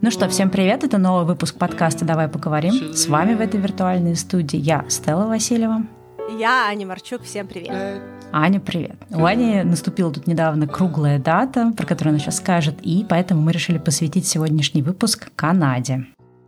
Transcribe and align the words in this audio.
Ну 0.00 0.10
что, 0.10 0.28
всем 0.28 0.50
привет, 0.50 0.82
это 0.82 0.98
новый 0.98 1.24
выпуск 1.24 1.56
подкаста 1.56 2.04
«Давай 2.04 2.28
поговорим». 2.28 2.92
С 2.92 3.06
вами 3.06 3.34
в 3.34 3.40
этой 3.40 3.60
виртуальной 3.60 4.16
студии 4.16 4.56
я, 4.56 4.84
Стелла 4.88 5.26
Васильева. 5.26 5.82
Я, 6.38 6.66
Аня 6.68 6.86
Марчук, 6.86 7.22
всем 7.22 7.46
привет. 7.46 8.02
Аня, 8.32 8.60
привет. 8.60 8.96
У 9.10 9.24
Ани 9.24 9.62
наступила 9.62 10.12
тут 10.12 10.26
недавно 10.26 10.66
круглая 10.66 11.18
дата, 11.18 11.72
про 11.76 11.86
которую 11.86 12.12
она 12.12 12.18
сейчас 12.18 12.38
скажет, 12.38 12.80
и 12.82 13.06
поэтому 13.08 13.42
мы 13.42 13.52
решили 13.52 13.78
посвятить 13.78 14.26
сегодняшний 14.26 14.82
выпуск 14.82 15.30
Канаде. 15.36 16.06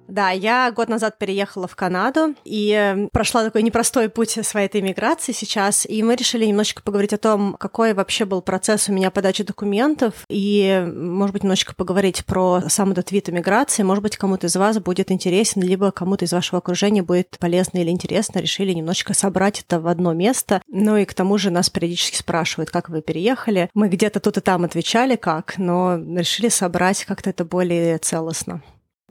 Да, 0.08 0.30
я 0.30 0.70
год 0.70 0.88
назад 0.88 1.18
переехала 1.18 1.66
в 1.66 1.76
Канаду 1.76 2.34
и 2.44 2.72
э, 2.72 3.08
прошла 3.12 3.42
такой 3.42 3.62
непростой 3.62 4.08
путь 4.08 4.38
своей 4.42 4.66
этой 4.66 4.82
миграции 4.82 5.32
сейчас, 5.32 5.86
и 5.86 6.02
мы 6.02 6.14
решили 6.14 6.44
немножечко 6.44 6.82
поговорить 6.82 7.12
о 7.12 7.18
том, 7.18 7.56
какой 7.58 7.94
вообще 7.94 8.24
был 8.24 8.42
процесс 8.42 8.88
у 8.88 8.92
меня 8.92 9.10
подачи 9.10 9.44
документов, 9.44 10.14
и, 10.28 10.84
может 10.94 11.32
быть, 11.32 11.42
немножечко 11.42 11.74
поговорить 11.74 12.24
про 12.24 12.62
сам 12.68 12.92
этот 12.92 13.12
вид 13.12 13.30
иммиграции. 13.30 13.82
Может 13.82 14.02
быть, 14.02 14.16
кому-то 14.16 14.46
из 14.46 14.56
вас 14.56 14.78
будет 14.78 15.10
интересен, 15.10 15.62
либо 15.62 15.90
кому-то 15.90 16.24
из 16.24 16.32
вашего 16.32 16.58
окружения 16.58 17.02
будет 17.02 17.36
полезно 17.38 17.78
или 17.78 17.90
интересно. 17.90 18.40
Решили 18.40 18.72
немножечко 18.72 19.14
собрать 19.14 19.60
это 19.60 19.80
в 19.80 19.86
одно 19.86 20.12
место. 20.12 20.60
Ну 20.68 20.96
и 20.96 21.04
к 21.04 21.14
тому 21.14 21.38
же 21.38 21.50
нас 21.50 21.70
периодически 21.70 22.16
спрашивают, 22.16 22.70
как 22.70 22.88
вы 22.88 23.02
переехали. 23.02 23.70
Мы 23.74 23.88
где-то 23.88 24.20
тут 24.20 24.36
и 24.36 24.40
там 24.40 24.64
отвечали, 24.64 25.16
как, 25.16 25.54
но 25.58 25.96
решили 25.96 26.48
собрать 26.48 27.04
как-то 27.04 27.30
это 27.30 27.44
более 27.44 27.98
целостно. 27.98 28.62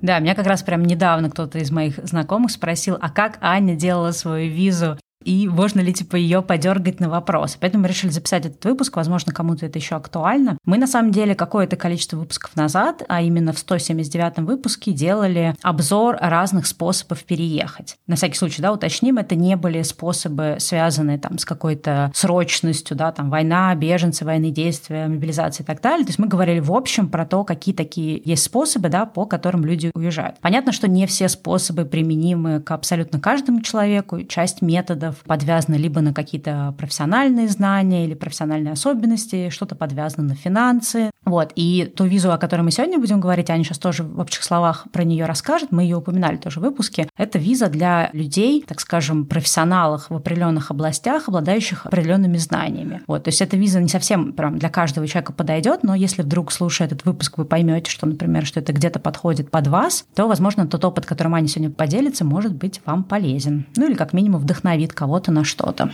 Да, 0.04 0.20
меня 0.20 0.36
как 0.36 0.48
раз 0.48 0.62
прям 0.64 0.84
недавно 0.84 1.30
кто-то 1.30 1.60
из 1.60 1.72
моих 1.72 1.96
знакомых 2.06 2.52
спросил, 2.52 2.98
а 3.00 3.10
как 3.10 3.38
Аня 3.40 3.74
делала 3.74 4.12
свою 4.12 4.52
визу 4.52 5.00
и 5.24 5.48
можно 5.48 5.80
ли 5.80 5.94
типа 5.94 6.16
ее 6.16 6.42
подергать 6.42 7.00
на 7.00 7.10
вопрос. 7.10 7.58
Поэтому 7.60 7.84
мы 7.84 7.90
решили 7.90 8.12
записать 8.12 8.46
этот 8.46 8.64
выпуск, 8.66 8.96
возможно, 8.96 9.32
кому-то 9.32 9.66
это 9.66 9.80
еще 9.80 9.96
актуально. 9.96 10.58
Мы 10.66 10.78
на 10.78 10.88
самом 10.88 11.12
деле 11.12 11.36
какое-то 11.36 11.76
количество 11.76 12.18
выпусков 12.18 12.56
назад, 12.56 13.04
а 13.08 13.22
именно 13.22 13.54
в 13.54 13.60
179 13.60 14.40
выпуске 14.40 14.92
делали 14.92 15.56
обзор 15.62 16.18
разных 16.20 16.68
способов 16.68 17.24
переехать. 17.24 17.98
На 18.08 18.16
всякий 18.16 18.38
случай, 18.38 18.62
да, 18.62 18.72
уточним, 18.72 19.18
это 19.18 19.36
не 19.36 19.56
были 19.56 19.82
способы, 19.82 20.58
связанные 20.60 21.18
там 21.18 21.38
с 21.38 21.46
какой-то 21.46 22.12
срочностью, 22.14 22.96
да, 22.98 23.12
там 23.12 23.30
война, 23.30 23.74
беженцы, 23.76 24.26
военные 24.26 24.52
действия, 24.52 25.08
мобилизация 25.08 25.64
и 25.64 25.68
так 25.68 25.82
далее. 25.82 26.06
То 26.06 26.10
есть 26.10 26.20
мы 26.20 26.28
говорили 26.28 26.60
в 26.60 26.72
общем 26.72 27.10
про 27.10 27.26
то, 27.26 27.44
какие 27.44 27.74
такие 27.74 28.22
есть 28.24 28.44
способы, 28.44 28.90
да, 28.90 29.06
по 29.06 29.26
которым 29.26 29.66
люди 29.66 29.92
уезжают. 29.94 30.38
Понятно, 30.42 30.72
что 30.72 30.88
не 30.88 31.08
все 31.08 31.30
способы 31.30 31.86
применимы 31.86 32.60
к 32.62 32.72
абсолютно 32.72 33.20
каждому 33.20 33.62
человеку. 33.62 34.24
Часть 34.24 34.62
методов 34.62 35.13
навыков 35.14 35.24
подвязано 35.26 35.76
либо 35.76 36.02
на 36.02 36.14
какие-то 36.14 36.74
профессиональные 36.78 37.48
знания 37.48 38.06
или 38.06 38.14
профессиональные 38.14 38.74
особенности, 38.74 39.50
что-то 39.50 39.76
подвязано 39.76 40.28
на 40.28 40.36
финансы. 40.36 41.12
Вот. 41.26 41.52
И 41.56 41.92
ту 41.96 42.06
визу, 42.06 42.32
о 42.32 42.38
которой 42.38 42.62
мы 42.62 42.72
сегодня 42.72 43.00
будем 43.00 43.20
говорить, 43.20 43.50
Аня 43.50 43.64
сейчас 43.64 43.78
тоже 43.78 44.04
в 44.04 44.20
общих 44.20 44.44
словах 44.44 44.88
про 44.92 45.04
нее 45.04 45.26
расскажет, 45.26 45.72
мы 45.72 45.84
ее 45.84 45.98
упоминали 45.98 46.38
тоже 46.38 46.60
в 46.60 46.64
выпуске. 46.64 47.08
Это 47.18 47.40
виза 47.40 47.70
для 47.70 48.10
людей, 48.14 48.64
так 48.68 48.80
скажем, 48.80 49.26
профессионалов 49.26 50.10
в 50.10 50.16
определенных 50.16 50.72
областях, 50.72 51.28
обладающих 51.28 51.86
определенными 51.86 52.38
знаниями. 52.38 53.02
Вот. 53.08 53.24
То 53.24 53.30
есть 53.30 53.42
эта 53.42 53.58
виза 53.58 53.80
не 53.80 53.90
совсем 53.90 54.34
прям 54.34 54.58
для 54.60 54.70
каждого 54.70 55.08
человека 55.08 55.34
подойдет, 55.34 55.84
но 55.84 55.96
если 55.96 56.22
вдруг, 56.22 56.52
слушая 56.52 56.88
этот 56.88 57.06
выпуск, 57.06 57.38
вы 57.38 57.46
поймете, 57.46 57.90
что, 57.90 58.06
например, 58.06 58.46
что 58.46 58.60
это 58.60 58.74
где-то 58.74 59.00
подходит 59.00 59.50
под 59.50 59.68
вас, 59.68 60.06
то, 60.16 60.28
возможно, 60.28 60.68
тот 60.68 60.84
опыт, 60.86 61.06
которым 61.06 61.36
Аня 61.36 61.48
сегодня 61.48 61.72
поделится, 61.74 62.26
может 62.26 62.54
быть 62.54 62.82
вам 62.86 63.04
полезен. 63.04 63.66
Ну 63.76 63.88
или 63.88 63.96
как 63.96 64.14
минимум 64.14 64.42
вдохновит 64.42 64.94
кого-то 64.94 65.32
на 65.32 65.44
что-то. 65.44 65.92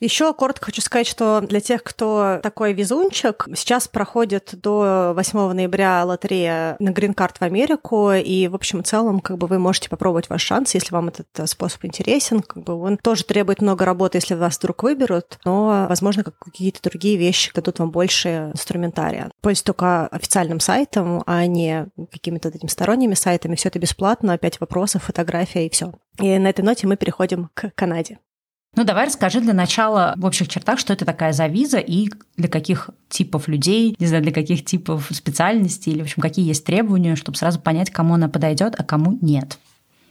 Еще 0.00 0.32
коротко 0.32 0.66
хочу 0.66 0.80
сказать, 0.80 1.08
что 1.08 1.40
для 1.40 1.60
тех, 1.60 1.82
кто 1.82 2.38
такой 2.40 2.72
везунчик, 2.72 3.46
сейчас 3.56 3.88
проходит 3.88 4.54
до 4.62 5.12
8 5.14 5.52
ноября 5.52 6.04
лотерея 6.04 6.76
на 6.78 6.90
грин-карт 6.90 7.38
в 7.38 7.42
Америку, 7.42 8.12
и, 8.12 8.46
в 8.46 8.54
общем, 8.54 8.82
в 8.82 8.86
целом, 8.86 9.18
как 9.20 9.38
бы 9.38 9.48
вы 9.48 9.58
можете 9.58 9.88
попробовать 9.88 10.28
ваш 10.28 10.42
шанс, 10.42 10.74
если 10.74 10.94
вам 10.94 11.08
этот 11.08 11.26
э, 11.36 11.46
способ 11.46 11.84
интересен. 11.84 12.42
Как 12.42 12.62
бы 12.62 12.74
он 12.74 12.96
тоже 12.96 13.24
требует 13.24 13.60
много 13.60 13.84
работы, 13.84 14.18
если 14.18 14.34
вас 14.34 14.58
вдруг 14.58 14.84
выберут, 14.84 15.38
но, 15.44 15.86
возможно, 15.88 16.22
какие-то 16.22 16.80
другие 16.82 17.16
вещи 17.16 17.50
дадут 17.52 17.80
вам 17.80 17.90
больше 17.90 18.50
инструментария. 18.52 19.30
Пользуйтесь 19.40 19.64
только 19.64 20.06
официальным 20.06 20.60
сайтом, 20.60 21.24
а 21.26 21.44
не 21.46 21.88
какими-то 22.12 22.50
этими 22.50 22.68
сторонними 22.68 23.14
сайтами. 23.14 23.56
Все 23.56 23.68
это 23.68 23.80
бесплатно, 23.80 24.38
пять 24.38 24.60
вопросов, 24.60 25.04
фотография 25.04 25.66
и 25.66 25.70
все. 25.70 25.92
И 26.20 26.38
на 26.38 26.48
этой 26.48 26.62
ноте 26.62 26.86
мы 26.86 26.96
переходим 26.96 27.50
к 27.54 27.72
Канаде. 27.74 28.18
Ну, 28.78 28.84
давай 28.84 29.06
расскажи 29.06 29.40
для 29.40 29.54
начала 29.54 30.14
в 30.16 30.24
общих 30.24 30.46
чертах, 30.46 30.78
что 30.78 30.92
это 30.92 31.04
такая 31.04 31.32
за 31.32 31.48
виза 31.48 31.78
и 31.78 32.10
для 32.36 32.48
каких 32.48 32.90
типов 33.08 33.48
людей, 33.48 33.96
не 33.98 34.06
знаю, 34.06 34.22
для 34.22 34.30
каких 34.30 34.64
типов 34.64 35.08
специальностей, 35.10 35.90
или, 35.90 36.02
в 36.02 36.04
общем, 36.04 36.22
какие 36.22 36.46
есть 36.46 36.64
требования, 36.64 37.16
чтобы 37.16 37.36
сразу 37.36 37.58
понять, 37.58 37.90
кому 37.90 38.14
она 38.14 38.28
подойдет, 38.28 38.76
а 38.78 38.84
кому 38.84 39.18
нет. 39.20 39.58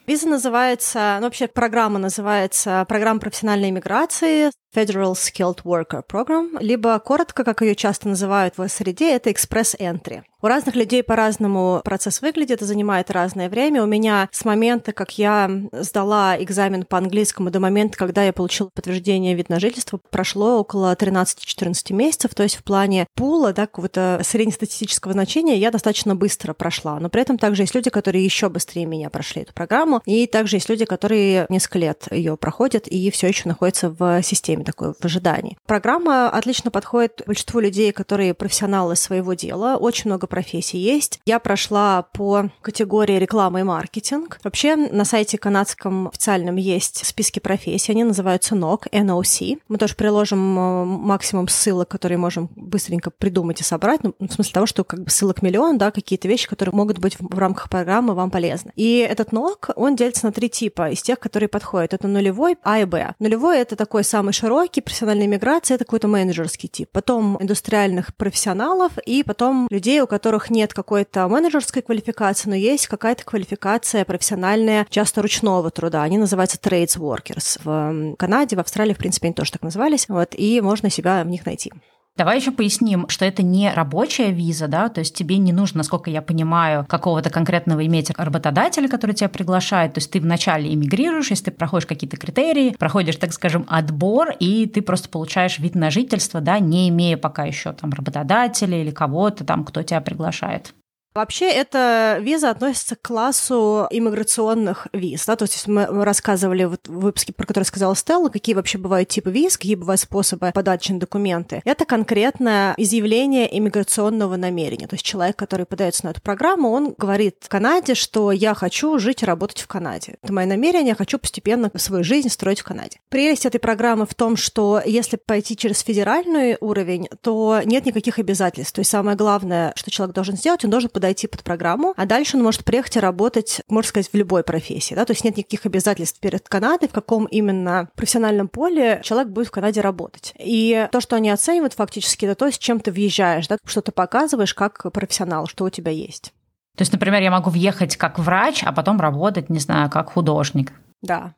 Виза 0.06 0.28
называется, 0.28 1.16
ну 1.20 1.28
вообще 1.28 1.48
программа 1.48 1.98
называется 1.98 2.86
«Программа 2.90 3.22
профессиональной 3.22 3.72
миграции 3.72 4.52
Federal 4.78 5.14
Skilled 5.14 5.64
Worker 5.64 6.04
Program, 6.08 6.56
либо 6.60 7.00
коротко, 7.00 7.44
как 7.44 7.62
ее 7.62 7.76
часто 7.76 8.10
называют 8.10 8.60
в 8.60 8.68
среде, 8.70 9.16
это 9.16 9.32
Express 9.32 9.76
Entry. 9.80 10.22
У 10.40 10.46
разных 10.46 10.76
людей 10.76 11.02
по-разному 11.02 11.82
процесс 11.84 12.22
выглядит 12.22 12.62
занимает 12.62 13.10
разное 13.10 13.50
время. 13.50 13.82
У 13.82 13.88
меня 13.88 14.30
с 14.32 14.46
момента, 14.46 14.94
как 14.94 15.18
я 15.18 15.50
сдала 15.72 16.38
экзамен 16.40 16.84
по 16.84 17.00
английскому 17.00 17.50
до 17.50 17.60
момента, 17.60 17.98
когда 17.98 18.24
я 18.24 18.32
получила 18.34 18.70
подтверждение 18.72 19.34
вид 19.34 19.50
на 19.50 19.60
жительство, 19.60 20.00
прошло 20.12 20.60
около 20.60 20.94
13-14 20.94 21.92
месяцев, 21.92 22.36
то 22.36 22.44
есть 22.44 22.58
в 22.58 22.64
плане 22.64 23.08
пула, 23.16 23.52
да, 23.52 23.66
какого-то 23.66 24.22
среднестатистического 24.24 25.14
значения 25.14 25.58
я 25.58 25.72
достаточно 25.72 26.16
быстро 26.16 26.54
прошла. 26.54 27.00
Но 27.00 27.10
при 27.10 27.24
этом 27.24 27.40
также 27.40 27.64
есть 27.64 27.74
люди, 27.74 27.90
которые 27.90 28.24
еще 28.24 28.50
быстрее 28.50 28.86
меня 28.86 29.10
прошли 29.10 29.42
эту 29.42 29.56
программу, 29.56 30.04
и 30.06 30.28
также 30.28 30.58
есть 30.58 30.70
люди, 30.70 30.86
которые 30.86 31.48
несколько 31.50 31.80
лет 31.80 32.08
ее 32.12 32.38
проходят 32.38 32.88
и 32.88 33.10
все 33.10 33.28
еще 33.28 33.50
находятся 33.50 33.90
в 33.90 34.22
системе 34.22 34.64
такой 34.68 34.94
в 34.94 35.06
ожидании. 35.06 35.58
Программа 35.66 36.30
отлично 36.30 36.72
подходит 36.72 37.24
большинству 37.26 37.62
людей, 37.62 37.92
которые 37.94 38.34
профессионалы 38.34 38.96
своего 38.98 39.34
дела. 39.34 39.78
Очень 39.78 40.12
много 40.12 40.28
профессий 40.28 40.78
есть. 40.78 41.22
Я 41.26 41.40
прошла 41.40 42.04
по 42.14 42.50
категории 42.62 43.14
реклама 43.14 43.62
и 43.62 43.64
маркетинг. 43.64 44.40
Вообще 44.44 44.76
на 44.76 45.06
сайте 45.06 45.38
канадском 45.38 46.10
официальном 46.10 46.58
есть 46.58 47.06
списки 47.06 47.40
профессий. 47.40 47.94
Они 47.94 48.04
называются 48.04 48.56
NOC, 48.56 48.90
NOC. 48.92 49.60
Мы 49.70 49.78
тоже 49.78 49.96
приложим 49.96 50.60
э, 50.60 50.86
максимум 50.86 51.48
ссылок, 51.48 51.88
которые 51.88 52.18
можем 52.18 52.50
быстренько 52.58 53.10
придумать 53.10 53.62
и 53.62 53.64
собрать. 53.64 54.04
Ну, 54.04 54.14
в 54.20 54.30
смысле 54.30 54.54
того, 54.54 54.66
что 54.66 54.84
как 54.84 55.04
бы 55.04 55.10
ссылок 55.10 55.42
миллион, 55.42 55.78
да, 55.78 55.92
какие-то 55.92 56.28
вещи, 56.28 56.50
которые 56.50 56.76
могут 56.76 57.00
быть 57.00 57.16
в 57.20 57.40
рамках 57.40 57.70
программы 57.70 58.14
вам 58.16 58.30
полезны. 58.32 58.74
И 58.76 58.98
этот 58.98 59.30
NOC, 59.32 59.72
он 59.78 59.96
делится 59.96 60.26
на 60.26 60.34
три 60.34 60.50
типа 60.50 60.90
из 60.92 61.02
тех, 61.02 61.20
которые 61.20 61.48
подходят. 61.48 61.94
Это 61.94 62.10
нулевой, 62.10 62.58
А 62.64 62.80
и 62.80 62.86
Б. 62.86 63.16
Нулевой— 63.20 63.58
это 63.60 63.78
такой 63.78 64.04
самый 64.04 64.34
широкий 64.34 64.47
широкий, 64.48 64.80
профессиональная 64.80 65.28
миграция— 65.28 65.76
это 65.76 65.84
какой-то 65.84 66.08
менеджерский 66.08 66.70
тип. 66.70 66.90
Потом 66.94 67.38
индустриальных 67.42 68.16
профессионалов 68.16 68.94
и 69.06 69.22
потом 69.24 69.68
людей, 69.70 70.00
у 70.00 70.08
которых 70.08 70.50
нет 70.50 70.74
какой-то 70.74 71.28
менеджерской 71.28 71.82
квалификации, 71.82 72.50
но 72.50 72.56
есть 72.56 72.88
какая-то 72.88 73.26
квалификация 73.26 74.06
профессиональная, 74.06 74.88
часто 74.90 75.22
ручного 75.22 75.70
труда. 75.70 76.04
Они 76.04 76.18
называются 76.18 76.58
trades 76.58 76.98
workers. 76.98 77.60
В 77.62 78.16
Канаде, 78.16 78.56
в 78.56 78.60
Австралии, 78.60 78.94
в 78.94 78.98
принципе, 78.98 79.28
они 79.28 79.34
тоже 79.34 79.52
так 79.52 79.64
назывались. 79.64 80.08
Вот, 80.08 80.30
и 80.32 80.62
можно 80.62 80.90
себя 80.90 81.22
в 81.26 81.28
них 81.28 81.46
найти. 81.46 81.74
Давай 82.18 82.40
еще 82.40 82.52
поясним, 82.52 83.08
что 83.10 83.26
это 83.26 83.44
не 83.44 83.72
рабочая 83.72 84.32
виза, 84.32 84.68
да, 84.68 84.90
то 84.90 85.00
есть 85.00 85.14
тебе 85.14 85.38
не 85.38 85.54
нужно, 85.54 85.78
насколько 85.78 86.10
я 86.10 86.24
понимаю, 86.24 86.84
какого-то 86.90 87.30
конкретного 87.30 87.86
иметь 87.86 88.10
работодателя, 88.18 88.88
который 88.88 89.14
тебя 89.14 89.30
приглашает, 89.30 89.94
то 89.94 90.00
есть 90.00 90.10
ты 90.10 90.20
вначале 90.20 90.74
эмигрируешь, 90.74 91.30
если 91.30 91.46
ты 91.46 91.52
проходишь 91.52 91.86
какие-то 91.86 92.18
критерии, 92.18 92.76
проходишь, 92.80 93.18
так 93.18 93.34
скажем, 93.34 93.68
отбор, 93.70 94.32
и 94.40 94.66
ты 94.66 94.82
просто 94.82 95.10
получаешь 95.10 95.60
вид 95.60 95.76
на 95.76 95.92
жительство, 95.92 96.42
да, 96.42 96.58
не 96.58 96.90
имея 96.90 97.18
пока 97.18 97.46
еще 97.46 97.74
там 97.74 97.92
работодателя 97.92 98.82
или 98.82 98.90
кого-то 98.90 99.46
там, 99.46 99.64
кто 99.64 99.84
тебя 99.84 100.02
приглашает. 100.02 100.74
Вообще, 101.18 101.50
эта 101.50 102.20
виза 102.22 102.52
относится 102.52 102.96
к 102.96 103.02
классу 103.02 103.88
иммиграционных 103.90 104.86
виз. 104.94 105.26
Да? 105.26 105.36
То 105.36 105.46
есть 105.46 105.68
мы 105.68 105.88
рассказывали 106.06 106.66
вот 106.66 106.88
в 106.88 107.00
выпуске, 107.00 107.34
про 107.34 107.48
который 107.48 107.64
сказала 107.64 107.96
Стелла, 107.96 108.30
какие 108.30 108.54
вообще 108.54 108.78
бывают 108.78 109.10
типы 109.10 109.32
виз, 109.32 109.58
какие 109.58 109.74
бывают 109.74 110.00
способы 110.00 110.52
подачи 110.54 110.92
на 110.92 111.00
документы. 111.00 111.64
Это 111.66 111.86
конкретное 111.86 112.76
изъявление 112.78 113.58
иммиграционного 113.58 114.36
намерения. 114.36 114.88
То 114.88 114.94
есть 114.94 115.04
человек, 115.04 115.36
который 115.36 115.66
подается 115.66 116.06
на 116.06 116.12
эту 116.12 116.22
программу, 116.22 116.70
он 116.70 116.94
говорит 116.96 117.38
в 117.40 117.50
Канаде, 117.50 117.96
что 117.96 118.32
я 118.32 118.54
хочу 118.54 119.00
жить 119.00 119.24
и 119.24 119.26
работать 119.26 119.62
в 119.62 119.68
Канаде. 119.68 120.18
Это 120.22 120.32
мое 120.32 120.46
намерение, 120.46 120.90
я 120.90 120.96
хочу 120.96 121.18
постепенно 121.18 121.72
свою 121.78 122.04
жизнь 122.04 122.30
строить 122.30 122.60
в 122.60 122.64
Канаде. 122.64 123.00
Прелесть 123.10 123.48
этой 123.48 123.60
программы 123.60 124.06
в 124.06 124.14
том, 124.14 124.38
что 124.38 124.84
если 124.86 125.16
пойти 125.16 125.58
через 125.58 125.80
федеральный 125.80 126.58
уровень, 126.62 127.10
то 127.22 127.62
нет 127.66 127.88
никаких 127.88 128.20
обязательств. 128.20 128.74
То 128.74 128.82
есть 128.82 128.92
самое 128.92 129.18
главное, 129.18 129.74
что 129.76 129.90
человек 129.90 130.14
должен 130.14 130.38
сделать, 130.38 130.64
он 130.64 130.70
должен 130.70 130.92
подать 130.92 131.07
подойти 131.08 131.28
под 131.28 131.42
программу, 131.44 131.94
а 131.96 132.06
дальше 132.06 132.36
он 132.36 132.44
может 132.44 132.66
приехать 132.66 132.98
и 132.98 133.00
работать, 133.00 133.62
можно 133.70 133.88
сказать, 133.88 134.10
в 134.12 134.16
любой 134.18 134.44
профессии. 134.44 134.94
Да? 134.94 135.06
То 135.06 135.12
есть 135.12 135.24
нет 135.24 135.38
никаких 135.38 135.66
обязательств 135.66 136.20
перед 136.20 136.48
Канадой, 136.50 136.90
в 136.90 136.92
каком 136.92 137.26
именно 137.26 137.88
профессиональном 137.96 138.50
поле 138.50 139.00
человек 139.04 139.30
будет 139.30 139.48
в 139.48 139.52
Канаде 139.52 139.80
работать. 139.80 140.34
И 140.38 140.88
то, 140.92 141.00
что 141.00 141.16
они 141.16 141.30
оценивают 141.30 141.74
фактически, 141.74 142.26
это 142.26 142.36
то, 142.36 142.52
с 142.52 142.58
чем 142.58 142.82
ты 142.82 142.92
въезжаешь, 142.92 143.48
да? 143.48 143.58
что 143.64 143.82
ты 143.82 143.94
показываешь 143.94 144.54
как 144.54 144.92
профессионал, 144.92 145.48
что 145.48 145.64
у 145.64 145.70
тебя 145.70 145.92
есть. 145.92 146.34
То 146.76 146.82
есть, 146.82 146.92
например, 146.92 147.22
я 147.22 147.32
могу 147.32 147.50
въехать 147.50 147.96
как 147.96 148.20
врач, 148.20 148.64
а 148.64 148.74
потом 148.74 149.00
работать, 149.00 149.50
не 149.50 149.60
знаю, 149.60 149.90
как 149.90 150.12
художник. 150.12 150.74
Да, 151.02 151.36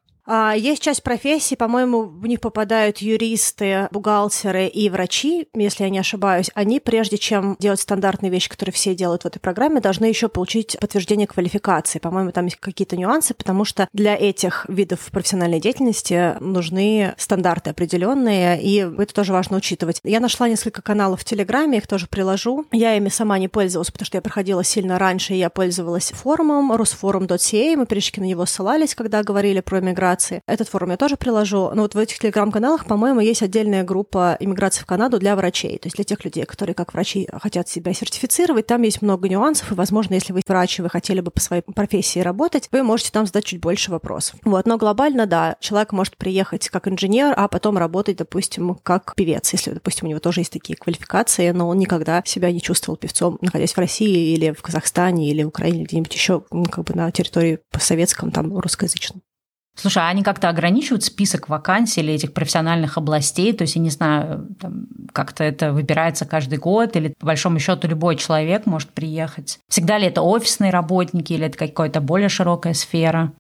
есть 0.55 0.81
часть 0.81 1.03
профессий, 1.03 1.55
по-моему, 1.55 2.03
в 2.03 2.27
них 2.27 2.39
попадают 2.39 2.99
юристы, 2.99 3.87
бухгалтеры 3.91 4.67
и 4.67 4.89
врачи, 4.89 5.47
если 5.55 5.83
я 5.83 5.89
не 5.89 5.99
ошибаюсь. 5.99 6.51
Они, 6.53 6.79
прежде 6.79 7.17
чем 7.17 7.55
делать 7.59 7.79
стандартные 7.79 8.29
вещи, 8.29 8.49
которые 8.49 8.73
все 8.73 8.93
делают 8.93 9.23
в 9.23 9.25
этой 9.25 9.39
программе, 9.39 9.81
должны 9.81 10.05
еще 10.05 10.29
получить 10.29 10.77
подтверждение 10.79 11.25
квалификации. 11.25 11.99
По-моему, 11.99 12.31
там 12.31 12.45
есть 12.45 12.57
какие-то 12.57 12.95
нюансы, 12.95 13.33
потому 13.33 13.65
что 13.65 13.87
для 13.91 14.15
этих 14.15 14.65
видов 14.69 15.09
профессиональной 15.11 15.59
деятельности 15.59 16.35
нужны 16.39 17.15
стандарты 17.17 17.71
определенные, 17.71 18.61
и 18.61 18.77
это 18.77 19.13
тоже 19.13 19.33
важно 19.33 19.57
учитывать. 19.57 19.99
Я 20.03 20.19
нашла 20.19 20.47
несколько 20.47 20.81
каналов 20.81 21.21
в 21.21 21.25
Телеграме, 21.25 21.79
их 21.79 21.87
тоже 21.87 22.07
приложу. 22.07 22.65
Я 22.71 22.95
ими 22.95 23.09
сама 23.09 23.39
не 23.39 23.47
пользовалась, 23.47 23.89
потому 23.89 24.05
что 24.05 24.17
я 24.17 24.21
проходила 24.21 24.63
сильно 24.63 24.99
раньше, 24.99 25.33
и 25.33 25.37
я 25.37 25.49
пользовалась 25.49 26.11
форумом 26.11 26.71
rusforum.ca, 26.71 27.75
мы 27.75 27.85
периодически 27.85 28.19
на 28.19 28.25
него 28.25 28.45
ссылались, 28.45 28.93
когда 28.93 29.23
говорили 29.23 29.61
про 29.61 29.79
миграцию 29.79 30.18
иммиграции. 30.19 30.41
Этот 30.47 30.69
форум 30.69 30.91
я 30.91 30.97
тоже 30.97 31.17
приложу. 31.17 31.71
Но 31.73 31.83
вот 31.83 31.95
в 31.95 31.97
этих 31.97 32.19
телеграм-каналах, 32.19 32.85
по-моему, 32.85 33.19
есть 33.21 33.41
отдельная 33.41 33.83
группа 33.83 34.37
иммиграции 34.39 34.81
в 34.81 34.85
Канаду 34.85 35.19
для 35.19 35.35
врачей. 35.35 35.77
То 35.77 35.87
есть 35.87 35.95
для 35.95 36.05
тех 36.05 36.23
людей, 36.25 36.45
которые 36.45 36.73
как 36.73 36.93
врачи 36.93 37.27
хотят 37.41 37.67
себя 37.67 37.93
сертифицировать. 37.93 38.67
Там 38.67 38.81
есть 38.83 39.01
много 39.01 39.29
нюансов, 39.29 39.71
и, 39.71 39.75
возможно, 39.75 40.13
если 40.13 40.33
вы 40.33 40.41
врач, 40.47 40.79
и 40.79 40.81
вы 40.81 40.89
хотели 40.89 41.21
бы 41.21 41.31
по 41.31 41.39
своей 41.39 41.61
профессии 41.61 42.19
работать, 42.19 42.69
вы 42.71 42.83
можете 42.83 43.11
там 43.11 43.25
задать 43.25 43.45
чуть 43.45 43.61
больше 43.61 43.91
вопросов. 43.91 44.39
Вот. 44.43 44.65
Но 44.65 44.77
глобально, 44.77 45.25
да, 45.25 45.55
человек 45.59 45.91
может 45.91 46.17
приехать 46.17 46.69
как 46.69 46.87
инженер, 46.87 47.33
а 47.35 47.47
потом 47.47 47.77
работать, 47.77 48.17
допустим, 48.17 48.75
как 48.75 49.13
певец, 49.15 49.51
если, 49.53 49.71
допустим, 49.71 50.07
у 50.07 50.09
него 50.09 50.19
тоже 50.19 50.41
есть 50.41 50.53
такие 50.53 50.75
квалификации, 50.75 51.51
но 51.51 51.67
он 51.67 51.77
никогда 51.77 52.21
себя 52.25 52.51
не 52.51 52.61
чувствовал 52.61 52.97
певцом, 52.97 53.37
находясь 53.41 53.73
в 53.73 53.77
России 53.77 54.33
или 54.33 54.51
в 54.51 54.61
Казахстане 54.61 55.29
или 55.29 55.43
в 55.43 55.47
Украине, 55.47 55.83
где-нибудь 55.83 56.13
еще 56.13 56.43
как 56.71 56.85
бы 56.85 56.93
на 56.95 57.11
территории 57.11 57.59
постсоветском, 57.71 58.31
там, 58.31 58.57
русскоязычном. 58.57 59.21
Слушай, 59.79 60.03
а 60.03 60.09
они 60.09 60.23
как-то 60.23 60.49
ограничивают 60.49 61.03
список 61.03 61.47
вакансий 61.47 62.01
или 62.01 62.13
этих 62.13 62.33
профессиональных 62.33 62.97
областей? 62.97 63.53
То 63.53 63.61
есть, 63.63 63.75
я 63.75 63.81
не 63.81 63.89
знаю, 63.89 64.47
как-то 65.13 65.43
это 65.43 65.71
выбирается 65.71 66.25
каждый 66.25 66.59
год, 66.59 66.97
или 66.97 67.13
по 67.17 67.27
большому 67.27 67.59
счету 67.59 67.87
любой 67.87 68.17
человек 68.17 68.65
может 68.65 68.89
приехать? 68.89 69.59
Всегда 69.69 69.97
ли 69.97 70.07
это 70.07 70.21
офисные 70.21 70.71
работники, 70.71 71.31
или 71.31 71.45
это 71.45 71.57
какая-то 71.57 72.01
более 72.01 72.29
широкая 72.29 72.73
сфера? 72.73 73.31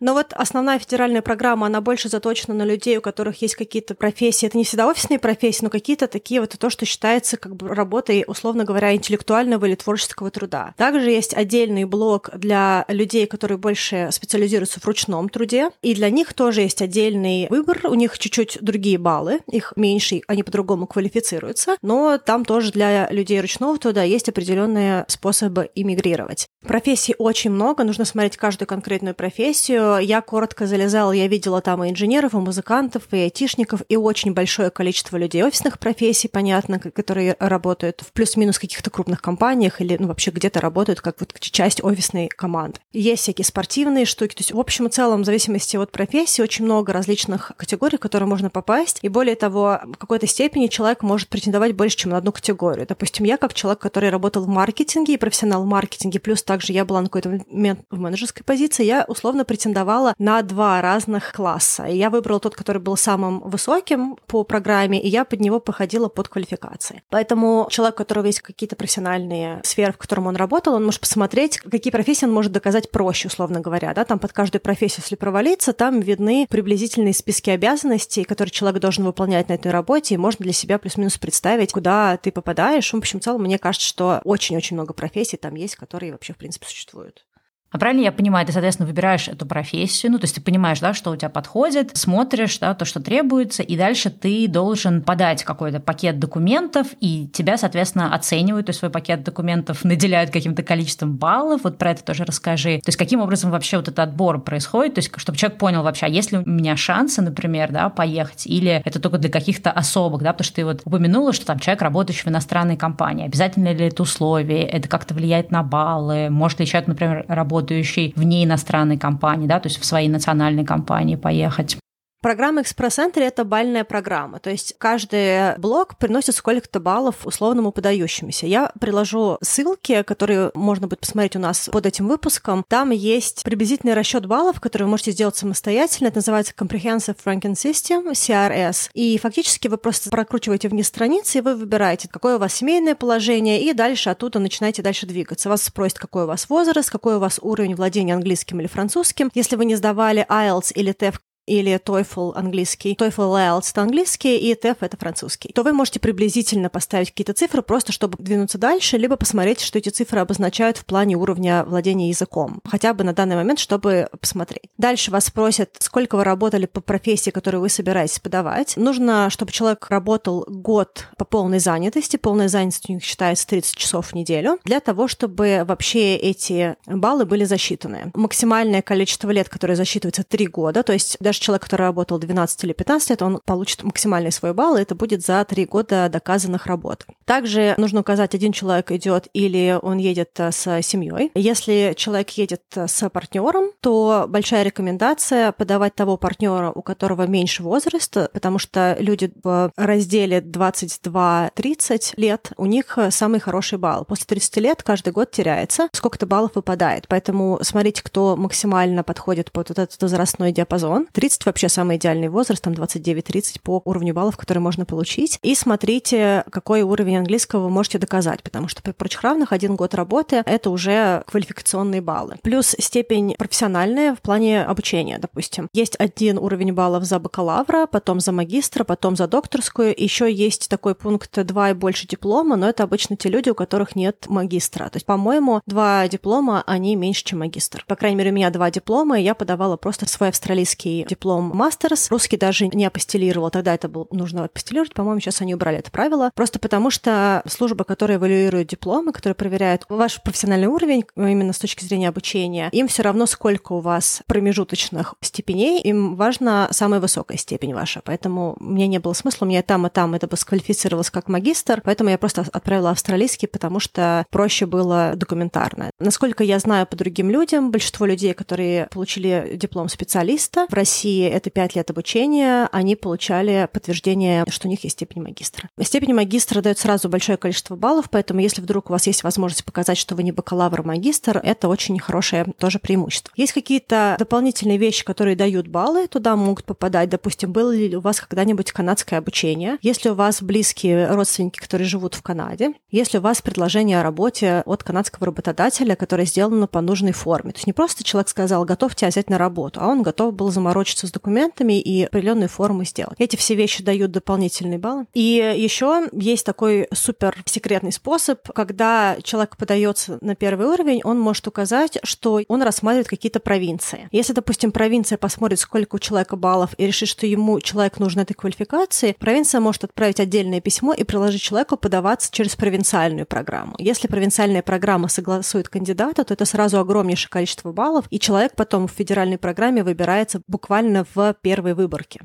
Но 0.00 0.12
вот 0.12 0.32
основная 0.34 0.78
федеральная 0.78 1.22
программа, 1.22 1.66
она 1.66 1.80
больше 1.80 2.08
заточена 2.08 2.54
на 2.54 2.64
людей, 2.64 2.98
у 2.98 3.00
которых 3.00 3.40
есть 3.42 3.54
какие-то 3.54 3.94
профессии. 3.94 4.46
Это 4.46 4.58
не 4.58 4.64
всегда 4.64 4.86
офисные 4.88 5.18
профессии, 5.18 5.64
но 5.64 5.70
какие-то 5.70 6.06
такие 6.06 6.40
вот 6.40 6.50
то, 6.58 6.70
что 6.70 6.84
считается 6.84 7.36
как 7.36 7.56
бы 7.56 7.68
работой, 7.68 8.24
условно 8.26 8.64
говоря, 8.64 8.94
интеллектуального 8.94 9.64
или 9.64 9.74
творческого 9.74 10.30
труда. 10.30 10.74
Также 10.76 11.10
есть 11.10 11.34
отдельный 11.34 11.84
блок 11.84 12.30
для 12.34 12.84
людей, 12.88 13.26
которые 13.26 13.58
больше 13.58 14.08
специализируются 14.12 14.80
в 14.80 14.84
ручном 14.84 15.28
труде, 15.28 15.70
и 15.82 15.94
для 15.94 16.10
них 16.10 16.34
тоже 16.34 16.62
есть 16.62 16.82
отдельный 16.82 17.46
выбор. 17.48 17.80
У 17.84 17.94
них 17.94 18.18
чуть-чуть 18.18 18.58
другие 18.60 18.98
баллы, 18.98 19.40
их 19.50 19.72
меньше, 19.76 20.20
они 20.26 20.42
по-другому 20.42 20.86
квалифицируются, 20.86 21.76
но 21.82 22.18
там 22.18 22.44
тоже 22.44 22.72
для 22.72 23.08
людей 23.10 23.40
ручного 23.40 23.78
труда 23.78 24.02
есть 24.02 24.28
определенные 24.28 25.04
способы 25.08 25.70
иммигрировать. 25.74 26.46
Профессий 26.66 27.14
очень 27.18 27.50
много, 27.50 27.84
нужно 27.84 28.04
смотреть 28.04 28.36
каждую 28.36 28.68
конкретную 28.68 29.14
профессию, 29.14 29.85
я 30.00 30.20
коротко 30.20 30.66
залезала, 30.66 31.12
я 31.12 31.26
видела 31.28 31.60
там 31.60 31.84
и 31.84 31.90
инженеров, 31.90 32.34
и 32.34 32.38
музыкантов, 32.38 33.04
и 33.12 33.18
айтишников, 33.18 33.82
и 33.88 33.96
очень 33.96 34.32
большое 34.32 34.70
количество 34.70 35.16
людей 35.16 35.44
офисных 35.44 35.78
профессий, 35.78 36.28
понятно, 36.28 36.78
которые 36.78 37.36
работают 37.38 38.00
в 38.00 38.12
плюс-минус 38.12 38.58
каких-то 38.58 38.90
крупных 38.90 39.22
компаниях 39.22 39.80
или 39.80 39.96
ну, 39.98 40.08
вообще 40.08 40.30
где-то 40.30 40.60
работают 40.60 41.00
как 41.00 41.16
вот 41.20 41.32
часть 41.40 41.82
офисной 41.82 42.28
команды. 42.28 42.78
Есть 42.92 43.22
всякие 43.22 43.44
спортивные 43.44 44.04
штуки, 44.04 44.34
то 44.34 44.40
есть 44.40 44.52
в 44.52 44.58
общем 44.58 44.86
и 44.86 44.90
целом, 44.90 45.22
в 45.22 45.26
зависимости 45.26 45.76
от 45.76 45.92
профессии, 45.92 46.42
очень 46.42 46.64
много 46.64 46.92
различных 46.92 47.52
категорий, 47.56 47.96
в 47.96 48.00
которые 48.00 48.28
можно 48.28 48.50
попасть, 48.50 48.98
и 49.02 49.08
более 49.08 49.36
того, 49.36 49.80
в 49.84 49.96
какой-то 49.96 50.26
степени 50.26 50.66
человек 50.66 51.02
может 51.02 51.28
претендовать 51.28 51.72
больше, 51.72 51.96
чем 51.96 52.10
на 52.10 52.16
одну 52.16 52.32
категорию. 52.32 52.86
Допустим, 52.86 53.24
я 53.24 53.36
как 53.36 53.54
человек, 53.54 53.80
который 53.80 54.10
работал 54.10 54.44
в 54.44 54.48
маркетинге 54.48 55.14
и 55.14 55.18
профессионал 55.18 55.62
в 55.62 55.66
маркетинге, 55.66 56.20
плюс 56.20 56.42
также 56.42 56.72
я 56.72 56.84
была 56.84 57.00
на 57.00 57.06
какой-то 57.06 57.44
момент 57.50 57.80
в 57.90 57.98
менеджерской 57.98 58.44
позиции, 58.44 58.84
я 58.84 59.04
условно 59.08 59.44
претендовала 59.44 59.75
претендовала 59.76 60.14
на 60.18 60.42
два 60.42 60.80
разных 60.80 61.32
класса. 61.32 61.84
И 61.84 61.96
я 61.96 62.08
выбрала 62.10 62.40
тот, 62.40 62.54
который 62.54 62.80
был 62.80 62.96
самым 62.96 63.40
высоким 63.40 64.16
по 64.26 64.42
программе, 64.44 65.00
и 65.00 65.08
я 65.08 65.24
под 65.24 65.40
него 65.40 65.60
походила 65.60 66.08
под 66.08 66.28
квалификации. 66.28 67.02
Поэтому 67.10 67.68
человек, 67.70 67.96
у 67.96 67.98
которого 67.98 68.26
есть 68.26 68.40
какие-то 68.40 68.76
профессиональные 68.76 69.60
сферы, 69.64 69.92
в 69.92 69.98
котором 69.98 70.26
он 70.26 70.36
работал, 70.36 70.74
он 70.74 70.84
может 70.84 71.00
посмотреть, 71.00 71.58
какие 71.58 71.90
профессии 71.90 72.24
он 72.24 72.32
может 72.32 72.52
доказать 72.52 72.90
проще, 72.90 73.28
условно 73.28 73.60
говоря. 73.60 73.92
Да? 73.92 74.04
Там 74.04 74.18
под 74.18 74.32
каждую 74.32 74.62
профессию, 74.62 75.02
если 75.02 75.16
провалиться, 75.16 75.72
там 75.72 76.00
видны 76.00 76.46
приблизительные 76.48 77.14
списки 77.14 77.50
обязанностей, 77.50 78.24
которые 78.24 78.52
человек 78.52 78.80
должен 78.80 79.04
выполнять 79.04 79.48
на 79.48 79.54
этой 79.54 79.72
работе, 79.72 80.14
и 80.14 80.18
можно 80.18 80.42
для 80.42 80.52
себя 80.52 80.78
плюс-минус 80.78 81.18
представить, 81.18 81.72
куда 81.72 82.16
ты 82.16 82.32
попадаешь. 82.32 82.92
В 82.92 82.96
общем, 82.96 83.20
в 83.20 83.24
целом, 83.24 83.42
мне 83.42 83.58
кажется, 83.58 83.86
что 83.86 84.20
очень-очень 84.24 84.76
много 84.76 84.94
профессий 84.94 85.36
там 85.36 85.54
есть, 85.54 85.76
которые 85.76 86.12
вообще, 86.12 86.32
в 86.32 86.36
принципе, 86.36 86.66
существуют. 86.66 87.26
А 87.72 87.78
правильно 87.78 88.02
я 88.02 88.12
понимаю, 88.12 88.46
ты, 88.46 88.52
соответственно, 88.52 88.86
выбираешь 88.86 89.28
эту 89.28 89.44
профессию, 89.44 90.12
ну, 90.12 90.18
то 90.18 90.24
есть 90.24 90.36
ты 90.36 90.40
понимаешь, 90.40 90.78
да, 90.78 90.94
что 90.94 91.10
у 91.10 91.16
тебя 91.16 91.28
подходит, 91.28 91.96
смотришь, 91.96 92.58
да, 92.58 92.74
то, 92.74 92.84
что 92.84 93.00
требуется, 93.00 93.62
и 93.62 93.76
дальше 93.76 94.08
ты 94.08 94.46
должен 94.46 95.02
подать 95.02 95.42
какой-то 95.42 95.80
пакет 95.80 96.20
документов, 96.20 96.86
и 97.00 97.26
тебя, 97.26 97.58
соответственно, 97.58 98.14
оценивают, 98.14 98.66
то 98.66 98.70
есть 98.70 98.78
свой 98.78 98.90
пакет 98.90 99.24
документов 99.24 99.84
наделяют 99.84 100.30
каким-то 100.30 100.62
количеством 100.62 101.16
баллов, 101.16 101.64
вот 101.64 101.76
про 101.76 101.90
это 101.90 102.04
тоже 102.04 102.24
расскажи. 102.24 102.78
То 102.84 102.88
есть 102.88 102.96
каким 102.96 103.20
образом 103.20 103.50
вообще 103.50 103.78
вот 103.78 103.88
этот 103.88 103.98
отбор 103.98 104.40
происходит, 104.40 104.94
то 104.94 104.98
есть 105.00 105.10
чтобы 105.16 105.36
человек 105.36 105.58
понял 105.58 105.82
вообще, 105.82 106.06
а 106.06 106.08
есть 106.08 106.30
ли 106.30 106.38
у 106.38 106.48
меня 106.48 106.76
шансы, 106.76 107.20
например, 107.20 107.72
да, 107.72 107.88
поехать, 107.88 108.46
или 108.46 108.80
это 108.84 109.00
только 109.00 109.18
для 109.18 109.28
каких-то 109.28 109.72
особых, 109.72 110.22
да, 110.22 110.32
потому 110.32 110.44
что 110.44 110.54
ты 110.54 110.64
вот 110.64 110.82
упомянула, 110.84 111.32
что 111.32 111.44
там 111.44 111.58
человек, 111.58 111.82
работающий 111.82 112.22
в 112.22 112.28
иностранной 112.28 112.76
компании, 112.76 113.26
обязательно 113.26 113.72
ли 113.72 113.86
это 113.86 114.04
условие, 114.04 114.62
это 114.62 114.88
как-то 114.88 115.14
влияет 115.14 115.50
на 115.50 115.64
баллы, 115.64 116.30
может 116.30 116.60
ли 116.60 116.66
человек, 116.66 116.86
например, 116.86 117.24
работать 117.28 117.55
работающий 117.56 118.12
вне 118.16 118.44
иностранной 118.44 118.98
компании, 118.98 119.46
да, 119.46 119.60
то 119.60 119.68
есть 119.68 119.80
в 119.80 119.84
своей 119.84 120.08
национальной 120.08 120.64
компании 120.64 121.16
поехать. 121.16 121.78
Программа 122.22 122.62
экспресс-энтри— 122.62 123.24
это 123.26 123.44
бальная 123.44 123.84
программа, 123.84 124.40
то 124.40 124.50
есть 124.50 124.74
каждый 124.78 125.56
блок 125.58 125.96
приносит 125.98 126.34
сколько-то 126.34 126.80
баллов 126.80 127.26
условному 127.26 127.72
подающемуся. 127.72 128.46
Я 128.46 128.72
приложу 128.80 129.38
ссылки, 129.42 130.02
которые 130.02 130.50
можно 130.54 130.88
будет 130.88 131.00
посмотреть 131.00 131.36
у 131.36 131.38
нас 131.38 131.68
под 131.70 131.86
этим 131.86 132.08
выпуском. 132.08 132.64
Там 132.68 132.90
есть 132.90 133.44
приблизительный 133.44 133.94
расчет 133.94 134.26
баллов, 134.26 134.60
который 134.60 134.84
вы 134.84 134.88
можете 134.88 135.12
сделать 135.12 135.36
самостоятельно. 135.36 136.08
Это 136.08 136.16
называется 136.16 136.54
Comprehensive 136.56 137.16
Ranking 137.24 137.52
System, 137.52 138.10
CRS. 138.10 138.90
И 138.94 139.18
фактически 139.18 139.68
вы 139.68 139.76
просто 139.76 140.10
прокручиваете 140.10 140.68
вниз 140.68 140.88
страницы, 140.88 141.38
и 141.38 141.40
вы 141.42 141.54
выбираете, 141.54 142.08
какое 142.08 142.36
у 142.36 142.38
вас 142.38 142.54
семейное 142.54 142.94
положение, 142.94 143.62
и 143.62 143.72
дальше 143.72 144.10
оттуда 144.10 144.38
начинаете 144.38 144.82
дальше 144.82 145.06
двигаться. 145.06 145.48
Вас 145.48 145.62
спросят, 145.62 145.98
какой 145.98 146.24
у 146.24 146.26
вас 146.26 146.48
возраст, 146.48 146.90
какой 146.90 147.16
у 147.16 147.20
вас 147.20 147.38
уровень 147.40 147.74
владения 147.76 148.14
английским 148.14 148.58
или 148.60 148.66
французским. 148.66 149.30
Если 149.34 149.54
вы 149.56 149.64
не 149.66 149.76
сдавали 149.76 150.26
IELTS 150.28 150.72
или 150.72 150.92
TEF 150.92 151.16
или 151.46 151.76
TOEFL 151.76 152.32
английский, 152.34 152.94
TOEFL 152.94 153.58
IELTS 153.58 153.70
это 153.70 153.82
английский, 153.82 154.36
и 154.36 154.54
TEF 154.54 154.78
это 154.80 154.96
французский, 154.96 155.52
то 155.52 155.62
вы 155.62 155.72
можете 155.72 156.00
приблизительно 156.00 156.68
поставить 156.68 157.10
какие-то 157.10 157.32
цифры 157.32 157.62
просто, 157.62 157.92
чтобы 157.92 158.16
двинуться 158.18 158.58
дальше, 158.58 158.96
либо 158.98 159.16
посмотреть, 159.16 159.60
что 159.60 159.78
эти 159.78 159.88
цифры 159.88 160.20
обозначают 160.20 160.76
в 160.76 160.84
плане 160.84 161.16
уровня 161.16 161.64
владения 161.64 162.08
языком, 162.08 162.60
хотя 162.64 162.94
бы 162.94 163.04
на 163.04 163.12
данный 163.12 163.36
момент, 163.36 163.58
чтобы 163.58 164.08
посмотреть. 164.20 164.70
Дальше 164.78 165.10
вас 165.10 165.26
спросят, 165.26 165.76
сколько 165.78 166.16
вы 166.16 166.24
работали 166.24 166.66
по 166.66 166.80
профессии, 166.80 167.30
которую 167.30 167.60
вы 167.60 167.68
собираетесь 167.68 168.18
подавать. 168.18 168.76
Нужно, 168.76 169.30
чтобы 169.30 169.52
человек 169.52 169.86
работал 169.88 170.44
год 170.48 171.06
по 171.16 171.24
полной 171.24 171.58
занятости. 171.58 172.16
Полная 172.16 172.48
занятость 172.48 172.88
у 172.88 172.92
них 172.92 173.04
считается 173.04 173.46
30 173.46 173.76
часов 173.76 174.08
в 174.08 174.14
неделю, 174.14 174.58
для 174.64 174.80
того, 174.80 175.08
чтобы 175.08 175.64
вообще 175.66 176.16
эти 176.16 176.76
баллы 176.86 177.24
были 177.24 177.44
засчитаны. 177.44 178.10
Максимальное 178.14 178.82
количество 178.82 179.30
лет, 179.30 179.48
которое 179.48 179.76
засчитывается 179.76 180.24
3 180.24 180.46
года, 180.46 180.82
то 180.82 180.92
есть 180.92 181.16
даже 181.20 181.35
даже 181.36 181.40
человек, 181.40 181.64
который 181.64 181.82
работал 181.82 182.18
12 182.18 182.64
или 182.64 182.72
15 182.72 183.10
лет, 183.10 183.22
он 183.22 183.40
получит 183.44 183.82
максимальный 183.82 184.32
свой 184.32 184.54
балл, 184.54 184.76
и 184.76 184.82
это 184.82 184.94
будет 184.94 185.24
за 185.24 185.44
три 185.44 185.66
года 185.66 186.08
доказанных 186.08 186.66
работ. 186.66 187.06
Также 187.24 187.74
нужно 187.76 188.00
указать, 188.00 188.34
один 188.34 188.52
человек 188.52 188.90
идет 188.90 189.28
или 189.32 189.78
он 189.80 189.98
едет 189.98 190.30
э, 190.38 190.50
с 190.50 190.82
семьей. 190.82 191.30
Если 191.34 191.94
человек 191.96 192.30
едет 192.30 192.62
э, 192.74 192.86
с 192.88 193.08
партнером, 193.10 193.70
то 193.80 194.26
большая 194.28 194.62
рекомендация 194.62 195.52
подавать 195.52 195.94
того 195.94 196.16
партнера, 196.16 196.70
у 196.74 196.82
которого 196.82 197.26
меньше 197.26 197.62
возраста, 197.62 198.30
потому 198.32 198.58
что 198.58 198.96
люди 198.98 199.30
в 199.42 199.72
разделе 199.76 200.40
22-30 200.40 202.14
лет, 202.16 202.52
у 202.56 202.66
них 202.66 202.96
э, 202.96 203.10
самый 203.10 203.40
хороший 203.40 203.78
балл. 203.78 204.04
После 204.04 204.26
30 204.26 204.56
лет 204.58 204.82
каждый 204.82 205.12
год 205.12 205.30
теряется, 205.30 205.88
сколько-то 205.92 206.26
баллов 206.26 206.52
выпадает. 206.54 207.06
Поэтому 207.08 207.58
смотрите, 207.62 208.02
кто 208.02 208.36
максимально 208.36 209.02
подходит 209.02 209.52
под 209.52 209.68
вот 209.68 209.78
этот 209.78 210.00
возрастной 210.00 210.52
диапазон. 210.52 211.08
30 211.12 211.25
вообще 211.44 211.68
самый 211.68 211.96
идеальный 211.96 212.28
возраст, 212.28 212.62
там 212.62 212.72
29-30 212.72 213.60
по 213.62 213.82
уровню 213.84 214.14
баллов, 214.14 214.36
которые 214.36 214.62
можно 214.62 214.84
получить. 214.84 215.38
И 215.42 215.54
смотрите, 215.54 216.44
какой 216.50 216.82
уровень 216.82 217.18
английского 217.18 217.64
вы 217.64 217.70
можете 217.70 217.98
доказать, 217.98 218.42
потому 218.42 218.68
что 218.68 218.82
при 218.82 218.92
прочих 218.92 219.22
равных 219.22 219.52
один 219.52 219.76
год 219.76 219.94
работы— 219.94 220.42
это 220.46 220.70
уже 220.70 221.22
квалификационные 221.26 222.00
баллы. 222.00 222.36
Плюс 222.42 222.74
степень 222.78 223.34
профессиональная 223.38 224.14
в 224.14 224.20
плане 224.20 224.62
обучения, 224.62 225.18
допустим. 225.18 225.68
Есть 225.72 225.96
один 225.98 226.38
уровень 226.38 226.72
баллов 226.72 227.04
за 227.04 227.18
бакалавра, 227.18 227.86
потом 227.86 228.20
за 228.20 228.32
магистра, 228.32 228.84
потом 228.84 229.16
за 229.16 229.26
докторскую. 229.26 229.94
Еще 229.96 230.32
есть 230.32 230.68
такой 230.68 230.94
пункт 230.94 231.36
два 231.44 231.70
и 231.70 231.74
больше 231.74 232.06
диплома, 232.06 232.56
но 232.56 232.68
это 232.68 232.82
обычно 232.82 233.16
те 233.16 233.28
люди, 233.28 233.50
у 233.50 233.54
которых 233.54 233.96
нет 233.96 234.26
магистра. 234.28 234.88
То 234.88 234.96
есть, 234.96 235.06
по-моему, 235.06 235.60
два 235.66 236.06
диплома, 236.08 236.62
они 236.66 236.96
меньше, 236.96 237.24
чем 237.24 237.40
магистр. 237.40 237.84
По 237.86 237.96
крайней 237.96 238.16
мере, 238.16 238.30
у 238.30 238.34
меня 238.34 238.50
два 238.50 238.70
диплома, 238.70 239.18
и 239.18 239.22
я 239.22 239.34
подавала 239.34 239.76
просто 239.76 240.08
свой 240.08 240.28
австралийский 240.28 241.04
диплом 241.08 241.15
мастерс. 241.24 242.10
Русский 242.10 242.36
даже 242.36 242.68
не 242.68 242.84
апостелировала. 242.84 243.50
Тогда 243.50 243.74
это 243.74 243.88
было 243.88 244.06
нужно 244.10 244.44
апостелировать. 244.44 244.94
По-моему, 244.94 245.20
сейчас 245.20 245.40
они 245.40 245.54
убрали 245.54 245.78
это 245.78 245.90
правило. 245.90 246.30
Просто 246.34 246.58
потому 246.58 246.90
что 246.90 247.42
служба, 247.46 247.84
которая 247.84 248.18
эвалюирует 248.18 248.68
дипломы, 248.68 249.12
которая 249.12 249.34
проверяет 249.34 249.84
ваш 249.88 250.22
профессиональный 250.22 250.66
уровень 250.66 251.04
именно 251.16 251.52
с 251.52 251.58
точки 251.58 251.84
зрения 251.84 252.08
обучения, 252.08 252.68
им 252.72 252.88
все 252.88 253.02
равно, 253.02 253.26
сколько 253.26 253.72
у 253.72 253.80
вас 253.80 254.22
промежуточных 254.26 255.14
степеней, 255.20 255.80
им 255.82 256.16
важна 256.16 256.68
самая 256.72 257.00
высокая 257.00 257.38
степень 257.38 257.74
ваша. 257.74 258.00
Поэтому 258.04 258.56
мне 258.60 258.86
не 258.86 258.98
было 258.98 259.12
смысла, 259.12 259.46
у 259.46 259.48
меня 259.48 259.62
там 259.62 259.86
и 259.86 259.90
там 259.90 260.14
это 260.14 260.26
бы 260.26 260.36
сквалифицировалось 260.36 261.10
как 261.10 261.28
магистр, 261.28 261.80
поэтому 261.84 262.10
я 262.10 262.18
просто 262.18 262.44
отправила 262.52 262.90
австралийский, 262.90 263.46
потому 263.46 263.80
что 263.80 264.24
проще 264.30 264.66
было 264.66 265.12
документарно. 265.14 265.90
Насколько 265.98 266.44
я 266.44 266.58
знаю 266.58 266.86
по 266.86 266.96
другим 266.96 267.30
людям, 267.30 267.70
большинство 267.70 268.06
людей, 268.06 268.34
которые 268.34 268.88
получили 268.90 269.52
диплом 269.54 269.88
специалиста, 269.88 270.66
в 270.68 270.74
России 270.74 271.05
это 271.20 271.50
5 271.50 271.76
лет 271.76 271.90
обучения, 271.90 272.68
они 272.72 272.96
получали 272.96 273.68
подтверждение, 273.72 274.44
что 274.48 274.68
у 274.68 274.70
них 274.70 274.84
есть 274.84 274.96
степень 274.96 275.22
магистра. 275.22 275.68
Степень 275.80 276.14
магистра 276.14 276.62
дает 276.62 276.78
сразу 276.78 277.08
большое 277.08 277.38
количество 277.38 277.76
баллов, 277.76 278.06
поэтому 278.10 278.40
если 278.40 278.60
вдруг 278.60 278.90
у 278.90 278.92
вас 278.92 279.06
есть 279.06 279.24
возможность 279.24 279.64
показать, 279.64 279.98
что 279.98 280.14
вы 280.14 280.22
не 280.22 280.32
бакалавр, 280.32 280.80
а 280.80 280.82
магистр, 280.82 281.40
это 281.42 281.68
очень 281.68 281.98
хорошее 281.98 282.46
тоже 282.58 282.78
преимущество. 282.78 283.32
Есть 283.36 283.52
какие-то 283.52 284.16
дополнительные 284.18 284.78
вещи, 284.78 285.04
которые 285.04 285.36
дают 285.36 285.68
баллы, 285.68 286.06
туда 286.06 286.36
могут 286.36 286.64
попадать. 286.64 287.08
Допустим, 287.08 287.52
было 287.52 287.74
ли 287.74 287.96
у 287.96 288.00
вас 288.00 288.20
когда-нибудь 288.20 288.72
канадское 288.72 289.18
обучение? 289.18 289.78
Если 289.82 290.08
у 290.08 290.14
вас 290.14 290.42
близкие 290.42 291.08
родственники, 291.08 291.58
которые 291.58 291.86
живут 291.86 292.14
в 292.14 292.22
Канаде, 292.22 292.74
если 292.90 293.18
у 293.18 293.20
вас 293.20 293.42
предложение 293.42 294.00
о 294.00 294.02
работе 294.02 294.62
от 294.66 294.82
канадского 294.82 295.26
работодателя, 295.26 295.96
которое 295.96 296.24
сделано 296.24 296.66
по 296.66 296.80
нужной 296.80 297.12
форме. 297.12 297.52
То 297.52 297.58
есть 297.58 297.66
не 297.66 297.72
просто 297.72 298.04
человек 298.04 298.28
сказал, 298.28 298.64
готов 298.64 298.94
тебя 298.94 299.08
взять 299.08 299.30
на 299.30 299.38
работу, 299.38 299.80
а 299.80 299.88
он 299.88 300.02
готов 300.02 300.34
был 300.34 300.50
заморочиться 300.86 301.06
с 301.06 301.10
документами 301.10 301.80
и 301.80 302.04
определенную 302.04 302.48
форму 302.48 302.84
сделать. 302.84 303.16
Эти 303.18 303.36
все 303.36 303.54
вещи 303.54 303.82
дают 303.82 304.12
дополнительные 304.12 304.78
баллы. 304.78 305.06
И 305.14 305.54
еще 305.56 306.08
есть 306.12 306.46
такой 306.46 306.88
супер 306.92 307.36
секретный 307.44 307.92
способ, 307.92 308.40
когда 308.52 309.16
человек 309.22 309.56
подается 309.56 310.18
на 310.20 310.34
первый 310.34 310.68
уровень, 310.68 311.00
он 311.04 311.18
может 311.18 311.46
указать, 311.46 311.98
что 312.02 312.40
он 312.48 312.62
рассматривает 312.62 313.08
какие-то 313.08 313.40
провинции. 313.40 314.08
Если, 314.12 314.32
допустим, 314.32 314.72
провинция 314.72 315.18
посмотрит, 315.18 315.58
сколько 315.58 315.96
у 315.96 315.98
человека 315.98 316.36
баллов, 316.36 316.70
и 316.78 316.86
решит, 316.86 317.08
что 317.08 317.26
ему 317.26 317.60
человек 317.60 317.98
нужен 317.98 318.20
этой 318.20 318.34
квалификации, 318.34 319.16
провинция 319.18 319.60
может 319.60 319.84
отправить 319.84 320.20
отдельное 320.20 320.60
письмо 320.60 320.92
и 320.92 321.04
предложить 321.04 321.42
человеку 321.42 321.76
подаваться 321.76 322.30
через 322.30 322.56
провинциальную 322.56 323.26
программу. 323.26 323.74
Если 323.78 324.06
провинциальная 324.06 324.62
программа 324.62 325.08
согласует 325.08 325.68
кандидата, 325.68 326.24
то 326.24 326.34
это 326.34 326.44
сразу 326.44 326.78
огромнейшее 326.78 327.30
количество 327.30 327.72
баллов, 327.72 328.06
и 328.10 328.20
человек 328.20 328.52
потом 328.56 328.86
в 328.86 328.92
федеральной 328.92 329.38
программе 329.38 329.82
выбирается 329.82 330.40
буквально 330.46 330.75
в 331.14 331.34
первой 331.40 331.74
выборке. 331.74 332.20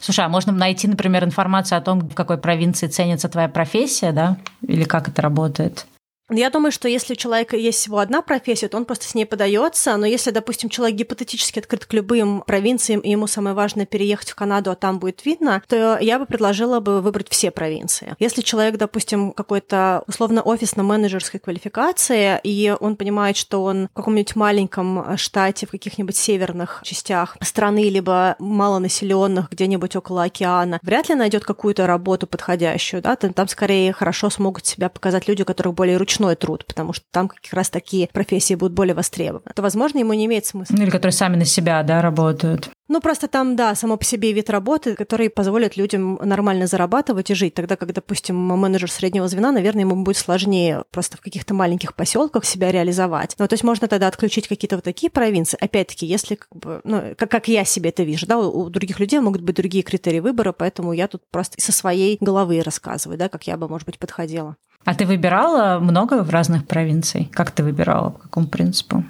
Слушай, 0.00 0.24
а 0.24 0.28
можно 0.28 0.52
найти, 0.52 0.88
например, 0.88 1.24
информацию 1.24 1.78
о 1.78 1.80
том, 1.80 2.00
в 2.00 2.14
какой 2.14 2.38
провинции 2.38 2.86
ценится 2.86 3.28
твоя 3.28 3.48
профессия, 3.48 4.12
да? 4.12 4.38
Или 4.62 4.84
как 4.84 5.08
это 5.08 5.22
работает? 5.22 5.86
Я 6.30 6.50
думаю, 6.50 6.72
что 6.72 6.88
если 6.88 7.12
у 7.12 7.16
человека 7.16 7.56
есть 7.56 7.78
всего 7.78 7.98
одна 7.98 8.22
профессия, 8.22 8.68
то 8.68 8.76
он 8.76 8.84
просто 8.84 9.06
с 9.06 9.14
ней 9.14 9.26
подается. 9.26 9.96
Но 9.96 10.06
если, 10.06 10.30
допустим, 10.30 10.70
человек 10.70 10.96
гипотетически 10.96 11.58
открыт 11.58 11.84
к 11.84 11.92
любым 11.92 12.42
провинциям, 12.46 13.00
и 13.00 13.10
ему 13.10 13.26
самое 13.26 13.54
важное 13.54 13.86
переехать 13.86 14.30
в 14.30 14.34
Канаду, 14.34 14.70
а 14.70 14.74
там 14.74 14.98
будет 14.98 15.24
видно, 15.26 15.62
то 15.68 15.98
я 16.00 16.18
бы 16.18 16.26
предложила 16.26 16.80
бы 16.80 17.00
выбрать 17.00 17.28
все 17.28 17.50
провинции. 17.50 18.14
Если 18.18 18.40
человек, 18.40 18.76
допустим, 18.76 19.32
какой-то 19.32 20.04
условно 20.06 20.42
офисно-менеджерской 20.42 21.40
квалификации, 21.40 22.40
и 22.44 22.74
он 22.80 22.96
понимает, 22.96 23.36
что 23.36 23.62
он 23.64 23.88
в 23.88 23.96
каком-нибудь 23.96 24.36
маленьком 24.36 25.18
штате, 25.18 25.66
в 25.66 25.70
каких-нибудь 25.70 26.16
северных 26.16 26.80
частях 26.84 27.36
страны, 27.42 27.90
либо 27.90 28.36
малонаселенных, 28.38 29.50
где-нибудь 29.50 29.96
около 29.96 30.24
океана, 30.24 30.78
вряд 30.82 31.08
ли 31.08 31.14
найдет 31.14 31.44
какую-то 31.44 31.86
работу 31.86 32.26
подходящую, 32.26 33.02
да, 33.02 33.16
там, 33.16 33.48
скорее 33.48 33.92
хорошо 33.92 34.30
смогут 34.30 34.64
себя 34.64 34.88
показать 34.88 35.28
люди, 35.28 35.42
у 35.42 35.44
которых 35.44 35.74
более 35.74 35.96
ручные 35.96 36.11
ручной 36.12 36.36
труд, 36.36 36.64
потому 36.66 36.92
что 36.92 37.04
там 37.10 37.28
как 37.28 37.38
раз 37.52 37.70
такие 37.70 38.08
профессии 38.12 38.54
будут 38.54 38.74
более 38.74 38.94
востребованы, 38.94 39.52
то, 39.54 39.62
возможно, 39.62 39.98
ему 39.98 40.12
не 40.12 40.26
имеет 40.26 40.46
смысла. 40.46 40.74
Ну, 40.76 40.82
или 40.82 40.90
которые 40.90 41.12
сами 41.12 41.36
на 41.36 41.44
себя, 41.44 41.82
да, 41.82 42.02
работают. 42.02 42.70
Ну, 42.88 43.00
просто 43.00 43.28
там, 43.28 43.56
да, 43.56 43.74
само 43.74 43.96
по 43.96 44.04
себе 44.04 44.32
вид 44.32 44.50
работы, 44.50 44.94
который 44.94 45.30
позволит 45.30 45.76
людям 45.76 46.18
нормально 46.22 46.66
зарабатывать 46.66 47.30
и 47.30 47.34
жить. 47.34 47.54
Тогда, 47.54 47.76
как, 47.76 47.92
допустим, 47.94 48.36
менеджер 48.36 48.90
среднего 48.90 49.28
звена, 49.28 49.50
наверное, 49.50 49.82
ему 49.82 50.02
будет 50.02 50.18
сложнее 50.18 50.84
просто 50.90 51.16
в 51.16 51.22
каких-то 51.22 51.54
маленьких 51.54 51.94
поселках 51.94 52.44
себя 52.44 52.70
реализовать. 52.70 53.34
Ну, 53.38 53.48
то 53.48 53.54
есть 53.54 53.64
можно 53.64 53.88
тогда 53.88 54.08
отключить 54.08 54.48
какие-то 54.48 54.76
вот 54.76 54.84
такие 54.84 55.10
провинции. 55.10 55.56
Опять-таки, 55.58 56.04
если, 56.04 56.34
как 56.34 56.54
бы, 56.54 56.80
ну, 56.84 57.14
как, 57.16 57.30
как 57.30 57.48
я 57.48 57.64
себе 57.64 57.90
это 57.90 58.02
вижу, 58.02 58.26
да, 58.26 58.38
у, 58.38 58.64
у 58.64 58.68
других 58.68 59.00
людей 59.00 59.20
могут 59.20 59.40
быть 59.40 59.56
другие 59.56 59.82
критерии 59.82 60.20
выбора, 60.20 60.52
поэтому 60.52 60.92
я 60.92 61.08
тут 61.08 61.22
просто 61.30 61.58
со 61.62 61.72
своей 61.72 62.18
головы 62.20 62.60
рассказываю, 62.60 63.16
да, 63.16 63.30
как 63.30 63.46
я 63.46 63.56
бы, 63.56 63.68
может 63.68 63.86
быть, 63.86 63.98
подходила. 63.98 64.56
А 64.84 64.94
ты 64.94 65.06
выбирала 65.06 65.78
много 65.80 66.22
в 66.22 66.30
разных 66.30 66.66
провинций? 66.66 67.30
Как 67.32 67.50
ты 67.50 67.62
выбирала? 67.62 68.10
По 68.10 68.18
какому 68.18 68.46
принципу? 68.48 69.04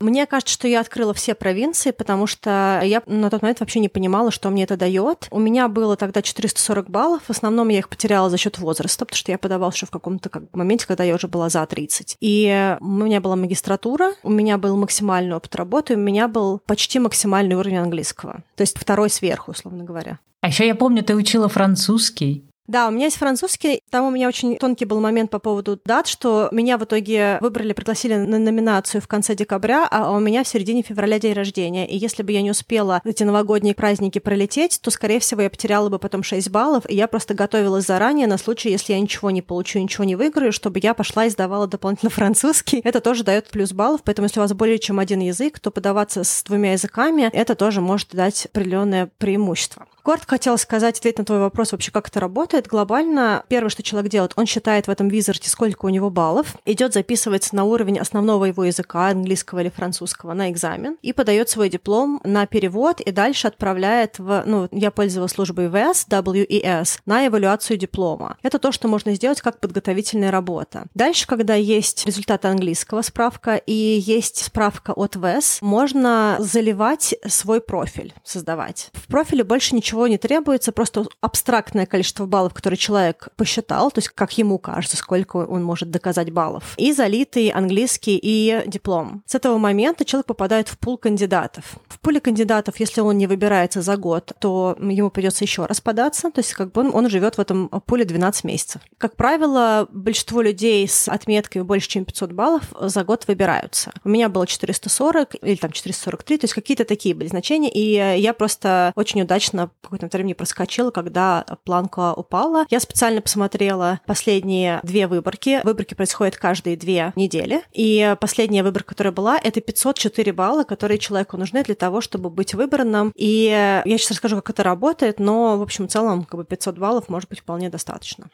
Мне 0.00 0.26
кажется, 0.26 0.54
что 0.54 0.68
я 0.68 0.80
открыла 0.80 1.12
все 1.12 1.34
провинции, 1.34 1.90
потому 1.90 2.28
что 2.28 2.80
я 2.84 3.02
на 3.06 3.30
тот 3.30 3.42
момент 3.42 3.58
вообще 3.58 3.80
не 3.80 3.88
понимала, 3.88 4.30
что 4.30 4.48
мне 4.48 4.62
это 4.62 4.76
дает. 4.76 5.26
У 5.32 5.40
меня 5.40 5.66
было 5.66 5.96
тогда 5.96 6.22
440 6.22 6.88
баллов. 6.88 7.22
В 7.26 7.30
основном 7.30 7.68
я 7.68 7.78
их 7.78 7.88
потеряла 7.88 8.30
за 8.30 8.36
счет 8.36 8.58
возраста, 8.58 9.04
потому 9.04 9.16
что 9.16 9.32
я 9.32 9.38
подавала 9.38 9.72
еще 9.72 9.86
в 9.86 9.90
каком-то 9.90 10.28
как, 10.28 10.44
моменте, 10.52 10.86
когда 10.86 11.02
я 11.02 11.16
уже 11.16 11.26
была 11.26 11.48
за 11.48 11.66
30. 11.66 12.16
И 12.20 12.76
у 12.80 12.86
меня 12.86 13.20
была 13.20 13.34
магистратура, 13.34 14.12
у 14.22 14.30
меня 14.30 14.56
был 14.56 14.76
максимальный 14.76 15.34
опыт 15.34 15.56
работы, 15.56 15.94
у 15.94 15.98
меня 15.98 16.28
был 16.28 16.60
почти 16.64 17.00
максимальный 17.00 17.56
уровень 17.56 17.78
английского. 17.78 18.44
То 18.54 18.62
есть 18.62 18.78
второй 18.78 19.10
сверху, 19.10 19.50
условно 19.50 19.82
говоря. 19.82 20.20
А 20.42 20.48
еще 20.48 20.64
я 20.64 20.76
помню, 20.76 21.02
ты 21.02 21.16
учила 21.16 21.48
французский. 21.48 22.44
Да, 22.68 22.86
у 22.86 22.90
меня 22.90 23.06
есть 23.06 23.16
французский. 23.16 23.82
Там 23.88 24.04
у 24.04 24.10
меня 24.10 24.28
очень 24.28 24.58
тонкий 24.58 24.84
был 24.84 25.00
момент 25.00 25.30
по 25.30 25.38
поводу 25.38 25.80
дат, 25.86 26.06
что 26.06 26.50
меня 26.52 26.76
в 26.76 26.84
итоге 26.84 27.38
выбрали, 27.40 27.72
пригласили 27.72 28.14
на 28.14 28.38
номинацию 28.38 29.00
в 29.00 29.08
конце 29.08 29.34
декабря, 29.34 29.88
а 29.90 30.12
у 30.12 30.20
меня 30.20 30.44
в 30.44 30.48
середине 30.48 30.82
февраля 30.82 31.18
день 31.18 31.32
рождения. 31.32 31.88
И 31.88 31.96
если 31.96 32.22
бы 32.22 32.30
я 32.32 32.42
не 32.42 32.50
успела 32.50 33.00
эти 33.04 33.22
новогодние 33.22 33.74
праздники 33.74 34.18
пролететь, 34.18 34.80
то, 34.82 34.90
скорее 34.90 35.18
всего, 35.18 35.40
я 35.40 35.48
потеряла 35.48 35.88
бы 35.88 35.98
потом 35.98 36.22
6 36.22 36.50
баллов. 36.50 36.84
И 36.90 36.94
я 36.94 37.08
просто 37.08 37.32
готовилась 37.32 37.86
заранее 37.86 38.26
на 38.26 38.36
случай, 38.36 38.68
если 38.68 38.92
я 38.92 39.00
ничего 39.00 39.30
не 39.30 39.40
получу, 39.40 39.78
ничего 39.78 40.04
не 40.04 40.14
выиграю, 40.14 40.52
чтобы 40.52 40.78
я 40.82 40.92
пошла 40.92 41.24
и 41.24 41.30
сдавала 41.30 41.66
дополнительно 41.66 42.10
французский. 42.14 42.82
Это 42.84 43.00
тоже 43.00 43.24
дает 43.24 43.48
плюс 43.48 43.72
баллов. 43.72 44.02
Поэтому, 44.04 44.26
если 44.26 44.40
у 44.40 44.42
вас 44.42 44.52
более 44.52 44.78
чем 44.78 44.98
один 44.98 45.20
язык, 45.20 45.58
то 45.58 45.70
подаваться 45.70 46.22
с 46.22 46.42
двумя 46.42 46.72
языками, 46.72 47.30
это 47.32 47.54
тоже 47.54 47.80
может 47.80 48.10
дать 48.10 48.44
определенное 48.44 49.10
преимущество. 49.16 49.86
Коротко 50.08 50.36
хотела 50.36 50.56
сказать, 50.56 50.98
ответить 50.98 51.18
на 51.18 51.24
твой 51.26 51.38
вопрос 51.38 51.72
вообще, 51.72 51.90
как 51.90 52.08
это 52.08 52.18
работает 52.18 52.57
работает 52.58 52.66
глобально. 52.66 53.44
Первое, 53.48 53.70
что 53.70 53.82
человек 53.82 54.10
делает, 54.10 54.32
он 54.36 54.46
считает 54.46 54.86
в 54.86 54.90
этом 54.90 55.08
визарде, 55.08 55.48
сколько 55.48 55.86
у 55.86 55.88
него 55.88 56.10
баллов, 56.10 56.56
идет 56.64 56.92
записывается 56.92 57.54
на 57.54 57.64
уровень 57.64 57.98
основного 57.98 58.46
его 58.46 58.64
языка, 58.64 59.08
английского 59.08 59.60
или 59.60 59.68
французского, 59.68 60.34
на 60.34 60.50
экзамен, 60.50 60.96
и 61.02 61.12
подает 61.12 61.48
свой 61.48 61.68
диплом 61.68 62.20
на 62.24 62.46
перевод, 62.46 63.00
и 63.00 63.12
дальше 63.12 63.46
отправляет 63.48 64.18
в, 64.18 64.42
ну, 64.46 64.68
я 64.72 64.90
пользовалась 64.90 65.32
службой 65.32 65.66
WES, 65.66 66.08
WES, 66.08 67.00
на 67.06 67.26
эвалюацию 67.26 67.76
диплома. 67.76 68.36
Это 68.42 68.58
то, 68.58 68.72
что 68.72 68.88
можно 68.88 69.14
сделать 69.14 69.40
как 69.40 69.60
подготовительная 69.60 70.30
работа. 70.30 70.86
Дальше, 70.94 71.26
когда 71.26 71.54
есть 71.54 72.06
результаты 72.06 72.48
английского 72.48 73.02
справка 73.02 73.56
и 73.56 73.72
есть 73.72 74.44
справка 74.44 74.92
от 74.92 75.16
WES, 75.16 75.58
можно 75.60 76.36
заливать 76.40 77.14
свой 77.26 77.60
профиль, 77.60 78.14
создавать. 78.24 78.90
В 78.94 79.06
профиле 79.06 79.44
больше 79.44 79.74
ничего 79.74 80.08
не 80.08 80.18
требуется, 80.18 80.72
просто 80.72 81.04
абстрактное 81.20 81.86
количество 81.86 82.26
баллов, 82.26 82.47
которые 82.54 82.78
человек 82.78 83.28
посчитал, 83.36 83.90
то 83.90 83.98
есть 83.98 84.08
как 84.10 84.36
ему 84.38 84.58
кажется, 84.58 84.96
сколько 84.96 85.36
он 85.36 85.62
может 85.62 85.90
доказать 85.90 86.30
баллов, 86.30 86.74
и 86.76 86.92
залитый 86.92 87.48
английский 87.48 88.18
и 88.20 88.62
диплом. 88.66 89.22
С 89.26 89.34
этого 89.34 89.58
момента 89.58 90.04
человек 90.04 90.26
попадает 90.26 90.68
в 90.68 90.78
пул 90.78 90.96
кандидатов. 90.96 91.76
В 91.88 91.98
пуле 92.00 92.20
кандидатов, 92.20 92.80
если 92.80 93.00
он 93.00 93.18
не 93.18 93.26
выбирается 93.26 93.82
за 93.82 93.96
год, 93.96 94.32
то 94.38 94.76
ему 94.80 95.10
придется 95.10 95.44
еще 95.44 95.66
раз 95.66 95.80
податься, 95.80 96.30
то 96.30 96.40
есть 96.40 96.52
как 96.54 96.72
бы 96.72 96.80
он, 96.80 96.94
он 96.94 97.08
живет 97.08 97.36
в 97.36 97.40
этом 97.40 97.68
пуле 97.86 98.04
12 98.04 98.44
месяцев. 98.44 98.80
Как 98.98 99.16
правило, 99.16 99.88
большинство 99.90 100.40
людей 100.42 100.86
с 100.86 101.08
отметкой 101.08 101.62
больше, 101.62 101.88
чем 101.88 102.04
500 102.04 102.32
баллов 102.32 102.62
за 102.80 103.04
год 103.04 103.26
выбираются. 103.26 103.92
У 104.04 104.08
меня 104.08 104.28
было 104.28 104.46
440 104.46 105.36
или 105.42 105.56
там 105.56 105.72
443, 105.72 106.38
то 106.38 106.44
есть 106.44 106.54
какие-то 106.54 106.84
такие 106.84 107.14
были 107.14 107.28
значения, 107.28 107.70
и 107.70 108.20
я 108.20 108.32
просто 108.32 108.92
очень 108.94 109.22
удачно 109.22 109.70
в 109.82 109.88
какое-то 109.88 110.06
времени 110.06 110.32
проскочила, 110.32 110.90
когда 110.90 111.44
планка 111.64 112.14
упала. 112.14 112.37
Я 112.70 112.80
специально 112.80 113.20
посмотрела 113.20 114.00
последние 114.06 114.80
две 114.82 115.06
выборки. 115.06 115.60
Выборки 115.64 115.94
происходят 115.94 116.36
каждые 116.36 116.76
две 116.76 117.12
недели, 117.16 117.62
и 117.72 118.16
последняя 118.20 118.62
выборка, 118.62 118.90
которая 118.90 119.12
была, 119.12 119.38
это 119.42 119.60
504 119.60 120.32
балла, 120.32 120.64
которые 120.64 120.98
человеку 120.98 121.36
нужны 121.36 121.64
для 121.64 121.74
того, 121.74 122.00
чтобы 122.00 122.30
быть 122.30 122.54
выбранным. 122.54 123.12
И 123.14 123.82
я 123.84 123.98
сейчас 123.98 124.12
расскажу, 124.12 124.36
как 124.36 124.50
это 124.50 124.62
работает, 124.62 125.18
но, 125.18 125.58
в 125.58 125.62
общем, 125.62 125.88
в 125.88 125.90
целом, 125.90 126.24
как 126.24 126.38
бы 126.38 126.44
500 126.44 126.78
баллов 126.78 127.08
может 127.08 127.28
быть 127.28 127.40
вполне 127.40 127.70
достаточно. 127.70 128.28